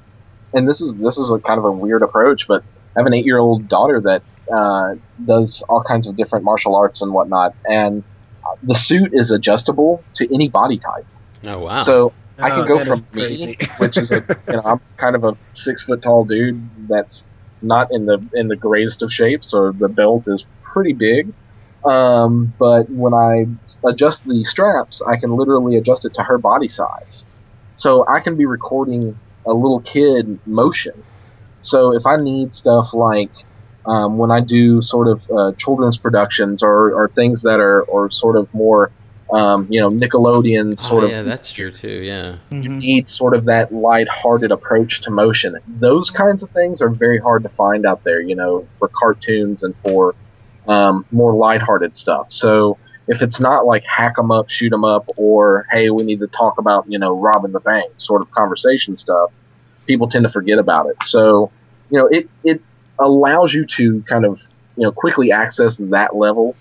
and 0.52 0.68
this 0.68 0.82
is 0.82 0.98
this 0.98 1.20
is 1.20 1.30
a 1.30 1.38
kind 1.38 1.60
of 1.60 1.66
a 1.66 1.72
weird 1.72 2.02
approach, 2.02 2.48
but 2.48 2.64
I 2.96 3.00
have 3.00 3.06
an 3.06 3.14
eight 3.14 3.26
year 3.26 3.38
old 3.38 3.68
daughter 3.68 4.02
that 4.02 4.24
uh, 4.54 4.96
does 5.24 5.64
all 5.70 5.84
kinds 5.84 6.08
of 6.08 6.16
different 6.16 6.46
martial 6.46 6.76
arts 6.76 7.02
and 7.02 7.14
whatnot, 7.14 7.56
and 7.68 8.04
uh, 8.46 8.56
the 8.64 8.76
suit 8.76 9.12
is 9.14 9.32
adjustable 9.32 10.04
to 10.16 10.34
any 10.34 10.50
body 10.50 10.78
type. 10.78 11.06
Oh 11.46 11.60
wow! 11.60 11.84
So 11.84 12.14
I 12.40 12.50
can 12.50 12.62
Oh, 12.62 12.68
go 12.68 12.86
from 12.86 13.06
me, 13.14 13.58
which 13.78 13.98
is 13.98 14.12
a 14.12 14.26
you 14.48 14.54
know 14.54 14.62
I'm 14.64 14.82
kind 14.98 15.16
of 15.16 15.24
a 15.24 15.38
six 15.54 15.84
foot 15.84 16.02
tall 16.02 16.26
dude 16.26 16.62
that's 16.88 17.24
not 17.62 17.88
in 17.92 18.06
the 18.06 18.24
in 18.34 18.48
the 18.48 18.56
greatest 18.56 19.02
of 19.02 19.12
shapes, 19.12 19.50
so 19.50 19.72
the 19.72 19.90
belt 19.90 20.28
is 20.28 20.46
pretty 20.64 20.94
big. 20.94 21.34
Um, 21.86 22.54
but 22.58 22.90
when 22.90 23.14
I 23.14 23.46
adjust 23.88 24.26
the 24.26 24.44
straps, 24.44 25.02
I 25.08 25.18
can 25.18 25.36
literally 25.36 25.78
adjust 25.78 26.06
it 26.06 26.14
to 26.16 26.24
her 26.24 26.38
body 26.38 26.68
size, 26.68 27.26
so 27.76 28.06
I 28.08 28.20
can 28.20 28.38
be 28.38 28.46
recording 28.46 29.18
a 29.46 29.54
little 29.54 29.82
kid 29.82 30.40
motion. 30.48 31.04
So 31.62 31.96
if 31.96 32.06
I 32.06 32.18
need 32.18 32.54
stuff 32.56 32.94
like 32.94 33.32
um, 33.86 34.18
when 34.18 34.32
I 34.32 34.42
do 34.42 34.82
sort 34.82 35.08
of 35.08 35.22
uh, 35.32 35.52
children's 35.58 35.98
productions 35.98 36.64
or, 36.64 36.92
or 36.94 37.10
things 37.10 37.42
that 37.44 37.60
are 37.60 37.82
or 37.84 38.10
sort 38.10 38.36
of 38.36 38.54
more 38.54 38.92
um, 39.32 39.66
you 39.70 39.80
know 39.80 39.90
Nickelodeon 39.90 40.76
Oh, 40.78 40.84
sort 40.84 41.04
of 41.04 41.10
yeah, 41.10 41.24
that's 41.24 41.52
true 41.52 41.72
too. 41.72 42.02
Yeah. 42.04 42.36
Mhm. 42.52 42.78
need 42.78 43.10
sort 43.10 43.34
of 43.34 43.46
that 43.46 43.74
light-hearted 43.74 44.52
approach 44.52 45.02
to 45.02 45.12
motion. 45.12 45.58
Those 45.68 46.12
kinds 46.12 46.44
of 46.44 46.50
things 46.52 46.82
are 46.82 46.90
very 46.90 47.20
hard 47.20 47.42
to 47.44 47.50
find 47.50 47.86
out 47.86 48.04
there, 48.04 48.22
you 48.22 48.36
know, 48.36 48.68
for 48.78 48.88
cartoons 48.90 49.64
and 49.64 49.76
for 49.78 50.14
um, 50.68 51.06
more 51.12 51.34
light-hearted 51.34 51.98
stuff. 51.98 52.32
So 52.32 52.78
if 53.08 53.22
it's 53.22 53.40
not 53.40 53.66
like 53.66 53.84
hack 53.86 54.14
'em 54.20 54.32
up, 54.32 54.50
shoot 54.50 54.72
'em 54.74 54.86
up, 54.86 55.10
or 55.16 55.66
hey, 55.72 55.90
we 55.90 56.04
need 56.04 56.20
to 56.20 56.28
talk 56.28 56.58
about 56.60 56.86
you 56.88 57.00
know 57.00 57.18
robbing 57.18 57.52
the 57.52 57.60
bank 57.60 57.94
sort 57.98 58.22
of 58.22 58.30
conversation 58.32 58.96
stuff, 58.96 59.32
people 59.88 60.08
tend 60.08 60.24
to 60.24 60.30
forget 60.30 60.60
about 60.60 60.88
it. 60.88 60.98
So 61.04 61.52
you 61.90 61.98
know, 61.98 62.08
it 62.08 62.30
it 62.44 62.62
allows 63.00 63.54
you 63.54 63.66
to 63.66 64.02
kind 64.04 64.26
of 64.26 64.42
you 64.78 64.84
know 64.84 64.92
quickly 64.92 65.32
access 65.32 65.78
that 65.78 66.16
level 66.16 66.56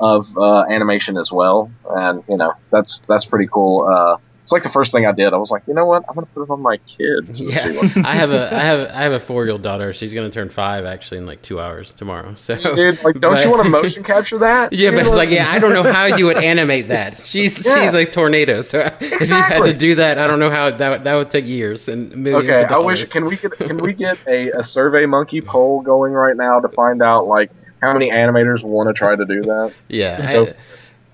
of 0.00 0.28
uh, 0.36 0.64
animation 0.64 1.16
as 1.16 1.32
well, 1.32 1.70
and 1.90 2.22
you 2.28 2.36
know 2.36 2.52
that's 2.70 3.00
that's 3.08 3.24
pretty 3.24 3.48
cool. 3.52 3.84
Uh, 3.84 4.16
it's 4.48 4.52
like 4.54 4.62
the 4.62 4.70
first 4.70 4.92
thing 4.92 5.04
I 5.04 5.12
did. 5.12 5.34
I 5.34 5.36
was 5.36 5.50
like, 5.50 5.62
you 5.66 5.74
know 5.74 5.84
what, 5.84 6.04
I'm 6.08 6.14
gonna 6.14 6.26
put 6.28 6.42
it 6.42 6.48
on 6.50 6.62
my 6.62 6.78
kids. 6.78 7.38
Yeah, 7.38 7.66
I 8.02 8.14
have 8.14 8.30
a 8.30 8.48
I 8.54 8.60
have 8.60 8.88
I 8.88 9.02
have 9.02 9.12
a 9.12 9.20
four 9.20 9.44
year 9.44 9.52
old 9.52 9.60
daughter. 9.60 9.92
She's 9.92 10.14
gonna 10.14 10.30
turn 10.30 10.48
five 10.48 10.86
actually 10.86 11.18
in 11.18 11.26
like 11.26 11.42
two 11.42 11.60
hours 11.60 11.92
tomorrow. 11.92 12.34
So 12.36 12.54
Dude, 12.56 13.04
like, 13.04 13.20
don't 13.20 13.34
But- 13.34 13.44
you 13.44 13.50
want 13.50 13.62
to 13.64 13.68
motion 13.68 14.02
capture 14.02 14.38
that? 14.38 14.72
Yeah, 14.72 14.90
but 14.92 15.00
it's 15.00 15.14
like, 15.14 15.28
yeah, 15.28 15.50
I 15.50 15.58
don't 15.58 15.74
know 15.74 15.82
how 15.82 16.06
you 16.06 16.24
would 16.24 16.38
animate 16.42 16.88
that. 16.88 17.18
She's 17.18 17.66
Yeah. 17.66 17.84
she's 17.84 17.92
a 17.94 18.06
tornado, 18.06 18.62
so 18.62 18.78
if 19.00 19.28
you 19.28 19.34
had 19.34 19.64
to 19.64 19.74
do 19.74 19.96
that, 19.96 20.16
I 20.18 20.26
don't 20.26 20.40
know 20.40 20.48
how 20.50 20.70
that 20.70 20.88
would- 20.90 21.04
that 21.04 21.14
would 21.14 21.30
take 21.30 21.44
years 21.46 21.86
and 21.90 22.16
millions. 22.16 22.48
Okay, 22.50 22.64
of 22.64 22.70
I 22.72 22.78
wish. 22.78 23.06
Can 23.10 23.26
we 23.26 23.36
get 23.36 23.52
can 23.58 23.76
we 23.76 23.92
get 23.92 24.16
a, 24.26 24.50
a 24.52 24.62
Survey 24.62 25.04
Monkey 25.04 25.42
poll 25.42 25.82
going 25.82 26.14
right 26.14 26.36
now 26.36 26.58
to 26.58 26.68
find 26.70 27.02
out 27.02 27.26
like 27.26 27.50
how 27.82 27.92
many 27.92 28.10
animators 28.10 28.62
want 28.64 28.88
to 28.88 28.94
try 28.94 29.14
to 29.14 29.26
do 29.26 29.42
that? 29.42 29.74
Yeah, 29.88 30.32
Go- 30.32 30.46
I- 30.46 30.54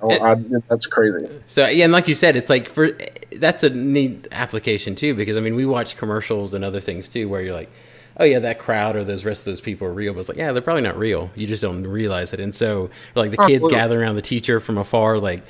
Oh, 0.03 0.11
I, 0.23 0.35
that's 0.68 0.85
crazy. 0.85 1.27
So 1.47 1.66
yeah, 1.66 1.85
and 1.85 1.92
like 1.92 2.09
you 2.09 2.14
said, 2.14 2.37
it's 2.37 2.51
like 2.51 2.68
for 2.68 2.90
that's 3.38 3.62
a 3.62 3.70
neat 3.70 4.29
application 4.33 4.94
too 4.94 5.14
because 5.14 5.37
I 5.37 5.40
mean 5.40 5.55
we 5.55 5.66
watch 5.66 5.97
commercials 5.97 6.55
and 6.55 6.64
other 6.64 6.81
things 6.81 7.09
too 7.09 7.29
where 7.29 7.40
you're 7.40 7.55
like, 7.55 7.70
oh 8.18 8.25
yeah, 8.25 8.38
that 8.40 8.59
crowd 8.59 8.97
or 8.97 9.05
those 9.05 9.25
rest 9.25 9.40
of 9.40 9.47
those 9.47 9.61
people 9.61 9.87
are 9.87 9.92
real, 9.92 10.12
but 10.14 10.20
it's 10.20 10.29
like 10.29 10.38
yeah, 10.38 10.53
they're 10.53 10.62
probably 10.62 10.83
not 10.83 10.99
real. 10.99 11.31
You 11.35 11.47
just 11.47 11.62
don't 11.62 11.87
realize 11.87 12.33
it. 12.33 12.40
And 12.40 12.55
so 12.55 12.90
like 13.14 13.31
the 13.31 13.37
kids 13.38 13.64
Absolutely. 13.64 13.70
gathering 13.70 14.03
around 14.03 14.16
the 14.16 14.23
teacher 14.23 14.61
from 14.61 14.79
afar, 14.79 15.18
like 15.18 15.42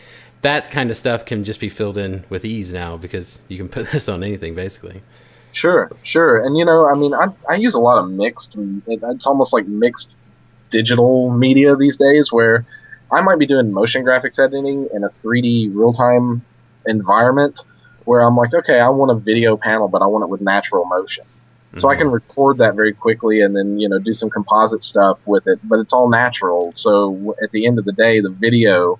that 0.42 0.70
kind 0.70 0.90
of 0.90 0.96
stuff 0.96 1.24
can 1.24 1.44
just 1.44 1.60
be 1.60 1.68
filled 1.68 1.96
in 1.96 2.24
with 2.28 2.44
ease 2.44 2.72
now 2.72 2.96
because 2.96 3.40
you 3.48 3.56
can 3.56 3.68
put 3.68 3.88
this 3.92 4.08
on 4.08 4.22
anything 4.22 4.54
basically. 4.54 5.02
Sure, 5.52 5.90
sure. 6.02 6.44
And 6.44 6.56
you 6.56 6.64
know, 6.64 6.86
I 6.86 6.94
mean, 6.94 7.14
I 7.14 7.28
I 7.48 7.54
use 7.54 7.74
a 7.74 7.80
lot 7.80 7.98
of 8.02 8.10
mixed. 8.10 8.56
It's 8.86 9.26
almost 9.26 9.52
like 9.52 9.66
mixed 9.66 10.14
digital 10.70 11.30
media 11.30 11.76
these 11.76 11.96
days, 11.96 12.32
where 12.32 12.66
I 13.12 13.20
might 13.20 13.38
be 13.38 13.46
doing 13.46 13.72
motion 13.72 14.04
graphics 14.04 14.42
editing 14.42 14.88
in 14.92 15.04
a 15.04 15.10
3D 15.22 15.70
real 15.72 15.92
time 15.92 16.44
environment, 16.86 17.60
where 18.04 18.20
I'm 18.20 18.36
like, 18.36 18.52
okay, 18.52 18.80
I 18.80 18.88
want 18.88 19.10
a 19.10 19.14
video 19.14 19.56
panel, 19.56 19.88
but 19.88 20.02
I 20.02 20.06
want 20.06 20.24
it 20.24 20.28
with 20.28 20.40
natural 20.40 20.84
motion. 20.84 21.24
So 21.76 21.88
I 21.88 21.96
can 21.96 22.08
record 22.08 22.58
that 22.58 22.76
very 22.76 22.92
quickly 22.92 23.40
and 23.40 23.56
then 23.56 23.80
you 23.80 23.88
know 23.88 23.98
do 23.98 24.14
some 24.14 24.30
composite 24.30 24.84
stuff 24.84 25.18
with 25.26 25.46
it, 25.46 25.58
but 25.64 25.80
it's 25.80 25.92
all 25.92 26.08
natural. 26.08 26.72
So 26.76 27.34
at 27.42 27.50
the 27.50 27.66
end 27.66 27.78
of 27.78 27.84
the 27.84 27.92
day, 27.92 28.20
the 28.20 28.30
video 28.30 28.98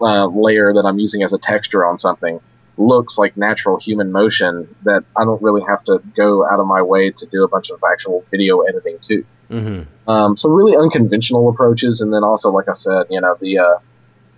uh, 0.00 0.26
layer 0.26 0.72
that 0.72 0.84
I'm 0.84 0.98
using 0.98 1.22
as 1.22 1.32
a 1.32 1.38
texture 1.38 1.84
on 1.84 1.98
something 1.98 2.40
looks 2.76 3.18
like 3.18 3.36
natural 3.36 3.78
human 3.78 4.12
motion 4.12 4.74
that 4.84 5.04
I 5.16 5.24
don't 5.24 5.42
really 5.42 5.62
have 5.68 5.84
to 5.84 6.00
go 6.16 6.46
out 6.46 6.58
of 6.58 6.66
my 6.66 6.82
way 6.82 7.10
to 7.10 7.26
do 7.26 7.44
a 7.44 7.48
bunch 7.48 7.70
of 7.70 7.82
actual 7.84 8.24
video 8.30 8.60
editing 8.60 8.98
too. 9.02 9.24
Mm-hmm. 9.50 10.10
Um, 10.10 10.36
so 10.36 10.48
really 10.48 10.76
unconventional 10.76 11.48
approaches, 11.48 12.00
and 12.00 12.12
then 12.12 12.24
also, 12.24 12.50
like 12.50 12.68
I 12.68 12.72
said, 12.72 13.06
you 13.10 13.20
know 13.20 13.36
the 13.40 13.58
uh, 13.58 13.78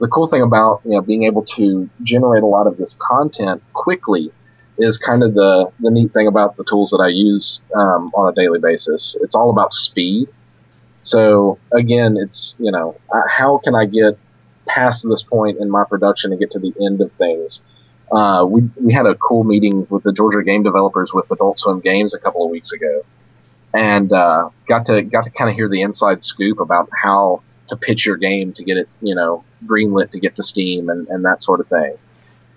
the 0.01 0.09
cool 0.09 0.27
thing 0.27 0.43
about 0.43 0.81
you 0.85 0.93
know 0.93 1.01
being 1.01 1.25
able 1.25 1.45
to 1.45 1.89
generate 2.03 2.43
a 2.43 2.47
lot 2.47 2.67
of 2.67 2.77
this 2.77 2.95
content 2.99 3.63
quickly 3.73 4.33
is 4.79 4.99
kind 4.99 5.23
of 5.23 5.35
the 5.35 5.71
the 5.81 5.91
neat 5.91 6.13
thing 6.13 6.27
about 6.27 6.57
the 6.57 6.65
tools 6.65 6.91
that 6.91 6.99
I 6.99 7.09
use 7.09 7.63
um, 7.75 8.11
on 8.15 8.33
a 8.33 8.35
daily 8.35 8.59
basis. 8.59 9.17
It's 9.21 9.35
all 9.35 9.51
about 9.51 9.73
speed. 9.73 10.29
So 11.03 11.59
again, 11.73 12.17
it's 12.17 12.57
you 12.59 12.73
know 12.73 12.97
how 13.29 13.59
can 13.59 13.75
I 13.75 13.87
get 13.87 14.19
past 14.67 15.07
this 15.09 15.23
point 15.23 15.59
in 15.61 15.71
my 15.71 15.85
production 15.85 16.33
and 16.33 16.41
get 16.41 16.51
to 16.53 16.59
the 16.59 16.73
end 16.85 17.01
of 17.01 17.13
things. 17.13 17.65
Uh, 18.13 18.45
we 18.45 18.63
we 18.81 18.93
had 18.93 19.07
a 19.07 19.15
cool 19.15 19.45
meeting 19.45 19.87
with 19.91 20.03
the 20.03 20.13
Georgia 20.13 20.43
game 20.43 20.63
developers 20.63 21.13
with 21.13 21.31
Adult 21.31 21.59
Swim 21.59 21.81
Games 21.81 22.15
a 22.15 22.19
couple 22.19 22.45
of 22.45 22.51
weeks 22.51 22.73
ago, 22.73 23.05
and 23.73 24.13
uh, 24.13 24.51
got 24.69 24.87
to 24.87 25.03
got 25.03 25.25
to 25.25 25.31
kind 25.31 25.51
of 25.51 25.57
hear 25.57 25.69
the 25.69 25.83
inside 25.83 26.23
scoop 26.23 26.61
about 26.61 26.89
how 26.93 27.43
to 27.69 27.77
pitch 27.77 28.05
your 28.07 28.17
game 28.17 28.53
to 28.53 28.65
get 28.65 28.77
it 28.77 28.89
you 29.01 29.15
know 29.15 29.45
greenlit 29.67 30.11
to 30.11 30.21
get 30.21 30.37
to 30.37 30.43
Steam 30.43 30.89
and, 30.89 31.09
and 31.09 31.25
that 31.25 31.43
sort 31.43 31.61
of 31.61 31.69
thing. 31.69 31.97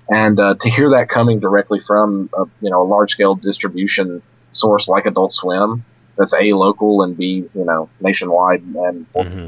And 0.10 0.39
uh, 0.39 0.55
to 0.62 0.70
hear 0.70 0.89
that 0.91 1.10
coming 1.10 1.39
directly 1.39 1.82
from 1.82 2.30
a, 2.38 2.45
you 2.62 2.70
know 2.70 2.82
a 2.82 2.88
large 2.88 3.12
scale 3.12 3.36
distribution 3.36 4.22
source 4.51 4.88
like 4.88 5.05
Adult 5.05 5.34
Swim, 5.34 5.84
that's 6.18 6.34
a 6.34 6.53
local 6.53 7.01
and 7.03 7.18
b 7.18 7.49
you 7.53 7.66
know 7.66 7.89
nationwide 7.99 8.62
and 8.64 9.05
Mm-hmm. 9.16 9.47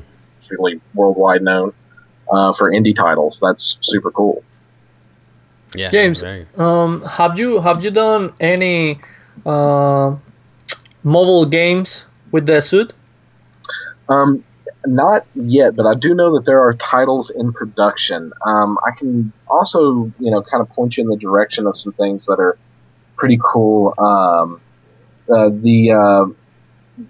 really 0.50 0.82
worldwide 0.96 1.42
known 1.44 1.74
uh, 2.32 2.54
for 2.54 2.72
indie 2.72 2.96
titles. 2.96 3.40
That's 3.42 3.78
super 3.82 4.12
cool. 4.12 4.44
Yeah, 5.76 5.92
James, 5.92 6.24
um, 6.58 7.04
have 7.04 7.38
you 7.38 7.62
have 7.62 7.84
you 7.84 7.92
done 7.92 8.34
any 8.40 9.00
uh, 9.46 10.16
mobile 11.04 11.46
games 11.46 12.06
with 12.32 12.48
the 12.48 12.60
suit? 12.62 12.94
Um, 14.10 14.44
not 14.86 15.26
yet, 15.36 15.76
but 15.76 15.86
I 15.86 15.94
do 15.94 16.14
know 16.14 16.36
that 16.36 16.46
there 16.46 16.62
are 16.62 16.74
titles 16.74 17.30
in 17.30 17.54
production. 17.54 18.32
Um, 18.46 18.78
I 18.86 18.98
can 18.98 19.32
also, 19.48 20.12
you 20.20 20.32
know, 20.32 20.42
kind 20.42 20.62
of 20.62 20.70
point 20.70 20.98
you 20.98 21.04
in 21.04 21.10
the 21.10 21.18
direction 21.18 21.68
of 21.68 21.78
some 21.78 21.94
things 21.94 22.26
that 22.26 22.40
are 22.40 22.58
pretty 23.16 23.40
cool. 23.44 23.94
Um, 23.98 24.62
uh, 25.32 25.50
the 25.50 25.92
uh, 25.92 26.26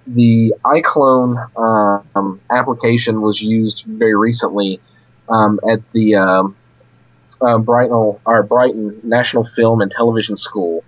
the 0.08 0.54
iClone 0.66 2.06
um, 2.16 2.42
application 2.50 3.22
was 3.22 3.42
used 3.42 3.86
very 3.88 4.16
recently 4.16 4.80
um, 5.30 5.60
at 5.70 5.80
the 5.94 6.16
um, 6.16 6.56
uh, 7.42 7.58
Brighton 7.58 8.20
or 8.26 8.44
Brighton 8.44 9.00
National 9.04 9.44
Film 9.44 9.82
and 9.82 9.92
Television 9.92 10.36
School 10.36 10.84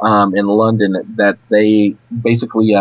um, 0.00 0.34
in 0.34 0.46
London. 0.46 1.14
That 1.16 1.38
they 1.48 1.96
basically 2.22 2.74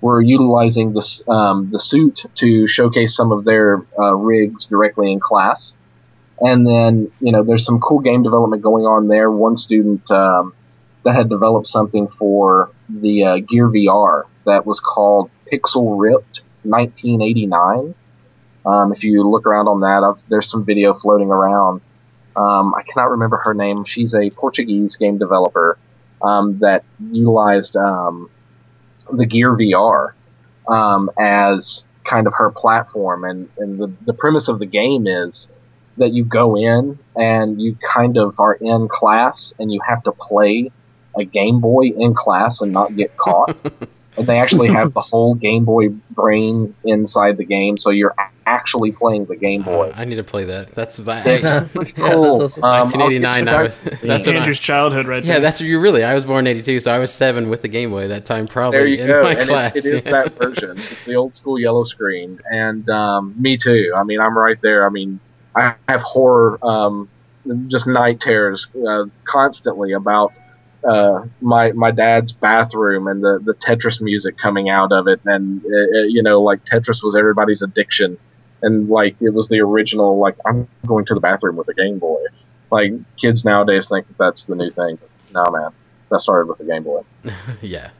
were 0.00 0.20
utilizing 0.20 0.92
this 0.92 1.26
um, 1.28 1.70
the 1.70 1.78
suit 1.78 2.24
to 2.36 2.68
showcase 2.68 3.16
some 3.16 3.32
of 3.32 3.44
their 3.44 3.84
uh, 3.98 4.14
rigs 4.14 4.64
directly 4.64 5.12
in 5.12 5.20
class. 5.20 5.76
And 6.40 6.66
then 6.66 7.10
you 7.20 7.32
know 7.32 7.42
there's 7.42 7.64
some 7.64 7.80
cool 7.80 8.00
game 8.00 8.22
development 8.22 8.62
going 8.62 8.84
on 8.84 9.08
there. 9.08 9.30
One 9.30 9.56
student 9.56 10.08
um, 10.10 10.54
that 11.04 11.14
had 11.14 11.28
developed 11.28 11.66
something 11.66 12.08
for 12.08 12.70
the 12.88 13.24
uh, 13.24 13.36
Gear 13.38 13.68
VR 13.68 14.24
that 14.44 14.66
was 14.66 14.80
called 14.80 15.30
Pixel 15.52 15.98
Ripped 15.98 16.42
1989. 16.62 17.94
Um, 18.66 18.92
if 18.92 19.02
you 19.02 19.28
look 19.28 19.46
around 19.46 19.68
on 19.68 19.80
that, 19.80 20.04
I've, 20.04 20.28
there's 20.28 20.50
some 20.50 20.64
video 20.64 20.94
floating 20.94 21.30
around. 21.30 21.80
Um, 22.36 22.74
I 22.74 22.82
cannot 22.82 23.10
remember 23.10 23.38
her 23.38 23.54
name. 23.54 23.84
She's 23.84 24.14
a 24.14 24.30
Portuguese 24.30 24.96
game 24.96 25.18
developer 25.18 25.78
um, 26.22 26.58
that 26.60 26.84
utilized 27.10 27.76
um, 27.76 28.30
the 29.12 29.26
Gear 29.26 29.54
VR 29.56 30.12
um, 30.68 31.10
as 31.18 31.84
kind 32.04 32.26
of 32.26 32.34
her 32.34 32.50
platform. 32.50 33.24
And, 33.24 33.48
and 33.58 33.78
the, 33.78 33.92
the 34.06 34.12
premise 34.12 34.48
of 34.48 34.58
the 34.58 34.66
game 34.66 35.06
is 35.06 35.48
that 35.96 36.12
you 36.12 36.24
go 36.24 36.56
in 36.56 36.98
and 37.16 37.60
you 37.60 37.76
kind 37.84 38.16
of 38.16 38.38
are 38.40 38.54
in 38.54 38.88
class 38.88 39.52
and 39.58 39.72
you 39.72 39.80
have 39.86 40.02
to 40.04 40.12
play 40.12 40.70
a 41.16 41.24
Game 41.24 41.60
Boy 41.60 41.86
in 41.86 42.14
class 42.14 42.60
and 42.60 42.72
not 42.72 42.94
get 42.96 43.16
caught. 43.16 43.56
and 44.18 44.26
they 44.26 44.38
actually 44.38 44.68
have 44.72 44.92
the 44.92 45.00
whole 45.00 45.34
Game 45.34 45.64
Boy 45.64 45.88
brain 46.10 46.74
inside 46.84 47.36
the 47.36 47.44
game, 47.44 47.78
so 47.78 47.90
you're 47.90 48.14
actually 48.46 48.92
playing 48.92 49.26
the 49.26 49.36
Game 49.36 49.62
Boy. 49.62 49.88
Uh, 49.90 49.92
I 49.94 50.04
need 50.04 50.16
to 50.16 50.24
play 50.24 50.44
that. 50.44 50.74
That's 50.74 50.96
that. 50.98 51.26
It's 51.26 51.72
pretty 51.72 51.92
cool. 51.92 52.42
awesome. 52.42 52.64
Um, 52.64 52.70
1989. 52.88 53.48
I 53.48 53.62
was, 53.62 53.78
that's 54.02 54.26
when 54.26 54.36
I, 54.36 54.38
Andrew's 54.40 54.58
childhood, 54.58 55.06
right 55.06 55.22
yeah, 55.24 55.34
there. 55.34 55.40
that's 55.42 55.60
you 55.60 55.80
really. 55.80 56.02
I 56.04 56.14
was 56.14 56.24
born 56.24 56.46
in 56.46 56.56
'82, 56.56 56.80
so 56.80 56.90
I 56.92 56.98
was 56.98 57.12
seven 57.12 57.48
with 57.48 57.62
the 57.62 57.68
Game 57.68 57.90
Boy 57.90 58.08
that 58.08 58.24
time, 58.26 58.46
probably 58.46 58.78
There 58.78 58.86
you 58.88 59.00
in 59.02 59.06
go. 59.06 59.22
my 59.22 59.30
And 59.32 59.38
it- 59.40 59.46
class. 59.48 59.76
it 59.76 59.84
is 59.84 60.04
that 60.04 60.34
version. 60.38 60.78
It's 60.78 61.04
the 61.04 61.14
old 61.14 61.34
school 61.34 61.58
yellow 61.58 61.84
screen, 61.84 62.40
and 62.50 62.88
um, 62.90 63.34
me 63.38 63.56
too. 63.56 63.92
I 63.96 64.02
mean, 64.04 64.20
I'm 64.20 64.36
right 64.36 64.60
there. 64.60 64.86
I 64.86 64.90
mean, 64.90 65.20
I 65.54 65.74
have 65.88 66.02
horror, 66.02 66.58
um, 66.64 67.08
just 67.68 67.86
night 67.86 68.20
terrors 68.20 68.66
uh, 68.86 69.04
constantly 69.24 69.92
about 69.92 70.32
uh, 70.84 71.24
my 71.40 71.72
my 71.72 71.90
dad's 71.90 72.32
bathroom 72.32 73.08
and 73.08 73.22
the 73.22 73.40
the 73.44 73.54
Tetris 73.54 74.00
music 74.00 74.38
coming 74.38 74.68
out 74.68 74.92
of 74.92 75.08
it, 75.08 75.20
and 75.24 75.64
uh, 75.64 75.68
uh, 75.68 76.02
you 76.04 76.22
know, 76.22 76.40
like 76.40 76.64
Tetris 76.64 77.02
was 77.02 77.16
everybody's 77.16 77.62
addiction, 77.62 78.16
and 78.62 78.88
like 78.88 79.16
it 79.20 79.30
was 79.30 79.48
the 79.48 79.60
original. 79.60 80.18
Like 80.18 80.36
I'm 80.46 80.68
going 80.86 81.04
to 81.06 81.14
the 81.14 81.20
bathroom 81.20 81.56
with 81.56 81.68
a 81.68 81.74
Game 81.74 81.98
Boy. 81.98 82.20
Like 82.70 82.92
kids 83.20 83.44
nowadays 83.44 83.88
think 83.88 84.06
that 84.08 84.18
that's 84.18 84.44
the 84.44 84.54
new 84.54 84.70
thing. 84.70 84.98
No, 85.32 85.44
man, 85.50 85.70
that 86.10 86.20
started 86.20 86.48
with 86.48 86.58
the 86.58 86.64
Game 86.64 86.84
Boy. 86.84 87.02
yeah. 87.62 87.90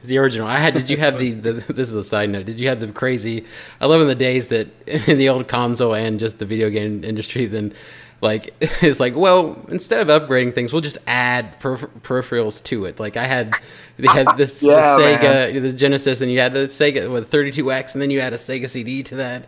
It's 0.00 0.08
the 0.08 0.18
original. 0.18 0.46
I 0.46 0.58
had. 0.58 0.74
Did 0.74 0.90
you 0.90 0.98
have 0.98 1.18
the, 1.18 1.32
the? 1.32 1.52
This 1.72 1.88
is 1.88 1.94
a 1.94 2.04
side 2.04 2.28
note. 2.28 2.44
Did 2.44 2.60
you 2.60 2.68
have 2.68 2.80
the 2.80 2.88
crazy? 2.88 3.44
I 3.80 3.86
love 3.86 4.00
in 4.02 4.08
the 4.08 4.14
days 4.14 4.48
that 4.48 4.68
in 5.08 5.18
the 5.18 5.28
old 5.28 5.48
console 5.48 5.94
and 5.94 6.20
just 6.20 6.38
the 6.38 6.44
video 6.44 6.70
game 6.70 7.02
industry. 7.02 7.46
Then, 7.46 7.72
like 8.20 8.54
it's 8.82 9.00
like, 9.00 9.14
well, 9.16 9.64
instead 9.68 10.08
of 10.08 10.22
upgrading 10.22 10.54
things, 10.54 10.72
we'll 10.72 10.82
just 10.82 10.98
add 11.06 11.58
per- 11.60 11.76
peripherals 11.76 12.62
to 12.64 12.84
it. 12.86 12.98
Like 12.98 13.16
I 13.16 13.26
had, 13.26 13.54
they 13.98 14.08
had 14.08 14.36
this 14.36 14.62
Yeah, 14.62 14.96
the 14.96 15.02
Sega, 15.02 15.52
man. 15.52 15.62
the 15.62 15.72
Genesis, 15.72 16.20
and 16.20 16.30
you 16.30 16.38
had 16.40 16.54
the 16.54 16.60
Sega 16.66 17.10
with 17.12 17.30
32X, 17.30 17.94
and 17.94 18.02
then 18.02 18.10
you 18.10 18.20
had 18.20 18.32
a 18.32 18.36
Sega 18.36 18.68
CD 18.68 19.02
to 19.04 19.16
that, 19.16 19.46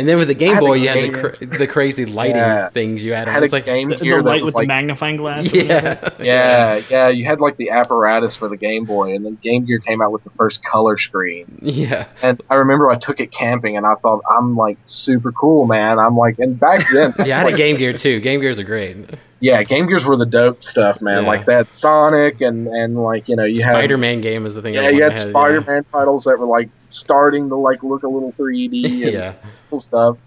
and 0.00 0.08
then 0.08 0.18
with 0.18 0.28
the 0.28 0.34
Game 0.34 0.58
Boy, 0.58 0.74
you 0.74 0.88
had 0.88 1.02
the 1.04 1.10
cra- 1.36 1.46
the 1.46 1.66
crazy 1.66 2.06
lighting 2.06 2.36
Yeah. 2.36 2.68
things 2.70 3.04
you 3.04 3.12
had. 3.12 3.28
I 3.28 3.30
on. 3.30 3.34
had 3.34 3.42
a 3.42 3.44
It's 3.44 3.52
like, 3.52 3.64
Game 3.66 3.90
the, 3.90 3.96
Gear 3.98 4.22
the 4.22 4.28
light 4.28 4.42
with 4.44 4.54
like 4.54 4.64
the 4.64 4.68
magnifying 4.68 5.16
glass. 5.18 5.52
yeah, 5.52 6.08
Yeah, 6.20 6.80
yeah, 6.90 7.08
you 7.10 7.24
had 7.26 7.38
like 7.40 7.56
the 7.58 7.70
apparatus 7.70 8.34
for 8.34 8.48
the 8.48 8.56
Game 8.56 8.84
Boy, 8.86 9.14
and 9.14 9.24
then 9.24 9.38
Game 9.42 9.66
Gear 9.66 9.78
came 9.78 10.00
out 10.02 10.10
with 10.10 10.24
the 10.24 10.30
first 10.30 10.64
color 10.64 10.98
screen. 10.98 11.58
yeah. 11.62 12.06
And 12.22 12.40
I 12.50 12.54
remember 12.56 12.90
I 12.90 12.96
took 12.96 13.20
it 13.20 13.30
camping, 13.30 13.76
and 13.76 13.84
I 13.86 13.94
thought 13.96 14.22
I'm 14.30 14.56
like 14.56 14.78
super 14.86 15.30
cool, 15.32 15.66
man. 15.66 15.98
I'm 15.98 16.16
like, 16.16 16.38
and 16.38 16.58
back 16.58 16.80
then, 16.92 17.14
Yeah, 17.24 17.36
I 17.38 17.40
had 17.42 17.52
a 17.54 17.56
Game 17.56 17.76
Gear 17.76 17.92
too. 17.92 18.20
Game 18.20 18.40
Gears 18.40 18.58
are 18.58 18.64
great. 18.64 18.96
yeah, 19.40 19.62
Game 19.62 19.86
Gears 19.86 20.04
were 20.04 20.16
the 20.16 20.26
dope 20.26 20.64
stuff, 20.64 21.00
man. 21.02 21.22
Yeah. 21.24 21.28
Like 21.28 21.46
that 21.46 21.70
Sonic, 21.70 22.40
and 22.40 22.66
and 22.68 23.02
like 23.02 23.28
you 23.28 23.36
know 23.36 23.44
you 23.44 23.62
had 23.62 23.72
Spider-Man 23.72 24.20
game 24.22 24.46
is 24.46 24.54
the 24.54 24.62
thing. 24.62 24.74
yeah, 24.74 24.80
I 24.82 24.88
you 24.90 25.00
wanted 25.02 25.18
had 25.18 25.30
Spider-Man 25.30 25.84
titles 25.92 26.24
that 26.24 26.38
were 26.38 26.46
like 26.46 26.68
starting 26.86 27.48
to 27.50 27.56
like 27.56 27.82
look 27.82 28.02
a 28.02 28.08
little 28.08 28.32
3D 28.32 28.84
and 29.04 29.12
yeah. 29.12 29.32
Cool 29.70 29.80
stuff. 29.80 30.18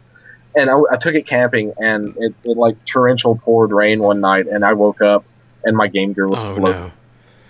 And 0.56 0.70
I, 0.70 0.80
I 0.92 0.98
took 0.98 1.16
it 1.16 1.28
camping, 1.28 1.74
and 1.78 2.16
it, 2.18 2.34
it 2.44 2.58
like 2.58 2.84
torrential 2.86 3.36
poured 3.38 3.72
rain 3.72 4.02
one 4.02 4.20
night, 4.22 4.46
and 4.48 4.64
I 4.64 4.74
woke 4.74 5.02
up, 5.02 5.26
and 5.64 5.76
my 5.76 5.88
Game 5.88 6.14
Gear 6.14 6.28
was 6.28 6.44
Oh 6.44 6.56
floating. 6.56 6.82
no. 6.82 6.92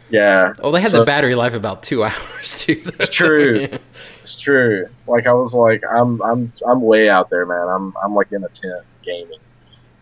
Yeah, 0.10 0.54
Oh, 0.60 0.72
they 0.72 0.80
had 0.80 0.91
So- 0.91 1.00
the 1.00 1.06
battery 1.06 1.36
life 1.36 1.54
about 1.54 1.84
two 1.84 2.04
hours 2.04 2.56
too. 2.60 2.82
It's 3.00 3.14
true. 3.16 3.68
It's 4.22 4.39
true. 4.39 4.88
Like 5.06 5.28
I 5.28 5.34
was 5.34 5.54
like, 5.54 5.84
I'm 5.89 6.22
I'm 6.22 6.54
I'm 6.66 6.82
way 6.82 7.10
out 7.10 7.30
there, 7.30 7.46
man. 7.46 7.68
I'm 7.68 7.94
I'm 8.02 8.16
like 8.16 8.32
in 8.32 8.41
a 8.46 8.48
tent 8.48 8.86
gaming, 9.04 9.39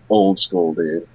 old 0.10 0.39
school 0.39 0.76
dude. 0.76 1.08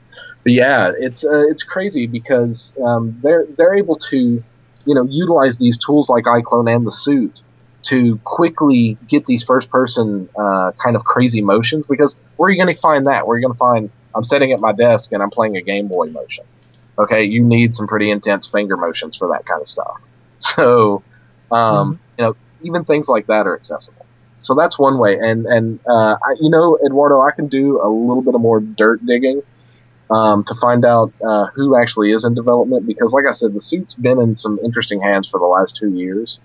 But 0.43 0.53
yeah, 0.55 0.91
it's 0.99 1.24
uh, 1.24 1.43
it's 1.49 1.62
crazy 1.62 2.09
because 2.09 2.74
um, 2.85 3.16
they're 3.22 3.47
they're 3.57 3.77
able 3.77 3.95
to, 4.11 4.43
you 4.87 4.95
know, 4.95 5.05
utilize 5.05 5.59
these 5.59 5.79
tools 5.79 6.09
like 6.11 6.24
iClone 6.24 6.66
and 6.74 6.85
the 6.85 6.91
suit 6.91 7.43
to 7.85 8.16
quickly 8.24 8.99
get 9.07 9.27
these 9.27 9.45
first 9.45 9.70
person 9.70 10.29
uh, 10.39 10.72
kind 10.72 10.97
of 10.97 11.05
crazy 11.05 11.41
motions. 11.41 11.87
Because 11.87 12.16
where 12.37 12.49
are 12.49 12.51
you 12.51 12.62
going 12.62 12.74
to 12.74 12.81
find 12.81 13.07
that? 13.07 13.27
Where 13.27 13.37
are 13.37 13.39
you 13.39 13.47
going 13.47 13.55
to 13.55 13.59
find? 13.59 13.91
I'm 14.14 14.24
sitting 14.24 14.53
at 14.53 14.61
my 14.61 14.72
desk 14.72 15.12
and 15.12 15.22
I'm 15.22 15.31
playing 15.31 15.57
a 15.57 15.62
Game 15.62 15.89
Boy 15.89 16.07
motion. 16.07 16.45
Okay, 16.99 17.24
you 17.24 17.45
need 17.45 17.77
some 17.77 17.87
pretty 17.87 18.11
intense 18.11 18.47
finger 18.47 18.77
motions 18.77 19.16
for 19.16 19.29
that 19.29 19.45
kind 19.47 19.61
of 19.61 19.68
stuff. 19.68 20.01
So, 20.39 21.03
um, 21.51 21.99
you 22.18 22.24
know, 22.24 22.37
even 22.61 22.85
things 22.85 23.09
like 23.09 23.27
that 23.29 23.47
are 23.47 23.57
accessible. 23.57 24.05
So 24.39 24.55
that's 24.55 24.79
one 24.79 24.99
way. 24.99 25.18
And 25.18 25.47
and 25.47 25.81
uh, 25.89 26.16
I, 26.22 26.37
you 26.41 26.51
know, 26.51 26.79
Eduardo, 26.85 27.20
I 27.20 27.31
can 27.31 27.49
do 27.49 27.81
a 27.83 27.89
little 27.89 28.22
bit 28.22 28.35
of 28.35 28.41
more 28.43 28.61
dirt 28.61 29.05
digging 29.07 29.43
um, 30.11 30.45
to 30.45 30.55
find 30.55 30.85
out 30.85 31.12
uh, 31.27 31.47
who 31.47 31.77
actually 31.77 32.12
is 32.12 32.24
in 32.24 32.35
development 32.35 32.87
because, 32.87 33.12
like 33.12 33.24
I 33.27 33.33
said, 33.33 33.55
the 33.55 33.61
suit's 33.61 33.95
been 33.95 34.20
in 34.20 34.37
some 34.37 34.59
interesting 34.62 35.01
hands 35.01 35.29
for 35.29 35.41
the 35.41 35.47
last 35.47 35.77
two 35.77 35.91
years, 35.91 36.39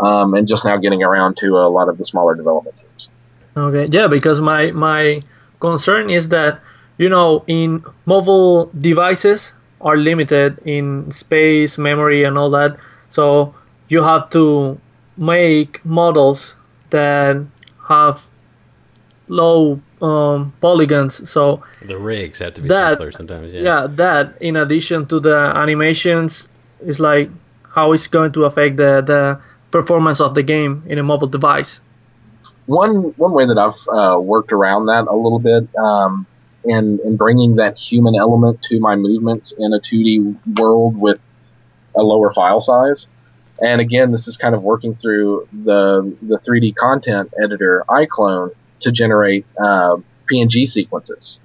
um, 0.00 0.34
and 0.34 0.46
just 0.48 0.64
now 0.64 0.76
getting 0.76 1.02
around 1.02 1.36
to 1.38 1.56
a 1.56 1.68
lot 1.68 1.88
of 1.88 1.98
the 1.98 2.04
smaller 2.04 2.34
development 2.34 2.76
teams. 2.76 3.08
Okay, 3.56 3.86
yeah, 3.90 4.06
because 4.06 4.40
my 4.40 4.70
my 4.72 5.22
concern 5.60 6.10
is 6.10 6.28
that 6.28 6.60
you 6.98 7.08
know 7.08 7.44
in 7.46 7.84
mobile 8.06 8.66
devices 8.78 9.52
are 9.80 9.96
limited 9.96 10.58
in 10.64 11.10
space, 11.10 11.78
memory, 11.78 12.24
and 12.24 12.36
all 12.38 12.50
that. 12.50 12.76
So 13.10 13.54
you 13.88 14.02
have 14.02 14.30
to 14.30 14.78
make 15.16 15.84
models 15.84 16.54
that 16.90 17.36
have 17.88 18.26
low 19.28 19.80
um, 20.00 20.52
polygons. 20.60 21.28
So 21.28 21.62
The 21.84 21.98
rigs 21.98 22.38
have 22.38 22.54
to 22.54 22.62
be 22.62 22.68
That- 22.68 22.98
simpler 22.98 23.12
sometimes. 23.12 23.54
Yeah. 23.54 23.62
yeah, 23.62 23.86
that 23.90 24.34
in 24.40 24.56
addition 24.56 25.06
to 25.06 25.20
the 25.20 25.52
animations 25.54 26.48
is 26.84 27.00
like 27.00 27.30
how 27.74 27.92
it's 27.92 28.06
going 28.06 28.32
to 28.32 28.44
affect 28.44 28.76
the 28.76 29.02
the 29.02 29.38
performance 29.70 30.20
of 30.20 30.34
the 30.34 30.42
game 30.42 30.82
in 30.86 30.98
a 30.98 31.02
mobile 31.02 31.28
device. 31.28 31.80
one 32.66 33.14
one 33.16 33.32
way 33.32 33.46
that 33.46 33.58
I've 33.58 33.88
uh, 33.88 34.20
worked 34.20 34.52
around 34.52 34.86
that 34.86 35.06
a 35.08 35.16
little 35.16 35.38
bit 35.38 35.68
um, 35.76 36.26
in 36.64 37.00
in 37.04 37.16
bringing 37.16 37.56
that 37.56 37.78
human 37.78 38.14
element 38.14 38.62
to 38.64 38.78
my 38.80 38.94
movements 38.96 39.52
in 39.58 39.72
a 39.72 39.80
2D 39.80 40.58
world 40.58 40.96
with 40.96 41.20
a 41.96 42.02
lower 42.02 42.32
file 42.32 42.60
size. 42.60 43.08
And 43.60 43.80
again, 43.80 44.12
this 44.12 44.28
is 44.28 44.36
kind 44.36 44.54
of 44.54 44.62
working 44.62 44.94
through 44.94 45.48
the 45.64 46.14
the 46.22 46.38
3D 46.38 46.76
content 46.76 47.32
editor 47.42 47.84
iClone 47.88 48.50
to 48.80 48.92
generate 48.92 49.46
uh, 49.58 49.96
PNG 50.30 50.66
sequences. 50.68 51.40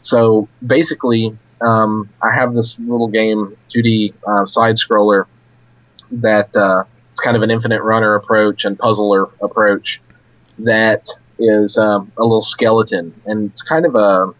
So 0.00 0.48
basically, 0.66 1.36
um, 1.60 2.10
I 2.22 2.34
have 2.34 2.54
this 2.54 2.78
little 2.78 3.08
game 3.08 3.56
2D 3.70 4.12
uh, 4.26 4.44
side 4.46 4.76
scroller 4.76 5.24
that 6.10 6.54
uh, 6.54 6.84
it's 7.16 7.24
kind 7.24 7.34
of 7.34 7.42
an 7.42 7.50
infinite 7.50 7.82
runner 7.82 8.14
approach 8.14 8.66
and 8.66 8.78
puzzler 8.78 9.22
approach 9.40 10.02
that 10.58 11.08
is 11.38 11.78
um, 11.78 12.12
a 12.18 12.22
little 12.22 12.42
skeleton, 12.42 13.18
and 13.24 13.48
it's 13.48 13.62
kind 13.62 13.86
of 13.86 13.94
a 13.94 14.34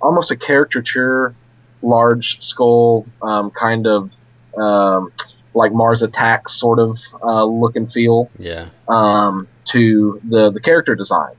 almost 0.00 0.30
a 0.30 0.36
caricature, 0.36 1.34
large 1.82 2.40
skull, 2.42 3.04
um, 3.20 3.50
kind 3.50 3.86
of 3.86 4.10
um, 4.56 5.12
like 5.54 5.72
Mars 5.74 6.00
Attacks 6.02 6.58
sort 6.58 6.78
of 6.78 6.98
uh, 7.22 7.44
look 7.44 7.76
and 7.76 7.92
feel 7.92 8.30
Yeah. 8.38 8.70
um, 8.88 9.46
to 9.66 10.18
the 10.26 10.50
the 10.50 10.60
character 10.60 10.94
design. 10.94 11.34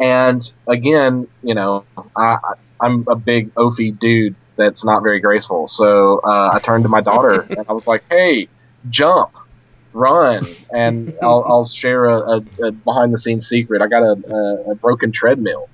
And 0.00 0.42
again, 0.66 1.28
you 1.44 1.54
know, 1.54 1.84
I, 2.16 2.38
I- 2.42 2.54
I'm 2.80 3.04
a 3.08 3.14
big 3.14 3.54
Ophi 3.54 3.96
dude 3.96 4.34
that's 4.56 4.84
not 4.84 5.02
very 5.04 5.20
graceful. 5.20 5.68
So 5.68 6.18
uh, 6.18 6.50
I 6.52 6.58
turned 6.58 6.82
to 6.82 6.88
my 6.90 7.00
daughter 7.00 7.42
and 7.56 7.64
I 7.68 7.72
was 7.72 7.86
like, 7.86 8.02
"Hey, 8.10 8.48
jump, 8.90 9.30
run!" 9.96 10.44
And 10.72 11.16
I'll, 11.22 11.44
I'll 11.46 11.64
share 11.64 12.04
a, 12.04 12.18
a, 12.18 12.44
a 12.62 12.72
behind 12.72 13.12
the 13.12 13.18
scenes 13.18 13.48
secret. 13.48 13.82
I 13.82 13.88
got 13.88 14.02
a, 14.02 14.70
a, 14.70 14.74
broken 14.74 15.12
treadmill 15.12 15.68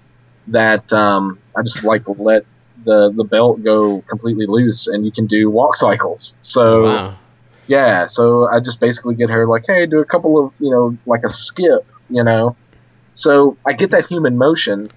that 0.48 0.92
um, 0.92 1.38
I 1.56 1.62
just 1.62 1.84
like 1.84 2.02
let 2.08 2.44
the 2.84 3.12
the 3.14 3.24
belt 3.24 3.62
go 3.62 4.02
completely 4.02 4.46
loose, 4.46 4.86
and 4.86 5.04
you 5.04 5.12
can 5.12 5.26
do 5.26 5.50
walk 5.50 5.76
cycles. 5.76 6.36
So. 6.40 6.84
wow. 6.84 7.18
Yeah, 7.68 8.06
so 8.06 8.48
I 8.48 8.58
just 8.58 8.80
basically 8.80 9.14
get 9.14 9.30
her 9.30 9.46
like, 9.46 9.62
hey, 9.66 9.86
do 9.86 10.00
a 10.00 10.04
couple 10.04 10.36
of, 10.44 10.52
you 10.58 10.68
know, 10.68 10.98
like 11.06 11.22
a 11.24 11.28
skip, 11.28 11.86
you 12.10 12.24
know. 12.24 12.56
So 13.14 13.56
I 13.64 13.72
get 13.72 13.92
that 13.92 14.06
human 14.06 14.36
motion. 14.36 14.90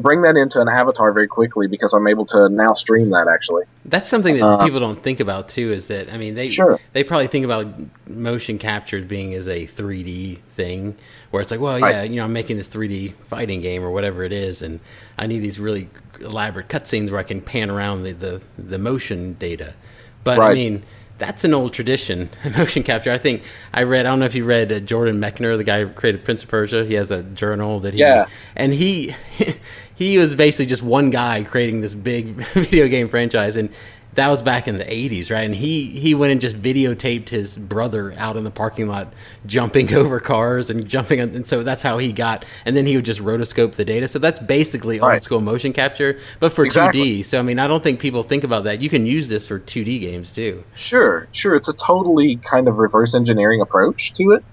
Bring 0.00 0.22
that 0.22 0.36
into 0.36 0.60
an 0.60 0.68
avatar 0.68 1.12
very 1.12 1.28
quickly 1.28 1.66
because 1.66 1.92
I'm 1.92 2.06
able 2.06 2.26
to 2.26 2.48
now 2.48 2.72
stream 2.74 3.10
that 3.10 3.28
actually. 3.28 3.64
That's 3.84 4.08
something 4.08 4.36
that 4.36 4.44
Uh, 4.44 4.64
people 4.64 4.80
don't 4.80 5.02
think 5.02 5.20
about 5.20 5.48
too. 5.48 5.72
Is 5.72 5.86
that 5.88 6.12
I 6.12 6.16
mean 6.16 6.34
they 6.34 6.48
Sure. 6.48 6.78
they 6.92 7.04
probably 7.04 7.26
think 7.26 7.44
about 7.44 7.66
motion 8.08 8.58
capture 8.58 9.00
being 9.02 9.34
as 9.34 9.48
a 9.48 9.66
3D 9.66 10.38
thing, 10.56 10.96
where 11.30 11.40
it's 11.40 11.50
like, 11.50 11.60
well, 11.60 11.78
Right. 11.80 11.94
yeah, 11.94 12.02
you 12.02 12.16
know, 12.16 12.24
I'm 12.24 12.32
making 12.32 12.56
this 12.56 12.68
3D 12.68 13.14
fighting 13.28 13.60
game 13.60 13.82
or 13.84 13.90
whatever 13.90 14.22
it 14.24 14.32
is, 14.32 14.62
and 14.62 14.80
I 15.18 15.26
need 15.26 15.40
these 15.40 15.58
really 15.60 15.88
elaborate 16.20 16.68
cutscenes 16.68 17.10
where 17.10 17.20
I 17.20 17.24
can 17.24 17.40
pan 17.40 17.70
around 17.70 18.02
the 18.04 18.12
the, 18.12 18.40
the 18.58 18.78
motion 18.78 19.34
data. 19.38 19.74
But 20.22 20.38
I 20.40 20.54
mean, 20.54 20.82
that's 21.18 21.44
an 21.44 21.54
old 21.54 21.72
tradition, 21.72 22.28
motion 22.58 22.82
capture. 22.82 23.12
I 23.12 23.18
think 23.18 23.42
I 23.72 23.82
read. 23.84 24.06
I 24.06 24.08
don't 24.10 24.18
know 24.20 24.24
if 24.26 24.34
you 24.34 24.44
read 24.44 24.72
uh, 24.72 24.80
Jordan 24.80 25.20
Mechner, 25.20 25.56
the 25.56 25.62
guy 25.64 25.84
who 25.84 25.88
created 25.90 26.24
Prince 26.24 26.42
of 26.42 26.48
Persia. 26.48 26.84
He 26.84 26.94
has 26.94 27.10
a 27.10 27.22
journal 27.22 27.78
that 27.80 27.94
he 27.94 28.00
Yeah. 28.00 28.26
and 28.56 28.72
he 28.74 29.14
he 29.96 30.18
was 30.18 30.34
basically 30.34 30.66
just 30.66 30.82
one 30.82 31.10
guy 31.10 31.42
creating 31.44 31.80
this 31.80 31.94
big 31.94 32.26
video 32.54 32.88
game 32.88 33.08
franchise 33.08 33.56
and 33.56 33.70
that 34.14 34.28
was 34.28 34.42
back 34.42 34.68
in 34.68 34.78
the 34.78 34.84
80s 34.84 35.28
right 35.32 35.42
and 35.44 35.56
he 35.56 35.86
he 35.90 36.14
went 36.14 36.30
and 36.30 36.40
just 36.40 36.54
videotaped 36.60 37.30
his 37.30 37.56
brother 37.56 38.12
out 38.16 38.36
in 38.36 38.44
the 38.44 38.50
parking 38.50 38.86
lot 38.86 39.12
jumping 39.44 39.92
over 40.00 40.20
cars 40.20 40.70
and 40.70 40.86
jumping 40.86 41.20
on, 41.20 41.30
and 41.30 41.48
so 41.48 41.64
that's 41.64 41.82
how 41.82 41.98
he 41.98 42.12
got 42.12 42.44
and 42.64 42.76
then 42.76 42.86
he 42.86 42.94
would 42.94 43.04
just 43.04 43.18
rotoscope 43.20 43.74
the 43.74 43.84
data 43.84 44.06
so 44.06 44.20
that's 44.20 44.38
basically 44.38 45.00
old 45.00 45.20
school 45.24 45.40
motion 45.40 45.72
capture 45.72 46.16
but 46.38 46.52
for 46.52 46.64
Exactly. 46.64 47.18
2d 47.18 47.24
so 47.24 47.40
i 47.40 47.42
mean 47.42 47.58
i 47.58 47.66
don't 47.66 47.82
think 47.82 47.98
people 47.98 48.22
think 48.22 48.44
about 48.44 48.62
that 48.62 48.80
you 48.80 48.88
can 48.88 49.04
use 49.04 49.28
this 49.28 49.48
for 49.48 49.58
2d 49.58 50.00
games 50.00 50.30
too 50.30 50.62
Sure, 50.76 51.26
sure. 51.32 51.56
It's 51.56 51.68
a 51.68 51.72
totally 51.72 52.36
kind 52.36 52.68
of 52.68 52.76
reverse 52.78 53.16
engineering 53.16 53.60
approach 53.62 54.12
to 54.14 54.30
it. 54.32 54.44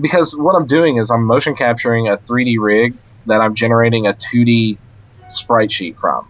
Because 0.00 0.34
what 0.36 0.54
I'm 0.54 0.66
doing 0.66 0.96
is 0.98 1.10
I'm 1.10 1.24
motion 1.24 1.54
capturing 1.56 2.08
a 2.08 2.16
3D 2.18 2.56
rig 2.58 2.94
that 3.26 3.40
I'm 3.40 3.54
generating 3.54 4.06
a 4.06 4.14
2D 4.14 4.78
sprite 5.28 5.72
sheet 5.72 5.96
from. 5.98 6.28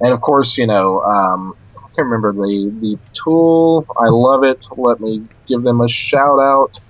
And 0.00 0.12
of 0.12 0.20
course, 0.20 0.58
you 0.58 0.66
know, 0.66 1.00
um, 1.00 1.54
I 1.76 1.80
can't 1.96 2.08
remember 2.08 2.32
the, 2.32 2.70
the 2.80 2.98
tool. 3.12 3.86
I 3.98 4.08
love 4.08 4.44
it. 4.44 4.66
Let 4.76 5.00
me 5.00 5.26
give 5.48 5.62
them 5.62 5.80
a 5.80 5.88
shout 5.88 6.38
out. 6.40 6.80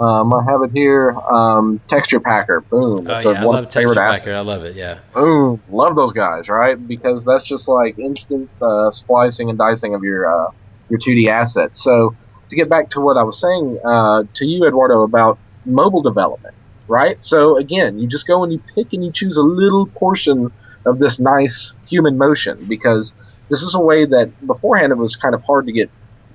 Um, 0.00 0.32
I 0.32 0.44
have 0.44 0.62
it 0.62 0.70
here. 0.72 1.10
Um, 1.10 1.80
Texture 1.88 2.20
Packer. 2.20 2.60
Boom. 2.70 3.08
oh 3.08 3.18
yeah 3.18 3.40
i 3.40 3.44
love 3.44 3.68
texture 3.68 3.94
packer 3.94 4.32
i 4.34 4.40
love 4.40 4.62
it 4.62 4.76
yeah 4.76 5.00
Boom, 5.12 5.60
love 5.68 5.96
those 5.96 6.12
guys, 6.12 6.48
right? 6.48 6.76
Because 6.86 7.24
that's 7.24 7.44
just 7.48 7.66
like 7.66 7.98
instant 7.98 8.48
uh, 8.62 8.90
splicing 8.92 9.48
and 9.48 9.58
dicing 9.58 9.94
of 9.94 10.04
your 10.04 10.26
uh, 10.32 10.50
your 10.88 11.00
2D 11.00 11.28
assets. 11.28 11.82
So 11.82 12.14
to 12.48 12.56
get 12.56 12.68
back 12.68 12.90
to 12.90 13.00
what 13.00 13.16
I 13.16 13.22
was 13.24 13.40
saying 13.40 13.78
uh, 13.84 14.22
to 14.34 14.46
you, 14.46 14.66
Eduardo, 14.66 15.02
about 15.02 15.38
mobile 15.64 16.02
development, 16.02 16.54
right? 16.88 17.22
So 17.24 17.56
again, 17.56 17.98
you 17.98 18.08
just 18.08 18.26
go 18.26 18.42
and 18.42 18.52
you 18.52 18.60
pick 18.74 18.92
and 18.92 19.04
you 19.04 19.12
choose 19.12 19.36
a 19.36 19.42
little 19.42 19.86
portion 19.86 20.50
of 20.84 20.98
this 20.98 21.20
nice 21.20 21.74
human 21.86 22.16
motion 22.18 22.64
because 22.64 23.14
this 23.48 23.62
is 23.62 23.74
a 23.74 23.80
way 23.80 24.04
that 24.06 24.46
beforehand 24.46 24.92
it 24.92 24.96
was 24.96 25.16
kind 25.16 25.34
of 25.34 25.42
hard 25.44 25.66
to 25.66 25.72
get, 25.72 25.90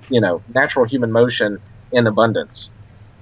you 0.08 0.20
know, 0.20 0.42
natural 0.54 0.84
human 0.84 1.12
motion 1.12 1.58
in 1.92 2.06
abundance. 2.06 2.70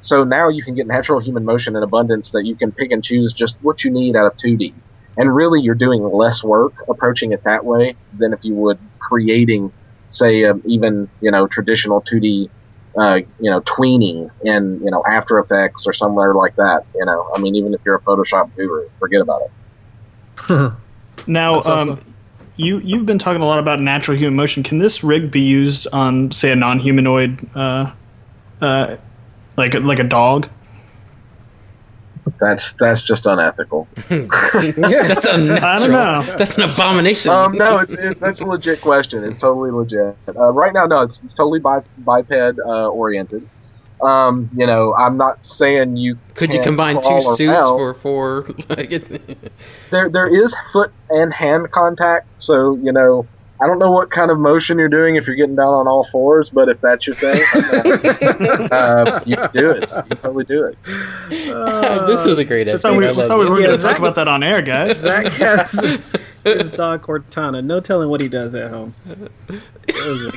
So 0.02 0.24
now 0.24 0.48
you 0.48 0.62
can 0.62 0.74
get 0.74 0.86
natural 0.86 1.20
human 1.20 1.44
motion 1.44 1.76
in 1.76 1.82
abundance 1.82 2.30
that 2.30 2.44
you 2.44 2.56
can 2.56 2.72
pick 2.72 2.90
and 2.90 3.02
choose 3.04 3.32
just 3.32 3.56
what 3.62 3.84
you 3.84 3.90
need 3.90 4.16
out 4.16 4.26
of 4.26 4.36
2D. 4.36 4.74
And 5.16 5.34
really, 5.34 5.60
you're 5.60 5.74
doing 5.74 6.02
less 6.02 6.42
work 6.42 6.72
approaching 6.88 7.32
it 7.32 7.44
that 7.44 7.64
way 7.64 7.96
than 8.18 8.32
if 8.32 8.44
you 8.44 8.54
would 8.54 8.78
creating, 8.98 9.72
say, 10.08 10.44
um, 10.44 10.62
even 10.64 11.08
you 11.20 11.30
know 11.30 11.46
traditional 11.46 12.00
2D, 12.00 12.48
uh, 12.96 13.20
you 13.40 13.50
know, 13.50 13.60
tweening 13.62 14.30
in 14.42 14.80
you 14.82 14.90
know 14.90 15.02
After 15.08 15.38
Effects 15.38 15.86
or 15.86 15.92
somewhere 15.92 16.34
like 16.34 16.56
that. 16.56 16.84
You 16.94 17.04
know, 17.04 17.30
I 17.34 17.40
mean, 17.40 17.54
even 17.54 17.74
if 17.74 17.80
you're 17.84 17.96
a 17.96 18.00
Photoshop 18.00 18.54
guru, 18.56 18.88
forget 18.98 19.20
about 19.20 19.42
it. 19.42 20.72
Now, 21.26 21.60
That's 21.60 21.68
um, 21.68 22.14
you 22.56 22.78
you've 22.78 23.06
been 23.06 23.18
talking 23.18 23.42
a 23.42 23.46
lot 23.46 23.58
about 23.58 23.80
natural 23.80 24.16
human 24.16 24.34
motion. 24.34 24.62
Can 24.62 24.78
this 24.78 25.04
rig 25.04 25.30
be 25.30 25.40
used 25.40 25.86
on, 25.92 26.32
say, 26.32 26.50
a 26.50 26.56
non-humanoid, 26.56 27.48
uh, 27.54 27.92
uh, 28.60 28.96
like 29.56 29.74
like 29.74 29.98
a 29.98 30.04
dog? 30.04 30.48
That's 32.38 32.72
that's 32.72 33.02
just 33.02 33.26
unethical. 33.26 33.88
that's 34.08 35.24
unnatural 35.24 35.64
I 35.64 35.76
don't 35.76 35.90
know. 35.90 36.36
that's 36.36 36.56
an 36.56 36.70
abomination 36.70 37.30
Um, 37.32 37.52
no, 37.52 37.78
it's, 37.78 37.92
it, 37.92 38.20
that's 38.20 38.40
a 38.40 38.44
legit 38.46 38.80
question. 38.80 39.24
It's 39.24 39.38
totally 39.38 39.70
legit. 39.70 40.16
Uh, 40.28 40.52
right 40.52 40.72
now, 40.72 40.86
no, 40.86 41.02
it's, 41.02 41.20
it's 41.24 41.34
totally 41.34 41.58
bi- 41.58 41.82
biped 41.98 42.32
uh, 42.32 42.88
oriented. 42.88 43.48
Um, 44.00 44.50
you 44.56 44.66
know, 44.66 44.94
I'm 44.94 45.16
not 45.16 45.44
saying 45.46 45.96
you 45.96 46.18
Could 46.34 46.52
you 46.52 46.58
can't 46.58 46.66
combine 46.66 46.96
two 46.96 47.02
crawl 47.02 47.36
suits 47.36 47.52
around. 47.52 47.78
for 47.78 47.94
four. 47.94 48.46
There 49.90 50.08
there 50.08 50.26
is 50.44 50.54
foot 50.72 50.92
and 51.10 51.32
hand 51.32 51.70
contact 51.70 52.26
so 52.38 52.76
you 52.76 52.92
know 52.92 53.26
i 53.62 53.66
don't 53.66 53.78
know 53.78 53.90
what 53.90 54.10
kind 54.10 54.30
of 54.30 54.38
motion 54.38 54.78
you're 54.78 54.88
doing 54.88 55.16
if 55.16 55.26
you're 55.26 55.36
getting 55.36 55.56
down 55.56 55.68
on 55.68 55.86
all 55.86 56.04
fours 56.10 56.50
but 56.50 56.68
if 56.68 56.80
that's 56.80 57.06
your 57.06 57.14
thing 57.16 57.40
uh, 58.72 59.20
you 59.24 59.36
can 59.36 59.50
do 59.52 59.70
it 59.70 59.82
you 59.82 60.02
can 60.02 60.16
totally 60.18 60.44
do 60.44 60.64
it 60.64 60.76
this 62.06 62.26
is 62.26 62.38
a 62.38 62.44
great 62.44 62.68
I 62.68 62.72
episode. 62.72 62.88
thought 62.90 62.98
we, 62.98 63.06
I 63.06 63.10
I 63.10 63.28
thought 63.28 63.38
we 63.38 63.48
were 63.48 63.60
Yeah, 63.60 63.66
going 63.68 63.78
to 63.78 63.82
talk 63.82 63.98
about 63.98 64.14
that 64.16 64.28
on 64.28 64.42
air, 64.42 64.62
guys. 64.62 64.98
Zach 64.98 65.26
has 65.34 66.00
his 66.44 66.68
dog 66.70 67.02
Cortana. 67.02 67.62
No 67.64 67.80
telling 67.80 68.08
what 68.08 68.20
he 68.20 68.28
does 68.28 68.54
at 68.54 68.70
home. 68.70 68.94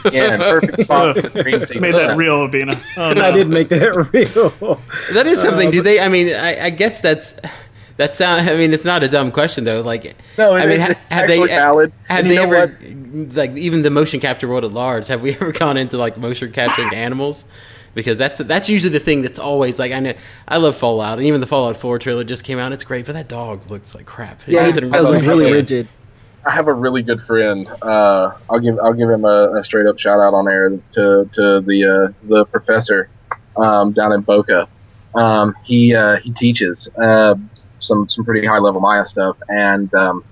again 0.05 0.39
perfect 0.39 0.80
spot 0.82 1.17
for 1.17 1.30
green 1.43 1.61
Made 1.80 1.95
that 1.95 2.15
real, 2.17 2.47
Bina. 2.47 2.80
Oh, 2.97 3.13
no. 3.13 3.21
I 3.23 3.32
did 3.32 3.47
make 3.47 3.69
that 3.69 4.09
real. 4.13 4.80
That 5.13 5.26
is 5.28 5.41
something. 5.41 5.71
Do 5.71 5.82
they? 5.82 5.99
I 5.99 6.07
mean, 6.09 6.34
I, 6.34 6.65
I 6.65 6.69
guess 6.69 6.99
that's 7.01 7.36
that 7.98 8.16
sound. 8.16 8.50
I 8.50 8.56
mean, 8.56 8.74
it's 8.74 8.86
not 8.86 9.04
a 9.04 9.08
dumb 9.08 9.32
question 9.32 9.64
though. 9.64 9.82
Like, 9.82 10.16
No, 10.38 10.56
it 10.56 10.62
I 10.62 10.66
mean, 10.66 10.82
is- 10.82 10.88
ha- 10.88 11.00
have 11.10 11.28
they 11.28 11.46
valid. 11.48 11.93
have 12.08 12.20
And 12.20 12.30
they 12.30 12.36
you 12.36 12.48
know 12.48 12.54
ever 12.54 12.80
like 13.34 13.56
even 13.58 13.82
the 13.82 13.89
motion 13.91 14.20
capture 14.20 14.48
world 14.48 14.66
at 14.66 14.72
large? 14.72 15.08
Have 15.08 15.22
we 15.22 15.32
ever 15.36 15.52
gone 15.52 15.78
into 15.78 15.98
like 15.98 16.18
motion 16.18 16.52
capturing 16.52 16.93
animals? 16.93 17.46
Because 17.93 18.18
that's 18.18 18.39
that's 18.39 18.68
usually 18.70 18.91
the 18.91 19.00
thing 19.00 19.22
that's 19.22 19.39
always 19.39 19.80
like 19.80 19.93
I 19.93 20.00
know 20.02 20.14
I 20.48 20.58
love 20.58 20.76
Fallout 20.76 21.18
and 21.18 21.26
even 21.26 21.39
the 21.39 21.48
Fallout 21.48 21.78
Four 21.78 21.98
trailer 21.98 22.26
just 22.26 22.43
came 22.43 22.60
out. 22.60 22.74
It's 22.74 22.84
great, 22.84 23.06
but 23.06 23.14
that 23.14 23.30
dog 23.30 23.72
looks 23.72 23.96
like 23.96 24.06
crap. 24.06 24.41
It 24.48 24.54
Yeah, 24.56 24.66
is 24.68 24.76
he 24.76 24.82
an 24.84 24.89
does 24.89 25.10
look 25.10 25.22
really 25.22 25.52
rigid. 25.52 25.88
I 26.46 26.52
have 26.52 26.68
a 26.68 26.74
really 26.74 27.02
good 27.02 27.22
friend. 27.22 27.68
Uh, 27.82 28.34
I'll 28.50 28.60
give 28.60 28.78
I'll 28.80 28.93
give 28.93 29.10
him 29.10 29.24
a, 29.24 29.54
a 29.58 29.64
straight 29.64 29.88
up 29.88 29.98
shout 29.98 30.20
out 30.20 30.34
on 30.34 30.48
air 30.50 30.70
to 30.70 31.30
to 31.32 31.62
the 31.62 32.12
uh, 32.12 32.28
the 32.28 32.46
professor 32.46 33.10
um, 33.56 33.93
down 33.93 34.12
in 34.12 34.22
Boca. 34.22 34.68
Um, 35.16 35.56
he 35.64 35.96
uh, 35.96 36.18
he 36.18 36.32
teaches 36.34 36.89
uh, 37.02 37.36
some 37.86 38.09
some 38.09 38.25
pretty 38.25 38.45
high 38.45 38.59
level 38.59 38.81
Maya 38.81 39.05
stuff, 39.05 39.38
and 39.47 39.93
um, 39.93 40.23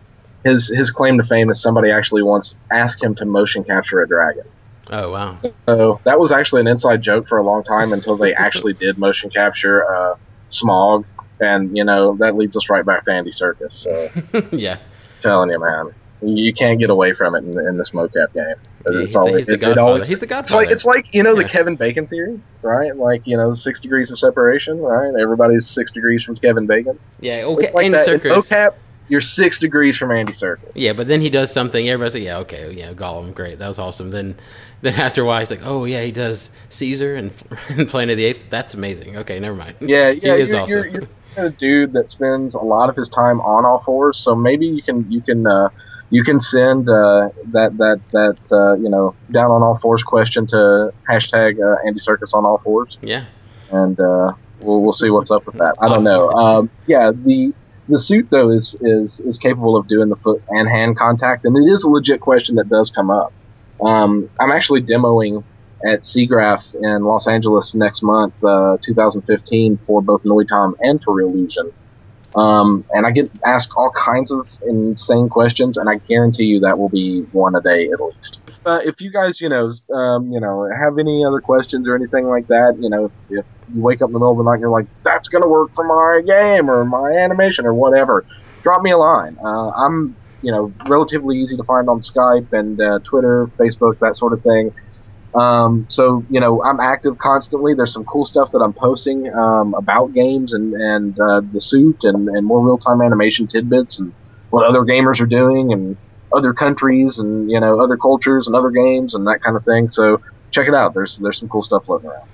his 0.43 0.67
his 0.67 0.91
claim 0.91 1.17
to 1.17 1.23
fame 1.23 1.49
is 1.49 1.61
somebody 1.61 1.91
actually 1.91 2.23
once 2.23 2.55
asked 2.71 3.01
him 3.03 3.15
to 3.15 3.25
motion 3.25 3.63
capture 3.63 4.01
a 4.01 4.07
dragon. 4.07 4.43
Oh 4.89 5.11
wow, 5.11 5.37
So 5.67 6.01
that 6.03 6.19
was 6.19 6.31
actually 6.31 6.61
an 6.61 6.67
inside 6.67 7.01
joke 7.01 7.27
for 7.27 7.37
a 7.37 7.43
long 7.43 7.63
time 7.63 7.93
until 7.93 8.17
they 8.17 8.33
actually 8.33 8.73
did 8.85 8.97
motion 8.97 9.29
capture 9.29 9.85
uh, 9.89 10.15
Smaug, 10.49 11.05
and 11.39 11.75
you 11.75 11.83
know 11.83 12.15
that 12.17 12.35
leads 12.35 12.57
us 12.57 12.69
right 12.69 12.85
back 12.85 13.05
to 13.05 13.11
Andy 13.11 13.31
Serkis. 13.31 13.73
So 13.73 14.47
yeah. 14.55 14.77
telling 15.21 15.51
you, 15.51 15.59
man, 15.59 15.93
you 16.21 16.53
can't 16.53 16.79
get 16.79 16.89
away 16.89 17.13
from 17.13 17.35
it 17.35 17.45
in, 17.45 17.57
in 17.57 17.77
this 17.77 17.91
mocap 17.91 18.33
game. 18.33 18.55
Yeah, 18.91 18.97
It's 18.97 19.05
he's, 19.05 19.13
the, 19.13 19.19
always 19.19 19.35
he's 19.35 19.45
the 19.45 19.51
it- 19.53 19.55
it 19.55 19.59
Godfather. 19.61 19.81
always- 19.87 20.07
he's 20.07 20.19
the 20.19 20.25
It's 20.25 20.29
Godfather. 20.29 20.63
like 20.65 20.71
it's 20.71 20.85
like 20.85 21.13
you 21.13 21.23
know 21.23 21.35
the 21.35 21.43
Yeah. 21.43 21.47
Kevin 21.47 21.75
Bacon 21.75 22.07
theory, 22.07 22.39
right? 22.61 22.95
Like 22.95 23.25
you 23.25 23.37
know 23.37 23.53
six 23.53 23.79
degrees 23.79 24.11
of 24.11 24.19
separation, 24.19 24.79
right? 24.79 25.13
Everybody's 25.19 25.67
six 25.67 25.91
degrees 25.91 26.23
from 26.23 26.35
Kevin 26.37 26.67
Bacon. 26.67 26.99
yeah. 27.19 27.43
Okay. 27.45 27.65
It's 27.65 27.73
like 27.73 27.85
Andy 27.85 27.97
that 27.97 28.07
in 28.07 28.19
Serkis. 28.19 28.35
mocap. 28.49 28.73
You're 29.09 29.19
six 29.21 29.59
degrees 29.59 29.97
from 29.97 30.11
Andy 30.11 30.31
Serkis. 30.31 30.71
Yeah, 30.75 30.93
but 30.93 31.07
then 31.09 31.19
he 31.19 31.29
does 31.29 31.51
something. 31.51 31.87
Everybody's 31.89 32.15
like, 32.15 32.23
"Yeah, 32.23 32.37
okay, 32.39 32.71
yeah, 32.71 32.93
Gollum, 32.93 33.35
great, 33.35 33.59
that 33.59 33.67
was 33.67 33.77
awesome." 33.77 34.11
Then, 34.11 34.35
then 34.81 34.93
after 34.95 35.21
a 35.21 35.25
while, 35.25 35.39
he's 35.39 35.51
like, 35.51 35.59
"Oh 35.65 35.83
yeah, 35.83 36.01
he 36.03 36.11
does 36.11 36.51
Caesar 36.69 37.13
and, 37.15 37.31
and 37.77 37.85
Planet 37.87 38.13
of 38.13 38.17
the 38.17 38.23
Apes. 38.25 38.43
That's 38.49 38.73
amazing." 38.73 39.17
Okay, 39.17 39.39
never 39.39 39.55
mind. 39.57 39.75
yeah, 39.81 40.09
yeah. 40.09 40.35
he 40.37 40.41
is 40.41 40.49
you're, 40.51 40.59
awesome. 40.61 40.75
you're, 40.77 40.87
you're 41.37 41.45
a 41.47 41.49
dude 41.49 41.91
that 41.93 42.09
spends 42.11 42.55
a 42.55 42.59
lot 42.59 42.89
of 42.89 42.95
his 42.95 43.09
time 43.09 43.41
on 43.41 43.65
all 43.65 43.79
fours, 43.79 44.17
so 44.17 44.35
maybe 44.35 44.65
you 44.65 44.81
can 44.81 45.05
you 45.11 45.19
can 45.21 45.45
uh, 45.45 45.67
you 46.15 46.23
can 46.23 46.39
send 46.39 46.87
uh, 46.89 47.29
that 47.55 47.75
that 47.77 47.99
that 48.11 48.37
uh, 48.51 48.73
you 48.83 48.89
know 48.89 49.15
down 49.31 49.49
on 49.51 49.63
all 49.63 49.77
fours 49.83 50.03
question 50.03 50.45
to 50.47 50.93
hashtag 51.09 51.49
uh, 51.67 51.85
Andy 51.87 51.99
Serkis 51.99 52.33
on 52.33 52.45
all 52.45 52.59
fours, 52.59 52.97
Yeah. 53.01 53.25
and 53.71 53.99
uh, 53.99 54.33
we'll 54.59 54.81
we'll 54.83 54.93
see 54.93 55.09
what's 55.09 55.31
up 55.31 55.45
with 55.47 55.57
that. 55.57 55.73
I 55.81 55.87
don't 55.89 56.03
know. 56.03 56.29
Um, 56.31 56.69
yeah, 56.87 57.11
the 57.13 57.53
the 57.89 57.97
suit 57.99 58.27
though 58.29 58.49
is 58.51 58.75
is 58.81 59.19
is 59.21 59.37
capable 59.37 59.75
of 59.75 59.87
doing 59.87 60.09
the 60.09 60.15
foot 60.17 60.41
and 60.49 60.69
hand 60.69 60.97
contact, 60.97 61.45
and 61.45 61.57
it 61.57 61.67
is 61.73 61.83
a 61.83 61.89
legit 61.89 62.21
question 62.21 62.55
that 62.55 62.69
does 62.69 62.89
come 62.91 63.09
up. 63.09 63.33
Um, 63.81 64.29
I'm 64.39 64.51
actually 64.51 64.83
demoing 64.83 65.43
at 65.85 66.03
SIGGRAPH 66.03 66.75
in 66.75 67.03
Los 67.03 67.27
Angeles 67.27 67.75
next 67.75 68.03
month, 68.03 68.33
uh, 68.41 68.77
2015, 68.81 69.75
for 69.75 70.01
both 70.01 70.23
Noitom 70.23 70.75
and 70.79 71.01
for 71.03 71.13
Reallusion. 71.13 71.73
Um, 72.35 72.83
and 72.91 73.05
I 73.05 73.11
get 73.11 73.29
asked 73.45 73.71
all 73.77 73.91
kinds 73.91 74.31
of 74.31 74.47
insane 74.65 75.29
questions, 75.29 75.77
and 75.77 75.89
I 75.89 75.95
guarantee 76.07 76.45
you 76.45 76.59
that 76.61 76.77
will 76.77 76.89
be 76.89 77.21
one 77.31 77.55
a 77.55 77.61
day 77.61 77.89
at 77.91 77.99
least. 78.01 78.41
Uh, 78.65 78.79
if 78.83 79.01
you 79.01 79.11
guys, 79.11 79.39
you 79.39 79.49
know, 79.49 79.69
um, 79.93 80.31
you 80.31 80.39
know, 80.39 80.67
have 80.79 80.97
any 80.97 81.23
other 81.23 81.41
questions 81.41 81.87
or 81.87 81.95
anything 81.95 82.27
like 82.27 82.47
that, 82.47 82.75
you 82.79 82.89
know, 82.89 83.05
if, 83.05 83.11
if 83.29 83.45
you 83.73 83.81
wake 83.81 84.01
up 84.01 84.09
in 84.09 84.13
the 84.13 84.19
middle 84.19 84.31
of 84.31 84.37
the 84.37 84.43
night 84.43 84.53
and 84.53 84.61
you're 84.61 84.71
like, 84.71 84.87
"That's 85.03 85.27
gonna 85.27 85.47
work 85.47 85.73
for 85.73 85.83
my 85.83 86.21
game 86.25 86.69
or 86.69 86.83
my 86.85 87.11
animation 87.11 87.65
or 87.65 87.73
whatever," 87.73 88.25
drop 88.63 88.81
me 88.81 88.91
a 88.91 88.97
line. 88.97 89.37
Uh, 89.43 89.69
I'm, 89.69 90.15
you 90.41 90.51
know, 90.51 90.73
relatively 90.87 91.37
easy 91.37 91.55
to 91.57 91.63
find 91.63 91.87
on 91.87 91.99
Skype 91.99 92.51
and 92.51 92.81
uh, 92.81 92.99
Twitter, 93.03 93.47
Facebook, 93.59 93.99
that 93.99 94.15
sort 94.15 94.33
of 94.33 94.41
thing. 94.41 94.73
Um, 95.35 95.87
so 95.89 96.23
you 96.29 96.39
know, 96.39 96.63
I'm 96.63 96.79
active 96.79 97.17
constantly. 97.17 97.73
There's 97.73 97.93
some 97.93 98.05
cool 98.05 98.25
stuff 98.25 98.51
that 98.51 98.59
I'm 98.59 98.73
posting 98.73 99.33
um, 99.33 99.73
about 99.73 100.13
games 100.13 100.53
and 100.53 100.73
and 100.73 101.19
uh, 101.19 101.41
the 101.51 101.59
suit 101.59 102.03
and, 102.03 102.29
and 102.29 102.45
more 102.45 102.63
real 102.65 102.77
time 102.77 103.01
animation 103.01 103.47
tidbits 103.47 103.99
and 103.99 104.13
what 104.49 104.65
other 104.65 104.81
gamers 104.81 105.19
are 105.19 105.25
doing 105.25 105.73
and 105.73 105.97
other 106.31 106.53
countries 106.53 107.19
and 107.19 107.49
you 107.49 107.59
know 107.59 107.79
other 107.79 107.97
cultures 107.97 108.47
and 108.47 108.55
other 108.55 108.69
games 108.69 109.15
and 109.15 109.27
that 109.27 109.41
kind 109.41 109.57
of 109.57 109.65
thing. 109.65 109.87
So 109.87 110.21
check 110.51 110.67
it 110.67 110.73
out. 110.73 110.93
There's 110.93 111.17
there's 111.17 111.39
some 111.39 111.49
cool 111.49 111.63
stuff 111.63 111.85
floating 111.85 112.09
around. 112.09 112.29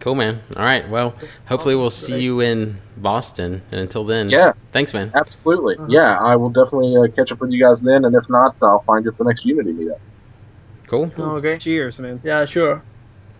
Cool, 0.00 0.16
man. 0.16 0.42
All 0.56 0.64
right. 0.64 0.88
Well, 0.88 1.14
hopefully 1.46 1.76
we'll 1.76 1.88
see 1.88 2.20
you 2.20 2.40
in 2.40 2.80
Boston. 2.96 3.62
And 3.70 3.80
until 3.80 4.02
then, 4.02 4.30
Yeah. 4.30 4.54
Thanks, 4.72 4.92
man. 4.92 5.12
Absolutely. 5.14 5.76
Yeah, 5.88 6.18
I 6.18 6.34
will 6.34 6.50
definitely 6.50 6.96
uh, 6.96 7.06
catch 7.14 7.30
up 7.30 7.40
with 7.40 7.52
you 7.52 7.62
guys 7.62 7.82
then, 7.82 8.04
and 8.04 8.16
if 8.16 8.28
not, 8.28 8.56
I'll 8.62 8.82
find 8.82 9.04
you 9.04 9.12
at 9.12 9.18
the 9.18 9.22
next 9.22 9.44
Unity 9.44 9.72
meetup. 9.72 10.00
Cool. 10.92 11.10
Oh, 11.16 11.36
okay. 11.36 11.56
Cheers, 11.56 11.98
man. 12.00 12.20
Yeah, 12.22 12.44
sure. 12.44 12.82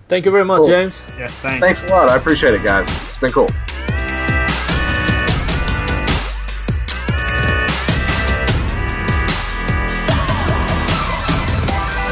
Thank 0.08 0.24
you 0.24 0.30
very 0.30 0.42
much, 0.42 0.60
Cool. 0.60 0.68
James. 0.68 1.02
Yes, 1.18 1.36
thanks. 1.40 1.60
Thanks 1.60 1.82
a 1.84 1.88
lot. 1.88 2.08
I 2.08 2.16
appreciate 2.16 2.54
it, 2.54 2.62
guys. 2.64 2.88
It's 3.10 3.18
been 3.18 3.30
cool. 3.30 3.50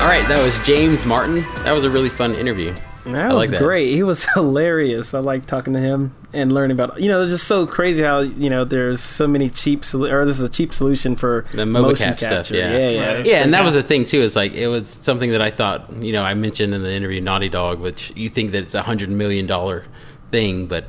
All 0.01 0.07
right. 0.07 0.25
That 0.29 0.43
was 0.43 0.59
James 0.67 1.07
Martin. 1.07 1.43
That 1.65 1.73
was 1.73 1.85
a 1.85 1.91
really 1.91 2.11
fun 2.11 2.35
interview. 2.35 2.75
That 3.05 3.31
I 3.31 3.35
was 3.35 3.37
like 3.51 3.51
that. 3.51 3.65
great. 3.65 3.93
He 3.95 4.03
was 4.03 4.25
hilarious. 4.35 5.15
I 5.15 5.21
like 5.21 5.47
talking 5.47 5.73
to 5.73 5.81
him 5.81 6.15
and 6.33 6.53
learning 6.53 6.79
about. 6.79 7.01
You 7.01 7.09
know, 7.09 7.23
it's 7.23 7.31
just 7.31 7.47
so 7.47 7.67
crazy 7.67 8.03
how 8.03 8.21
you 8.21 8.51
know 8.51 8.65
there's 8.65 9.01
so 9.01 9.27
many 9.27 9.49
cheap 9.51 9.83
solu- 9.83 10.13
or 10.13 10.25
this 10.25 10.39
is 10.39 10.47
a 10.47 10.51
cheap 10.51 10.75
solution 10.75 11.17
for 11.17 11.47
The 11.53 11.65
motion 11.67 12.13
MobaCap 12.13 12.17
stuff, 12.19 12.51
yeah. 12.51 12.77
yeah, 12.77 12.89
yeah. 12.91 13.15
Right. 13.15 13.27
Yeah, 13.27 13.43
and 13.43 13.55
that 13.55 13.65
was 13.65 13.75
the 13.75 13.83
thing 13.83 14.05
too. 14.05 14.21
Is 14.21 14.37
like 14.37 14.53
it 14.53 14.69
was 14.69 14.89
something 14.89 15.31
that 15.31 15.41
I 15.41 15.51
thought, 15.51 15.91
you 16.03 16.13
know, 16.13 16.23
I 16.23 16.35
mentioned 16.35 16.75
in 16.75 16.83
the 16.83 16.93
interview, 16.93 17.21
Naughty 17.21 17.49
Dog, 17.49 17.81
which 17.81 18.13
you 18.15 18.29
think 18.29 18.53
that 18.53 18.63
it's 18.63 18.75
a 18.75 18.83
hundred 18.83 19.09
million 19.11 19.47
dollar 19.47 19.85
thing, 20.31 20.67
but 20.67 20.85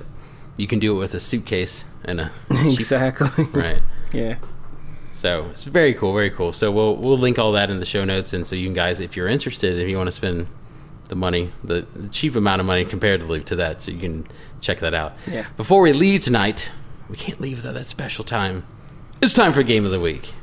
you 0.58 0.68
can 0.68 0.80
do 0.80 0.96
it 0.96 1.00
with 1.00 1.14
a 1.14 1.20
suitcase 1.20 1.86
and 2.04 2.20
a 2.20 2.32
cheap, 2.52 2.74
exactly. 2.74 3.46
right. 3.54 3.82
Yeah. 4.14 4.36
So 5.14 5.46
it's 5.52 5.64
very 5.64 5.94
cool, 5.94 6.14
very 6.14 6.30
cool. 6.32 6.52
So 6.52 6.70
we'll 6.72 6.98
we'll 6.98 7.18
link 7.18 7.40
all 7.40 7.54
that 7.54 7.70
in 7.72 7.80
the 7.80 7.86
show 7.86 8.04
notes, 8.04 8.34
and 8.34 8.46
so 8.46 8.56
you 8.58 8.74
guys, 8.74 9.00
if 9.00 9.16
you're 9.16 9.28
interested, 9.30 9.80
if 9.80 9.88
you 9.88 9.96
want 9.96 10.08
to 10.08 10.12
spend 10.12 10.48
the 11.12 11.16
money, 11.18 11.52
the, 11.62 11.86
the 11.94 12.08
cheap 12.08 12.38
amount 12.38 12.62
of 12.62 12.66
money 12.66 12.86
comparatively 12.86 13.42
to 13.44 13.58
that, 13.58 13.82
so 13.82 13.92
you 13.92 14.00
can 14.00 14.26
check 14.62 14.80
that 14.80 14.94
out. 14.94 15.12
Yeah. 15.30 15.46
Before 15.58 15.82
we 15.82 15.92
leave 15.92 16.22
tonight, 16.22 16.72
we 17.10 17.18
can't 17.18 17.42
leave 17.42 17.58
without 17.58 17.74
that 17.74 17.86
special 17.86 18.24
time. 18.24 18.66
It's 19.22 19.34
time 19.34 19.52
for 19.52 19.62
game 19.62 19.84
of 19.84 19.92
the 19.92 20.00
week. 20.00 20.34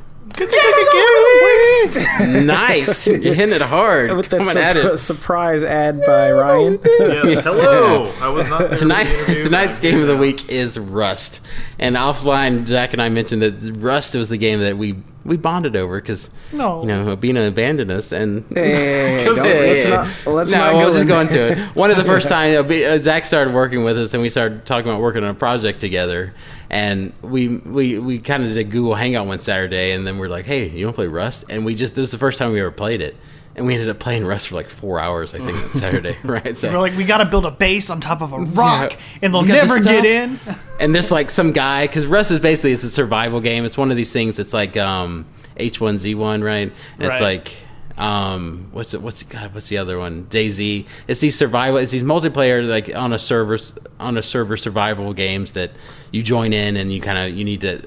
Nice, 2.21 3.07
you're 3.07 3.19
hitting 3.35 3.55
it 3.55 3.63
hard. 3.63 4.13
With 4.15 4.29
that 4.31 4.39
Coming 4.41 4.57
at 4.57 4.77
surpri- 4.77 4.93
it. 4.95 4.97
surprise 4.99 5.65
ad 5.65 6.01
by 6.07 6.33
Ryan. 6.33 6.79
Yes, 6.99 7.43
hello. 7.45 8.13
I 8.21 8.29
was 8.29 8.49
not 8.51 8.77
Tonight, 8.77 9.05
for 9.05 9.15
the 9.17 9.23
interview, 9.33 9.45
tonight's 9.45 9.79
game 9.81 10.01
of 10.01 10.07
the 10.07 10.17
week 10.17 10.49
is 10.51 10.79
Rust, 10.79 11.41
and 11.79 11.97
offline, 11.97 12.67
Zach 12.67 12.93
and 12.93 13.01
I 13.03 13.09
mentioned 13.09 13.43
that 13.43 13.77
Rust 13.77 14.15
was 14.15 14.29
the 14.29 14.37
game 14.39 14.61
that 14.61 14.77
we 14.77 14.97
we 15.25 15.37
bonded 15.37 15.77
over 15.77 16.01
because 16.01 16.31
No. 16.53 16.81
you 16.83 16.89
know 16.89 17.15
Abina 17.17 17.47
abandoned 17.49 17.91
us, 17.91 18.13
and 18.13 18.45
Hey, 18.55 19.25
don't- 19.25 19.37
let's 19.37 19.87
not 19.87 20.35
let's 20.35 20.53
no, 20.53 20.59
not 20.59 20.73
we'll 20.75 20.83
go 20.83 20.89
just 20.91 21.01
in 21.03 21.09
go 21.09 21.21
into 21.21 21.53
it. 21.53 21.59
One 21.77 21.91
of 21.91 21.97
the 21.97 22.05
first 22.05 22.29
time 22.29 22.65
uh, 22.71 22.99
Zach 22.99 23.25
started 23.25 23.53
working 23.55 23.85
with 23.85 23.99
us, 23.99 24.15
and 24.15 24.23
we 24.23 24.29
started 24.29 24.65
talking 24.67 24.91
about 24.91 25.01
working 25.03 25.25
on 25.25 25.31
a 25.31 25.35
project 25.35 25.81
together. 25.81 26.35
And 26.71 27.13
we 27.23 27.49
we 27.49 27.99
we 27.99 28.19
kind 28.19 28.43
of 28.43 28.51
did 28.51 28.59
a 28.59 28.65
Google 28.65 28.95
Hangout 28.95 29.27
one 29.27 29.41
Saturday, 29.41 29.93
and 29.93 30.07
then 30.07 30.19
we're 30.19 30.29
like, 30.29 30.45
"Hey, 30.45 30.69
you 30.69 30.85
want 30.85 30.97
to 30.97 31.01
play 31.03 31.07
Rust?" 31.07 31.47
And 31.49 31.65
we 31.65 31.75
just 31.75 31.95
this 31.95 32.03
was 32.03 32.11
the 32.11 32.19
first 32.19 32.39
time 32.39 32.53
we 32.53 32.61
ever 32.61 32.71
played 32.71 33.01
it, 33.01 33.17
and 33.57 33.67
we 33.67 33.73
ended 33.73 33.89
up 33.89 33.99
playing 33.99 34.27
Rust 34.27 34.49
for 34.49 34.55
like 34.57 34.69
four 34.69 35.01
hours, 35.01 35.35
I 35.35 35.39
think, 35.39 35.57
that 35.57 35.71
Saturday, 35.73 36.17
right? 36.25 36.59
So 36.59 36.71
We're 36.71 36.79
like, 36.79 36.95
we 36.95 37.05
got 37.05 37.19
to 37.19 37.25
build 37.25 37.47
a 37.47 37.51
base 37.51 37.89
on 37.89 38.03
top 38.03 38.21
of 38.21 38.35
a 38.35 38.41
rock, 38.41 38.93
Yeah. 38.93 38.99
and 39.23 39.33
they'll 39.35 39.43
the 39.45 39.53
never 39.55 39.81
get 39.81 40.05
in. 40.05 40.39
and 40.81 40.95
there's 40.95 41.11
like 41.11 41.31
some 41.31 41.53
guy 41.53 41.87
because 41.87 42.05
Rust 42.05 42.31
is 42.31 42.39
basically 42.39 42.73
it's 42.73 42.85
a 42.85 42.91
survival 42.91 43.41
game. 43.41 43.65
It's 43.65 43.79
one 43.79 43.91
of 43.91 43.97
these 43.97 44.13
things. 44.13 44.39
It's 44.39 44.53
like 44.53 44.77
um, 44.77 45.25
H1Z1, 45.59 46.45
right? 46.45 46.71
And 46.99 47.11
it's 47.11 47.21
like 47.23 47.57
um, 47.99 48.69
what's 48.71 48.95
it, 48.95 49.03
what's 49.03 49.25
God? 49.25 49.53
What's 49.55 49.69
the 49.69 49.79
other 49.79 49.99
one? 49.99 50.27
DayZ. 50.27 50.87
It's 51.09 51.21
these 51.21 51.37
survival. 51.37 51.79
It's 51.79 51.91
these 51.91 52.05
multiplayer 52.05 52.67
like 52.67 52.95
on 52.95 53.13
a 53.13 53.19
server 53.19 53.59
on 53.99 54.17
a 54.17 54.23
server 54.23 54.57
survival 54.57 55.13
games 55.13 55.53
that 55.53 55.73
you 56.13 56.23
join 56.23 56.53
in 56.53 56.77
and 56.77 56.93
you 56.93 57.01
kind 57.01 57.19
of 57.19 57.37
you 57.37 57.45
need 57.45 57.61
to. 57.63 57.83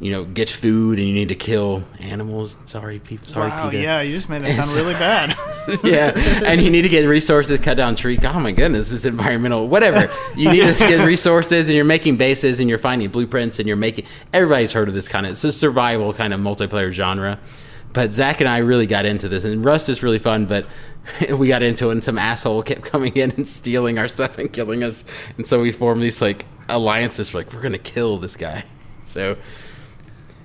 You 0.00 0.10
know, 0.10 0.24
get 0.24 0.50
food 0.50 0.98
and 0.98 1.06
you 1.06 1.14
need 1.14 1.28
to 1.28 1.36
kill 1.36 1.84
animals. 2.00 2.56
Sorry, 2.64 2.98
people. 2.98 3.28
Sorry, 3.28 3.50
wow, 3.50 3.70
Peter. 3.70 3.84
yeah, 3.84 4.00
you 4.00 4.16
just 4.16 4.28
made 4.28 4.42
that 4.42 4.64
sound 4.64 4.76
really 4.76 4.94
bad. 4.94 5.36
yeah, 5.84 6.10
and 6.44 6.60
you 6.60 6.70
need 6.70 6.82
to 6.82 6.88
get 6.88 7.06
resources, 7.06 7.60
cut 7.60 7.76
down 7.76 7.94
tree. 7.94 8.18
Oh 8.20 8.40
my 8.40 8.50
goodness, 8.50 8.90
this 8.90 9.04
environmental 9.04 9.68
whatever. 9.68 10.12
You 10.34 10.50
need 10.50 10.74
to 10.74 10.76
get 10.76 11.06
resources, 11.06 11.66
and 11.66 11.76
you're 11.76 11.84
making 11.84 12.16
bases, 12.16 12.58
and 12.58 12.68
you're 12.68 12.78
finding 12.78 13.10
blueprints, 13.10 13.60
and 13.60 13.68
you're 13.68 13.76
making. 13.76 14.06
Everybody's 14.32 14.72
heard 14.72 14.88
of 14.88 14.94
this 14.94 15.06
kind 15.06 15.24
of. 15.24 15.32
It's 15.32 15.44
a 15.44 15.52
survival 15.52 16.12
kind 16.12 16.34
of 16.34 16.40
multiplayer 16.40 16.90
genre. 16.90 17.38
But 17.92 18.14
Zach 18.14 18.40
and 18.40 18.48
I 18.48 18.58
really 18.58 18.86
got 18.86 19.04
into 19.04 19.28
this, 19.28 19.44
and 19.44 19.64
Rust 19.64 19.88
is 19.88 20.02
really 20.02 20.18
fun. 20.18 20.46
But 20.46 20.66
we 21.36 21.48
got 21.48 21.62
into 21.62 21.88
it, 21.88 21.92
and 21.92 22.04
some 22.04 22.18
asshole 22.18 22.62
kept 22.64 22.82
coming 22.82 23.14
in 23.16 23.30
and 23.32 23.48
stealing 23.48 23.98
our 23.98 24.08
stuff 24.08 24.38
and 24.38 24.52
killing 24.52 24.82
us, 24.82 25.04
and 25.36 25.46
so 25.46 25.60
we 25.60 25.72
formed 25.72 26.02
these 26.02 26.22
like 26.22 26.44
alliances. 26.68 27.32
We're 27.32 27.40
like, 27.40 27.52
we're 27.52 27.62
gonna 27.62 27.78
kill 27.78 28.18
this 28.18 28.36
guy. 28.36 28.64
So 29.04 29.36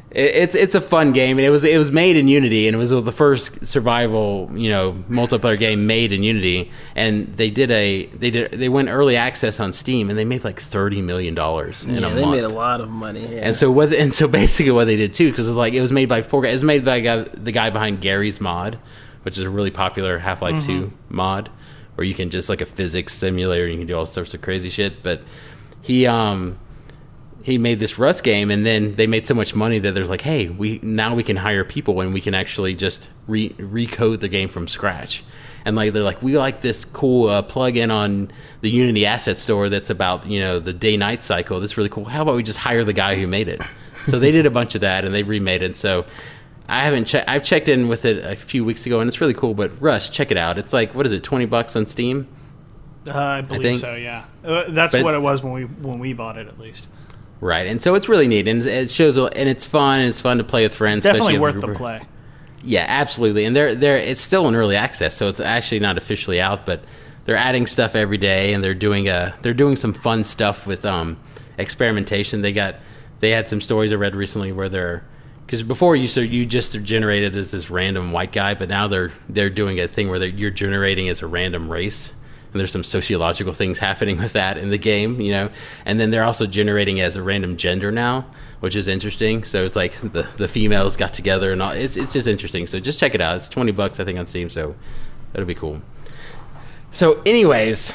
it's 0.09 0.55
it's 0.55 0.73
a 0.73 0.79
fun 0.81 1.11
game, 1.11 1.37
and 1.37 1.45
it 1.45 1.49
was 1.49 1.65
it 1.65 1.77
was 1.77 1.91
made 1.91 2.15
in 2.15 2.27
Unity, 2.29 2.67
and 2.67 2.75
it 2.75 2.79
was 2.79 2.91
the 2.91 3.11
first 3.11 3.67
survival 3.67 4.49
you 4.53 4.69
know 4.69 4.93
multiplayer 5.09 5.57
game 5.59 5.85
made 5.85 6.11
in 6.13 6.23
Unity. 6.23 6.71
And 6.95 7.35
they 7.35 7.49
did 7.49 7.69
a 7.71 8.05
they 8.07 8.31
did 8.31 8.51
they 8.51 8.69
went 8.69 8.87
early 8.89 9.17
access 9.17 9.59
on 9.59 9.73
Steam, 9.73 10.09
and 10.09 10.17
they 10.17 10.23
made 10.25 10.43
like 10.45 10.59
thirty 10.61 11.01
million 11.01 11.35
dollars 11.35 11.83
in 11.83 11.91
Yeah, 11.91 12.07
a 12.07 12.13
they 12.15 12.21
month. 12.21 12.35
made 12.35 12.43
a 12.45 12.49
lot 12.49 12.79
of 12.79 12.89
money. 12.89 13.21
Yeah. 13.21 13.41
And 13.47 13.55
so 13.55 13.69
what? 13.69 13.93
And 13.93 14.13
so 14.13 14.27
basically, 14.27 14.71
what 14.71 14.85
they 14.85 14.95
did 14.95 15.13
too, 15.13 15.29
because 15.29 15.47
it's 15.47 15.57
like 15.57 15.73
it 15.73 15.81
was 15.81 15.91
made 15.91 16.07
by 16.07 16.21
four 16.21 16.41
guys. 16.41 16.51
It 16.51 16.53
was 16.53 16.63
made 16.63 16.85
by 16.85 16.95
a 16.97 17.01
guy, 17.01 17.17
the 17.23 17.51
guy 17.51 17.69
behind 17.69 17.99
Garry's 17.99 18.39
Mod, 18.39 18.79
which 19.23 19.37
is 19.37 19.43
a 19.43 19.49
really 19.49 19.71
popular 19.71 20.19
Half 20.19 20.41
Life 20.41 20.65
Two 20.65 20.93
mod, 21.09 21.49
where 21.95 22.05
you 22.05 22.13
can 22.13 22.29
just 22.29 22.47
like 22.47 22.61
a 22.61 22.65
physics 22.65 23.13
simulator, 23.13 23.65
and 23.65 23.73
you 23.73 23.79
can 23.79 23.87
do 23.87 23.97
all 23.97 24.05
sorts 24.05 24.33
of 24.33 24.41
crazy 24.41 24.69
shit. 24.69 25.03
But 25.03 25.21
he 25.81 26.07
um 26.07 26.57
he 27.47 27.57
made 27.57 27.79
this 27.79 27.97
Rust 27.97 28.25
game, 28.25 28.51
and 28.51 28.65
then 28.65 28.95
they 28.95 29.07
made 29.07 29.25
so 29.25 29.33
much 29.33 29.55
money 29.55 29.79
that 29.79 29.93
there's 29.93 30.09
like, 30.09 30.19
hey, 30.21 30.49
we 30.49 30.79
now 30.83 31.15
we 31.15 31.23
can 31.23 31.37
hire 31.37 31.63
people, 31.63 32.01
and 32.01 32.13
we 32.13 32.19
can 32.19 32.33
actually 32.35 32.75
just 32.75 33.07
re- 33.25 33.51
recode 33.57 34.19
the 34.19 34.27
game 34.27 34.49
from 34.49 34.67
scratch. 34.67 35.23
And 35.63 35.75
like 35.75 35.93
they're 35.93 36.03
like, 36.03 36.21
we 36.21 36.37
like 36.37 36.59
this 36.59 36.83
cool 36.83 37.29
uh, 37.29 37.41
plug-in 37.41 37.89
on 37.89 38.31
the 38.59 38.69
Unity 38.69 39.05
Asset 39.05 39.37
Store 39.37 39.69
that's 39.69 39.89
about 39.89 40.27
you 40.27 40.41
know 40.41 40.59
the 40.59 40.73
day-night 40.73 41.23
cycle. 41.23 41.61
That's 41.61 41.77
really 41.77 41.89
cool. 41.89 42.03
How 42.03 42.21
about 42.23 42.35
we 42.35 42.43
just 42.43 42.59
hire 42.59 42.83
the 42.83 42.91
guy 42.93 43.15
who 43.15 43.27
made 43.27 43.47
it? 43.47 43.61
so 44.07 44.19
they 44.19 44.31
did 44.31 44.45
a 44.45 44.51
bunch 44.51 44.75
of 44.75 44.81
that, 44.81 45.05
and 45.05 45.15
they 45.15 45.23
remade 45.23 45.63
it. 45.63 45.77
So 45.77 46.05
I 46.67 46.83
haven't 46.83 47.05
checked. 47.05 47.29
I've 47.29 47.45
checked 47.45 47.69
in 47.69 47.87
with 47.87 48.03
it 48.03 48.25
a 48.25 48.35
few 48.35 48.65
weeks 48.65 48.85
ago, 48.85 48.99
and 48.99 49.07
it's 49.07 49.21
really 49.21 49.33
cool. 49.33 49.53
But 49.53 49.81
Rust, 49.81 50.11
check 50.13 50.31
it 50.31 50.37
out. 50.37 50.57
It's 50.57 50.73
like 50.73 50.93
what 50.93 51.05
is 51.05 51.13
it, 51.13 51.23
twenty 51.23 51.45
bucks 51.45 51.77
on 51.77 51.85
Steam? 51.85 52.27
Uh, 53.07 53.17
I 53.17 53.39
believe 53.39 53.61
think- 53.63 53.79
so. 53.79 53.95
Yeah, 53.95 54.25
uh, 54.43 54.65
that's 54.67 54.93
But- 54.93 55.03
what 55.05 55.15
it 55.15 55.21
was 55.21 55.41
when 55.41 55.53
we 55.53 55.63
when 55.63 55.97
we 55.99 56.11
bought 56.11 56.37
it, 56.37 56.47
at 56.47 56.59
least. 56.59 56.87
Right, 57.39 57.67
and 57.67 57.81
so 57.81 57.93
it's 57.95 58.09
really 58.09 58.27
neat, 58.27 58.47
and 58.47 58.65
it 58.65 58.89
shows, 58.89 59.17
and 59.17 59.31
it's 59.35 59.65
fun, 59.65 59.99
and 59.99 60.09
it's 60.09 60.21
fun 60.21 60.39
to 60.39 60.43
play 60.43 60.63
with 60.63 60.73
friends. 60.73 61.03
Definitely 61.03 61.35
especially 61.35 61.39
worth 61.39 61.61
the 61.61 61.73
play. 61.75 62.01
Yeah, 62.63 62.85
absolutely. 62.87 63.45
And 63.45 63.55
they're 63.55 63.75
they're 63.75 63.97
it's 63.97 64.19
still 64.19 64.47
in 64.47 64.55
early 64.55 64.75
access, 64.75 65.15
so 65.15 65.29
it's 65.29 65.39
actually 65.39 65.79
not 65.79 65.97
officially 65.97 66.41
out, 66.41 66.65
but 66.65 66.83
they're 67.27 67.35
adding 67.35 67.67
stuff 67.67 67.93
every 67.93 68.17
day 68.17 68.53
and 68.53 68.63
they're 68.63 68.73
doing 68.73 69.09
a 69.09 69.35
they're 69.41 69.53
doing 69.53 69.75
some 69.75 69.93
fun 69.93 70.23
stuff 70.23 70.65
with 70.65 70.85
um 70.85 71.17
experimentation. 71.57 72.41
They 72.41 72.53
got 72.53 72.75
they 73.19 73.31
had 73.31 73.49
some 73.49 73.61
stories 73.61 73.91
I 73.91 73.95
read 73.95 74.15
recently 74.15 74.51
where 74.51 74.69
they're 74.69 75.03
because 75.45 75.61
before 75.63 75.95
you 75.95 76.07
so 76.07 76.21
you 76.21 76.45
just 76.45 76.75
are 76.75 76.81
generated 76.81 77.35
as 77.35 77.51
this 77.51 77.69
random 77.69 78.11
white 78.11 78.31
guy, 78.31 78.53
but 78.53 78.69
now 78.69 78.87
they're 78.87 79.11
they're 79.29 79.49
doing 79.49 79.79
a 79.79 79.87
thing 79.87 80.09
where 80.09 80.19
they're, 80.19 80.29
you're 80.29 80.51
generating 80.51 81.09
as 81.09 81.21
a 81.21 81.27
random 81.27 81.69
race, 81.71 82.13
and 82.51 82.59
there's 82.59 82.71
some 82.71 82.83
sociological 82.83 83.53
things 83.53 83.79
happening 83.79 84.17
with 84.17 84.33
that 84.33 84.57
in 84.57 84.69
the 84.69 84.77
game, 84.77 85.19
you 85.21 85.31
know. 85.31 85.49
And 85.85 85.99
then 85.99 86.11
they're 86.11 86.23
also 86.23 86.45
generating 86.45 86.99
as 86.99 87.15
a 87.15 87.21
random 87.21 87.57
gender 87.57 87.91
now, 87.91 88.25
which 88.59 88.75
is 88.75 88.87
interesting. 88.87 89.43
So 89.43 89.63
it's 89.63 89.75
like 89.75 89.93
the 89.93 90.27
the 90.37 90.47
females 90.47 90.97
got 90.97 91.13
together 91.13 91.51
and 91.51 91.61
all. 91.61 91.71
It's 91.71 91.97
it's 91.97 92.13
just 92.13 92.27
interesting. 92.27 92.67
So 92.67 92.79
just 92.79 92.99
check 92.99 93.15
it 93.15 93.21
out. 93.21 93.35
It's 93.35 93.49
twenty 93.49 93.71
bucks 93.71 93.99
I 93.99 94.05
think 94.05 94.19
on 94.19 94.27
Steam, 94.27 94.49
so 94.49 94.75
that'll 95.33 95.47
be 95.47 95.55
cool. 95.55 95.81
So, 96.91 97.21
anyways, 97.25 97.93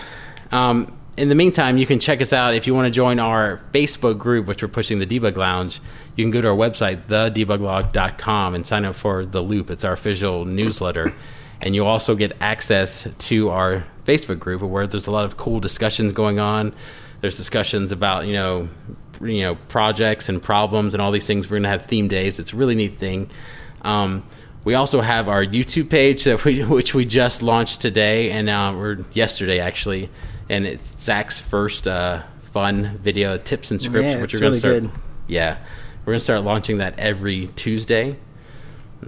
um, 0.52 0.96
in 1.16 1.28
the 1.28 1.34
meantime, 1.34 1.76
you 1.76 1.86
can 1.86 1.98
check 1.98 2.20
us 2.20 2.32
out 2.32 2.54
if 2.54 2.66
you 2.66 2.74
want 2.74 2.86
to 2.86 2.90
join 2.90 3.18
our 3.18 3.60
Facebook 3.72 4.18
group, 4.18 4.46
which 4.46 4.62
we're 4.62 4.68
pushing 4.68 4.98
the 4.98 5.06
Debug 5.06 5.36
Lounge. 5.36 5.80
You 6.16 6.24
can 6.24 6.30
go 6.30 6.40
to 6.40 6.48
our 6.48 6.56
website, 6.56 7.06
thedebuglog.com, 7.06 8.54
and 8.54 8.66
sign 8.66 8.84
up 8.84 8.94
for 8.94 9.24
The 9.24 9.40
Loop. 9.40 9.70
It's 9.70 9.84
our 9.84 9.92
official 9.92 10.44
newsletter. 10.44 11.12
And 11.60 11.74
you'll 11.74 11.86
also 11.86 12.14
get 12.14 12.36
access 12.40 13.08
to 13.18 13.50
our 13.50 13.84
Facebook 14.04 14.38
group 14.38 14.62
where 14.62 14.86
there's 14.86 15.06
a 15.06 15.10
lot 15.10 15.24
of 15.24 15.36
cool 15.36 15.60
discussions 15.60 16.12
going 16.12 16.38
on. 16.38 16.74
There's 17.20 17.36
discussions 17.36 17.92
about, 17.92 18.26
you 18.26 18.32
know, 18.34 18.68
you 19.20 19.42
know, 19.42 19.54
projects 19.68 20.28
and 20.28 20.42
problems 20.42 20.94
and 20.94 21.00
all 21.00 21.12
these 21.12 21.26
things. 21.26 21.46
We're 21.48 21.56
going 21.56 21.62
to 21.64 21.68
have 21.68 21.86
theme 21.86 22.08
days. 22.08 22.38
It's 22.38 22.52
a 22.52 22.56
really 22.56 22.74
neat 22.74 22.96
thing. 22.98 23.30
Um, 23.82 24.24
we 24.64 24.74
also 24.74 25.00
have 25.00 25.28
our 25.28 25.44
YouTube 25.44 25.90
page, 25.90 26.24
that 26.24 26.44
we, 26.44 26.62
which 26.64 26.94
we 26.94 27.04
just 27.04 27.42
launched 27.42 27.80
today, 27.80 28.30
and 28.30 28.48
uh, 28.48 28.74
or 28.76 28.98
yesterday 29.12 29.58
actually, 29.60 30.08
and 30.48 30.66
it's 30.66 30.98
Zach's 31.00 31.40
first 31.40 31.86
uh, 31.88 32.22
fun 32.52 32.98
video 32.98 33.38
tips 33.38 33.70
and 33.70 33.80
scripts, 33.80 34.14
Yeah, 34.14 34.20
which 34.20 34.34
we're 34.34 34.40
going 34.40 34.52
to 34.52 34.68
really 34.68 34.80
start. 34.82 34.94
good. 34.94 35.02
Yeah, 35.26 35.58
we're 36.04 36.12
going 36.12 36.18
to 36.18 36.24
start 36.24 36.42
launching 36.42 36.78
that 36.78 36.98
every 36.98 37.48
Tuesday. 37.56 38.16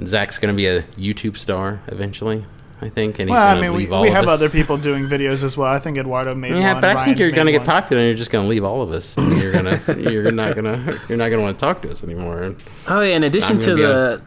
Zach's 0.05 0.38
going 0.38 0.53
to 0.53 0.57
be 0.57 0.66
a 0.66 0.82
YouTube 0.99 1.36
star 1.36 1.80
eventually, 1.86 2.45
I 2.83 2.89
think, 2.89 3.18
and 3.18 3.29
he's 3.31 3.37
Well, 3.37 3.47
I 3.47 3.53
going 3.55 3.57
to 3.57 3.68
mean, 3.68 3.72
we, 3.77 3.79
leave 3.85 3.93
all 3.93 4.03
we 4.03 4.09
of 4.09 4.14
have 4.14 4.25
us. 4.29 4.31
other 4.41 4.51
people 4.51 4.77
doing 4.77 5.05
videos 5.07 5.43
as 5.45 5.57
well. 5.57 5.72
I 5.72 5.79
think 5.79 5.97
Eduardo 5.97 6.35
made 6.35 6.55
Yeah, 6.57 6.72
one. 6.72 6.81
but 6.83 6.97
I 6.97 7.05
think 7.05 7.18
you're 7.18 7.31
going 7.31 7.47
to 7.47 7.53
get 7.53 7.64
popular, 7.64 8.01
and 8.03 8.09
you're 8.09 8.16
just 8.16 8.31
going 8.31 8.45
to 8.45 8.49
leave 8.49 8.64
all 8.64 8.83
of 8.83 8.91
us. 8.91 9.16
And 9.16 9.41
you're 9.41 9.53
going 9.53 9.64
to 9.81 10.11
you're 10.12 10.31
not 10.33 10.55
going 10.55 10.64
to 10.64 11.01
you're 11.09 11.16
not 11.18 11.29
going 11.29 11.39
to 11.39 11.43
want 11.43 11.59
to 11.59 11.64
talk 11.64 11.83
to 11.83 11.91
us 11.91 12.03
anymore. 12.05 12.55
Oh 12.89 13.01
yeah! 13.01 13.14
In 13.16 13.22
addition 13.22 13.59
to 13.61 13.66
gonna 13.70 13.83
the 13.83 14.22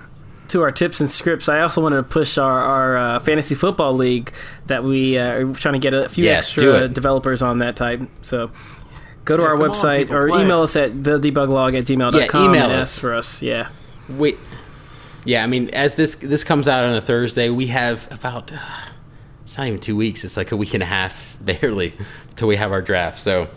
to 0.49 0.61
our 0.61 0.71
tips 0.71 1.01
and 1.01 1.09
scripts, 1.09 1.49
I 1.49 1.59
also 1.59 1.81
wanted 1.83 1.97
to 1.97 2.03
push 2.03 2.37
our, 2.37 2.59
our 2.59 2.97
uh, 2.97 3.19
fantasy 3.19 3.53
football 3.53 3.93
league 3.93 4.31
that 4.67 4.81
we 4.83 5.17
uh, 5.17 5.25
are 5.33 5.53
trying 5.53 5.73
to 5.73 5.79
get 5.79 5.93
a 5.93 6.07
few 6.07 6.23
Yes, 6.23 6.45
extra 6.47 6.87
developers 6.87 7.41
on 7.41 7.59
that 7.59 7.75
type. 7.75 8.01
So 8.21 8.49
go 9.25 9.35
to 9.35 9.43
Yeah, 9.43 9.49
our 9.49 9.55
come 9.57 9.63
on, 9.63 9.69
website 9.71 10.09
or 10.09 10.29
play. 10.29 10.43
email 10.43 10.61
us 10.61 10.77
at 10.77 10.91
thedebuglog 10.93 11.77
at 11.77 11.83
gmail.com 11.83 12.13
Yeah, 12.43 12.49
email 12.49 12.63
and 12.63 12.73
us. 12.79 12.93
ask 12.93 13.01
for 13.01 13.13
us. 13.13 13.41
Yeah. 13.41 13.67
Wait. 14.07 14.37
Yeah, 15.27 15.43
I 15.43 15.47
mean, 15.47 15.69
as 15.71 15.95
this 15.95 16.15
this 16.15 16.45
comes 16.45 16.69
out 16.69 16.85
on 16.85 16.95
a 16.95 17.01
Thursday, 17.01 17.49
we 17.49 17.67
have 17.67 18.09
about 18.11 18.53
uh, 18.53 18.57
it's 19.43 19.57
not 19.57 19.67
even 19.67 19.79
two 19.81 19.97
weeks. 19.97 20.23
It's 20.23 20.37
like 20.37 20.53
a 20.53 20.55
week 20.55 20.73
and 20.73 20.81
a 20.81 20.85
half, 20.85 21.37
barely, 21.41 21.93
till 22.37 22.47
we 22.47 22.55
have 22.55 22.71
our 22.71 22.81
draft. 22.81 23.19
So 23.19 23.49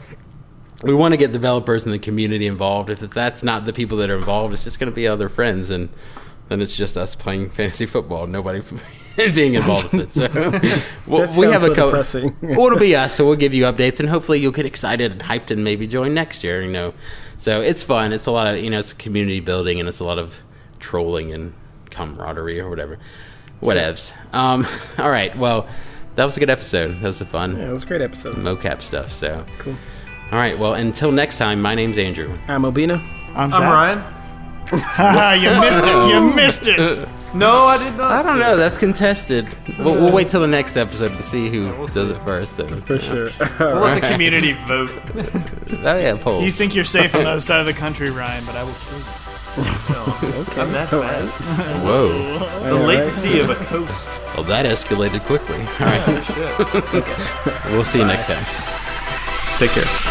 we 0.83 0.93
want 0.95 1.13
to 1.13 1.17
get 1.17 1.31
developers 1.31 1.87
in 1.87 1.93
the 1.93 2.01
community 2.01 2.49
involved. 2.49 2.91
If 2.91 2.99
that's 2.99 3.45
not 3.45 3.67
the 3.67 3.73
people 3.73 3.99
that 3.99 4.11
are 4.11 4.17
involved, 4.17 4.53
it's 4.53 4.65
just 4.65 4.81
going 4.81 4.91
to 4.91 4.95
be 4.95 5.07
other 5.07 5.29
friends, 5.29 5.71
and 5.71 5.91
then 6.49 6.61
it's 6.61 6.77
just 6.77 6.97
us 6.97 7.15
playing 7.15 7.51
fantasy 7.59 7.87
football. 7.87 8.27
Nobody 8.27 8.65
being 9.33 9.55
involved 9.55 9.93
with 9.93 10.09
it. 10.09 10.13
So 10.13 10.29
well, 11.07 11.23
we 11.23 11.31
sounds 11.31 11.53
have 11.53 11.63
so 11.63 11.73
a 11.73 11.75
co- 11.77 11.87
depressing. 11.87 12.37
well, 12.43 12.67
it'll 12.67 12.81
be 12.81 12.97
us, 12.97 13.15
so 13.15 13.25
we'll 13.25 13.37
give 13.37 13.55
you 13.55 13.63
updates, 13.63 14.01
and 14.01 14.09
hopefully 14.09 14.41
you'll 14.41 14.51
get 14.51 14.67
excited 14.67 15.13
and 15.13 15.21
hyped 15.21 15.53
and 15.53 15.63
maybe 15.63 15.87
join 15.87 16.15
next 16.15 16.43
year. 16.43 16.61
You 16.63 16.73
know, 16.73 16.95
so 17.39 17.61
it's 17.61 17.85
fun. 17.85 18.13
It's 18.13 18.27
a 18.27 18.33
lot 18.33 18.53
of 18.53 18.61
you 18.61 18.71
know, 18.71 18.81
it's 18.81 18.93
community 18.93 19.39
building, 19.39 19.79
and 19.79 19.89
it's 19.89 20.01
a 20.01 20.05
lot 20.05 20.19
of 20.19 20.41
trolling 20.81 21.33
and 21.33 21.55
camaraderie 21.91 22.61
or 22.61 22.69
whatever. 22.71 22.99
Whatevs. 23.63 24.15
Um, 24.35 24.67
all 24.99 25.11
right. 25.11 25.37
Well, 25.37 25.69
that 26.15 26.25
was 26.25 26.37
a 26.37 26.41
good 26.41 26.51
episode. 26.51 27.01
That 27.01 27.07
was 27.09 27.21
a 27.21 27.27
fun 27.27 27.57
Yeah, 27.57 27.69
it 27.69 27.73
was 27.73 27.83
a 27.83 27.87
great 27.87 28.03
episode. 28.03 28.37
mocap 28.37 28.83
stuff. 28.83 29.13
So 29.13 29.45
Cool. 29.59 29.75
All 30.33 30.39
right. 30.39 30.59
Well, 30.59 30.75
until 30.75 31.13
next 31.13 31.37
time. 31.39 31.61
My 31.61 31.75
name's 31.75 31.99
Andrew. 31.99 32.37
I'm 32.49 32.63
Obina. 32.63 33.01
I'm, 33.31 33.37
I'm 33.37 33.53
Zach. 33.53 33.61
Ryan. 33.61 34.15
you 35.41 35.61
missed 35.61 35.85
it. 35.85 36.15
You 36.15 36.35
missed 36.35 36.67
it. 36.67 37.09
No, 37.33 37.67
I 37.67 37.79
did 37.79 37.97
not. 37.97 38.11
I 38.11 38.23
don't 38.25 38.41
know. 38.41 38.57
That's 38.57 38.77
contested. 38.77 39.47
We'll, 39.79 39.95
we'll 39.95 40.11
wait 40.11 40.31
till 40.31 40.41
the 40.41 40.49
next 40.49 40.77
episode 40.77 41.13
and 41.13 41.25
see 41.25 41.49
who 41.49 41.69
we'll 41.69 41.87
does 41.87 42.09
see. 42.09 42.15
it 42.15 42.23
first. 42.23 42.59
And, 42.59 42.85
For 42.85 42.99
sure. 42.99 43.31
We'll 43.61 43.83
let 43.83 44.03
the 44.03 44.11
community 44.11 44.55
vote. 44.67 44.91
oh 45.85 45.97
yeah, 45.97 46.19
polls. 46.21 46.43
You 46.43 46.51
think 46.51 46.75
you're 46.75 46.83
safe 46.85 47.15
on 47.15 47.23
the 47.23 47.31
other 47.31 47.41
side 47.41 47.61
of 47.61 47.67
the 47.67 47.73
country, 47.73 48.11
Ryan, 48.11 48.45
but 48.47 48.57
I 48.57 48.65
will 48.65 48.75
kill 48.75 48.99
you. 48.99 49.05
Oh, 49.63 50.19
no, 50.23 50.63
I'm 50.63 50.73
that 50.73 50.89
fast. 50.91 51.61
Whoa. 51.83 52.39
The 52.65 52.75
latency 52.75 53.41
of 53.41 53.51
a 53.51 53.55
coast. 53.57 54.07
Well, 54.35 54.45
that 54.45 54.67
escalated 54.67 55.25
quickly. 55.25 55.57
All 55.57 55.87
right. 55.87 56.05
Oh, 56.07 57.67
we'll 57.73 57.85
see 57.85 57.99
you 58.01 58.07
next 58.07 58.27
time. 58.27 58.45
Take 59.59 59.71
care. 59.73 60.10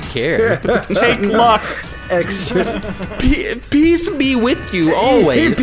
Take 0.00 0.10
care. 0.10 0.56
Take 0.94 1.20
luck. 1.22 1.62
Extra. 2.10 2.64
Pe- 3.18 3.56
Peace 3.70 4.08
be 4.10 4.36
with 4.36 4.72
you 4.74 4.94
always. 4.94 5.56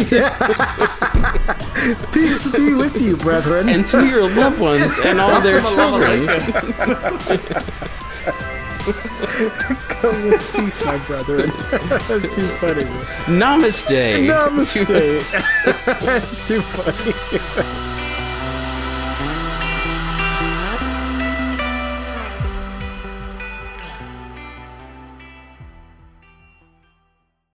Peace 2.12 2.50
be 2.50 2.74
with 2.74 3.00
you, 3.02 3.16
brethren. 3.18 3.70
and 3.70 3.88
to 3.88 4.06
your 4.06 4.28
loved 4.30 4.60
ones 4.60 4.98
and 5.06 5.20
all 5.22 5.40
their 5.40 5.62
children. 5.62 6.28
Come 9.88 10.30
with 10.30 10.54
peace, 10.56 10.84
my 10.84 10.98
brethren. 11.06 11.50
That's 11.70 12.36
too 12.36 12.48
funny. 12.60 12.84
Namaste. 13.30 14.28
Namaste. 14.28 15.24
That's 16.02 16.48
too 16.48 16.62
funny. 16.62 17.93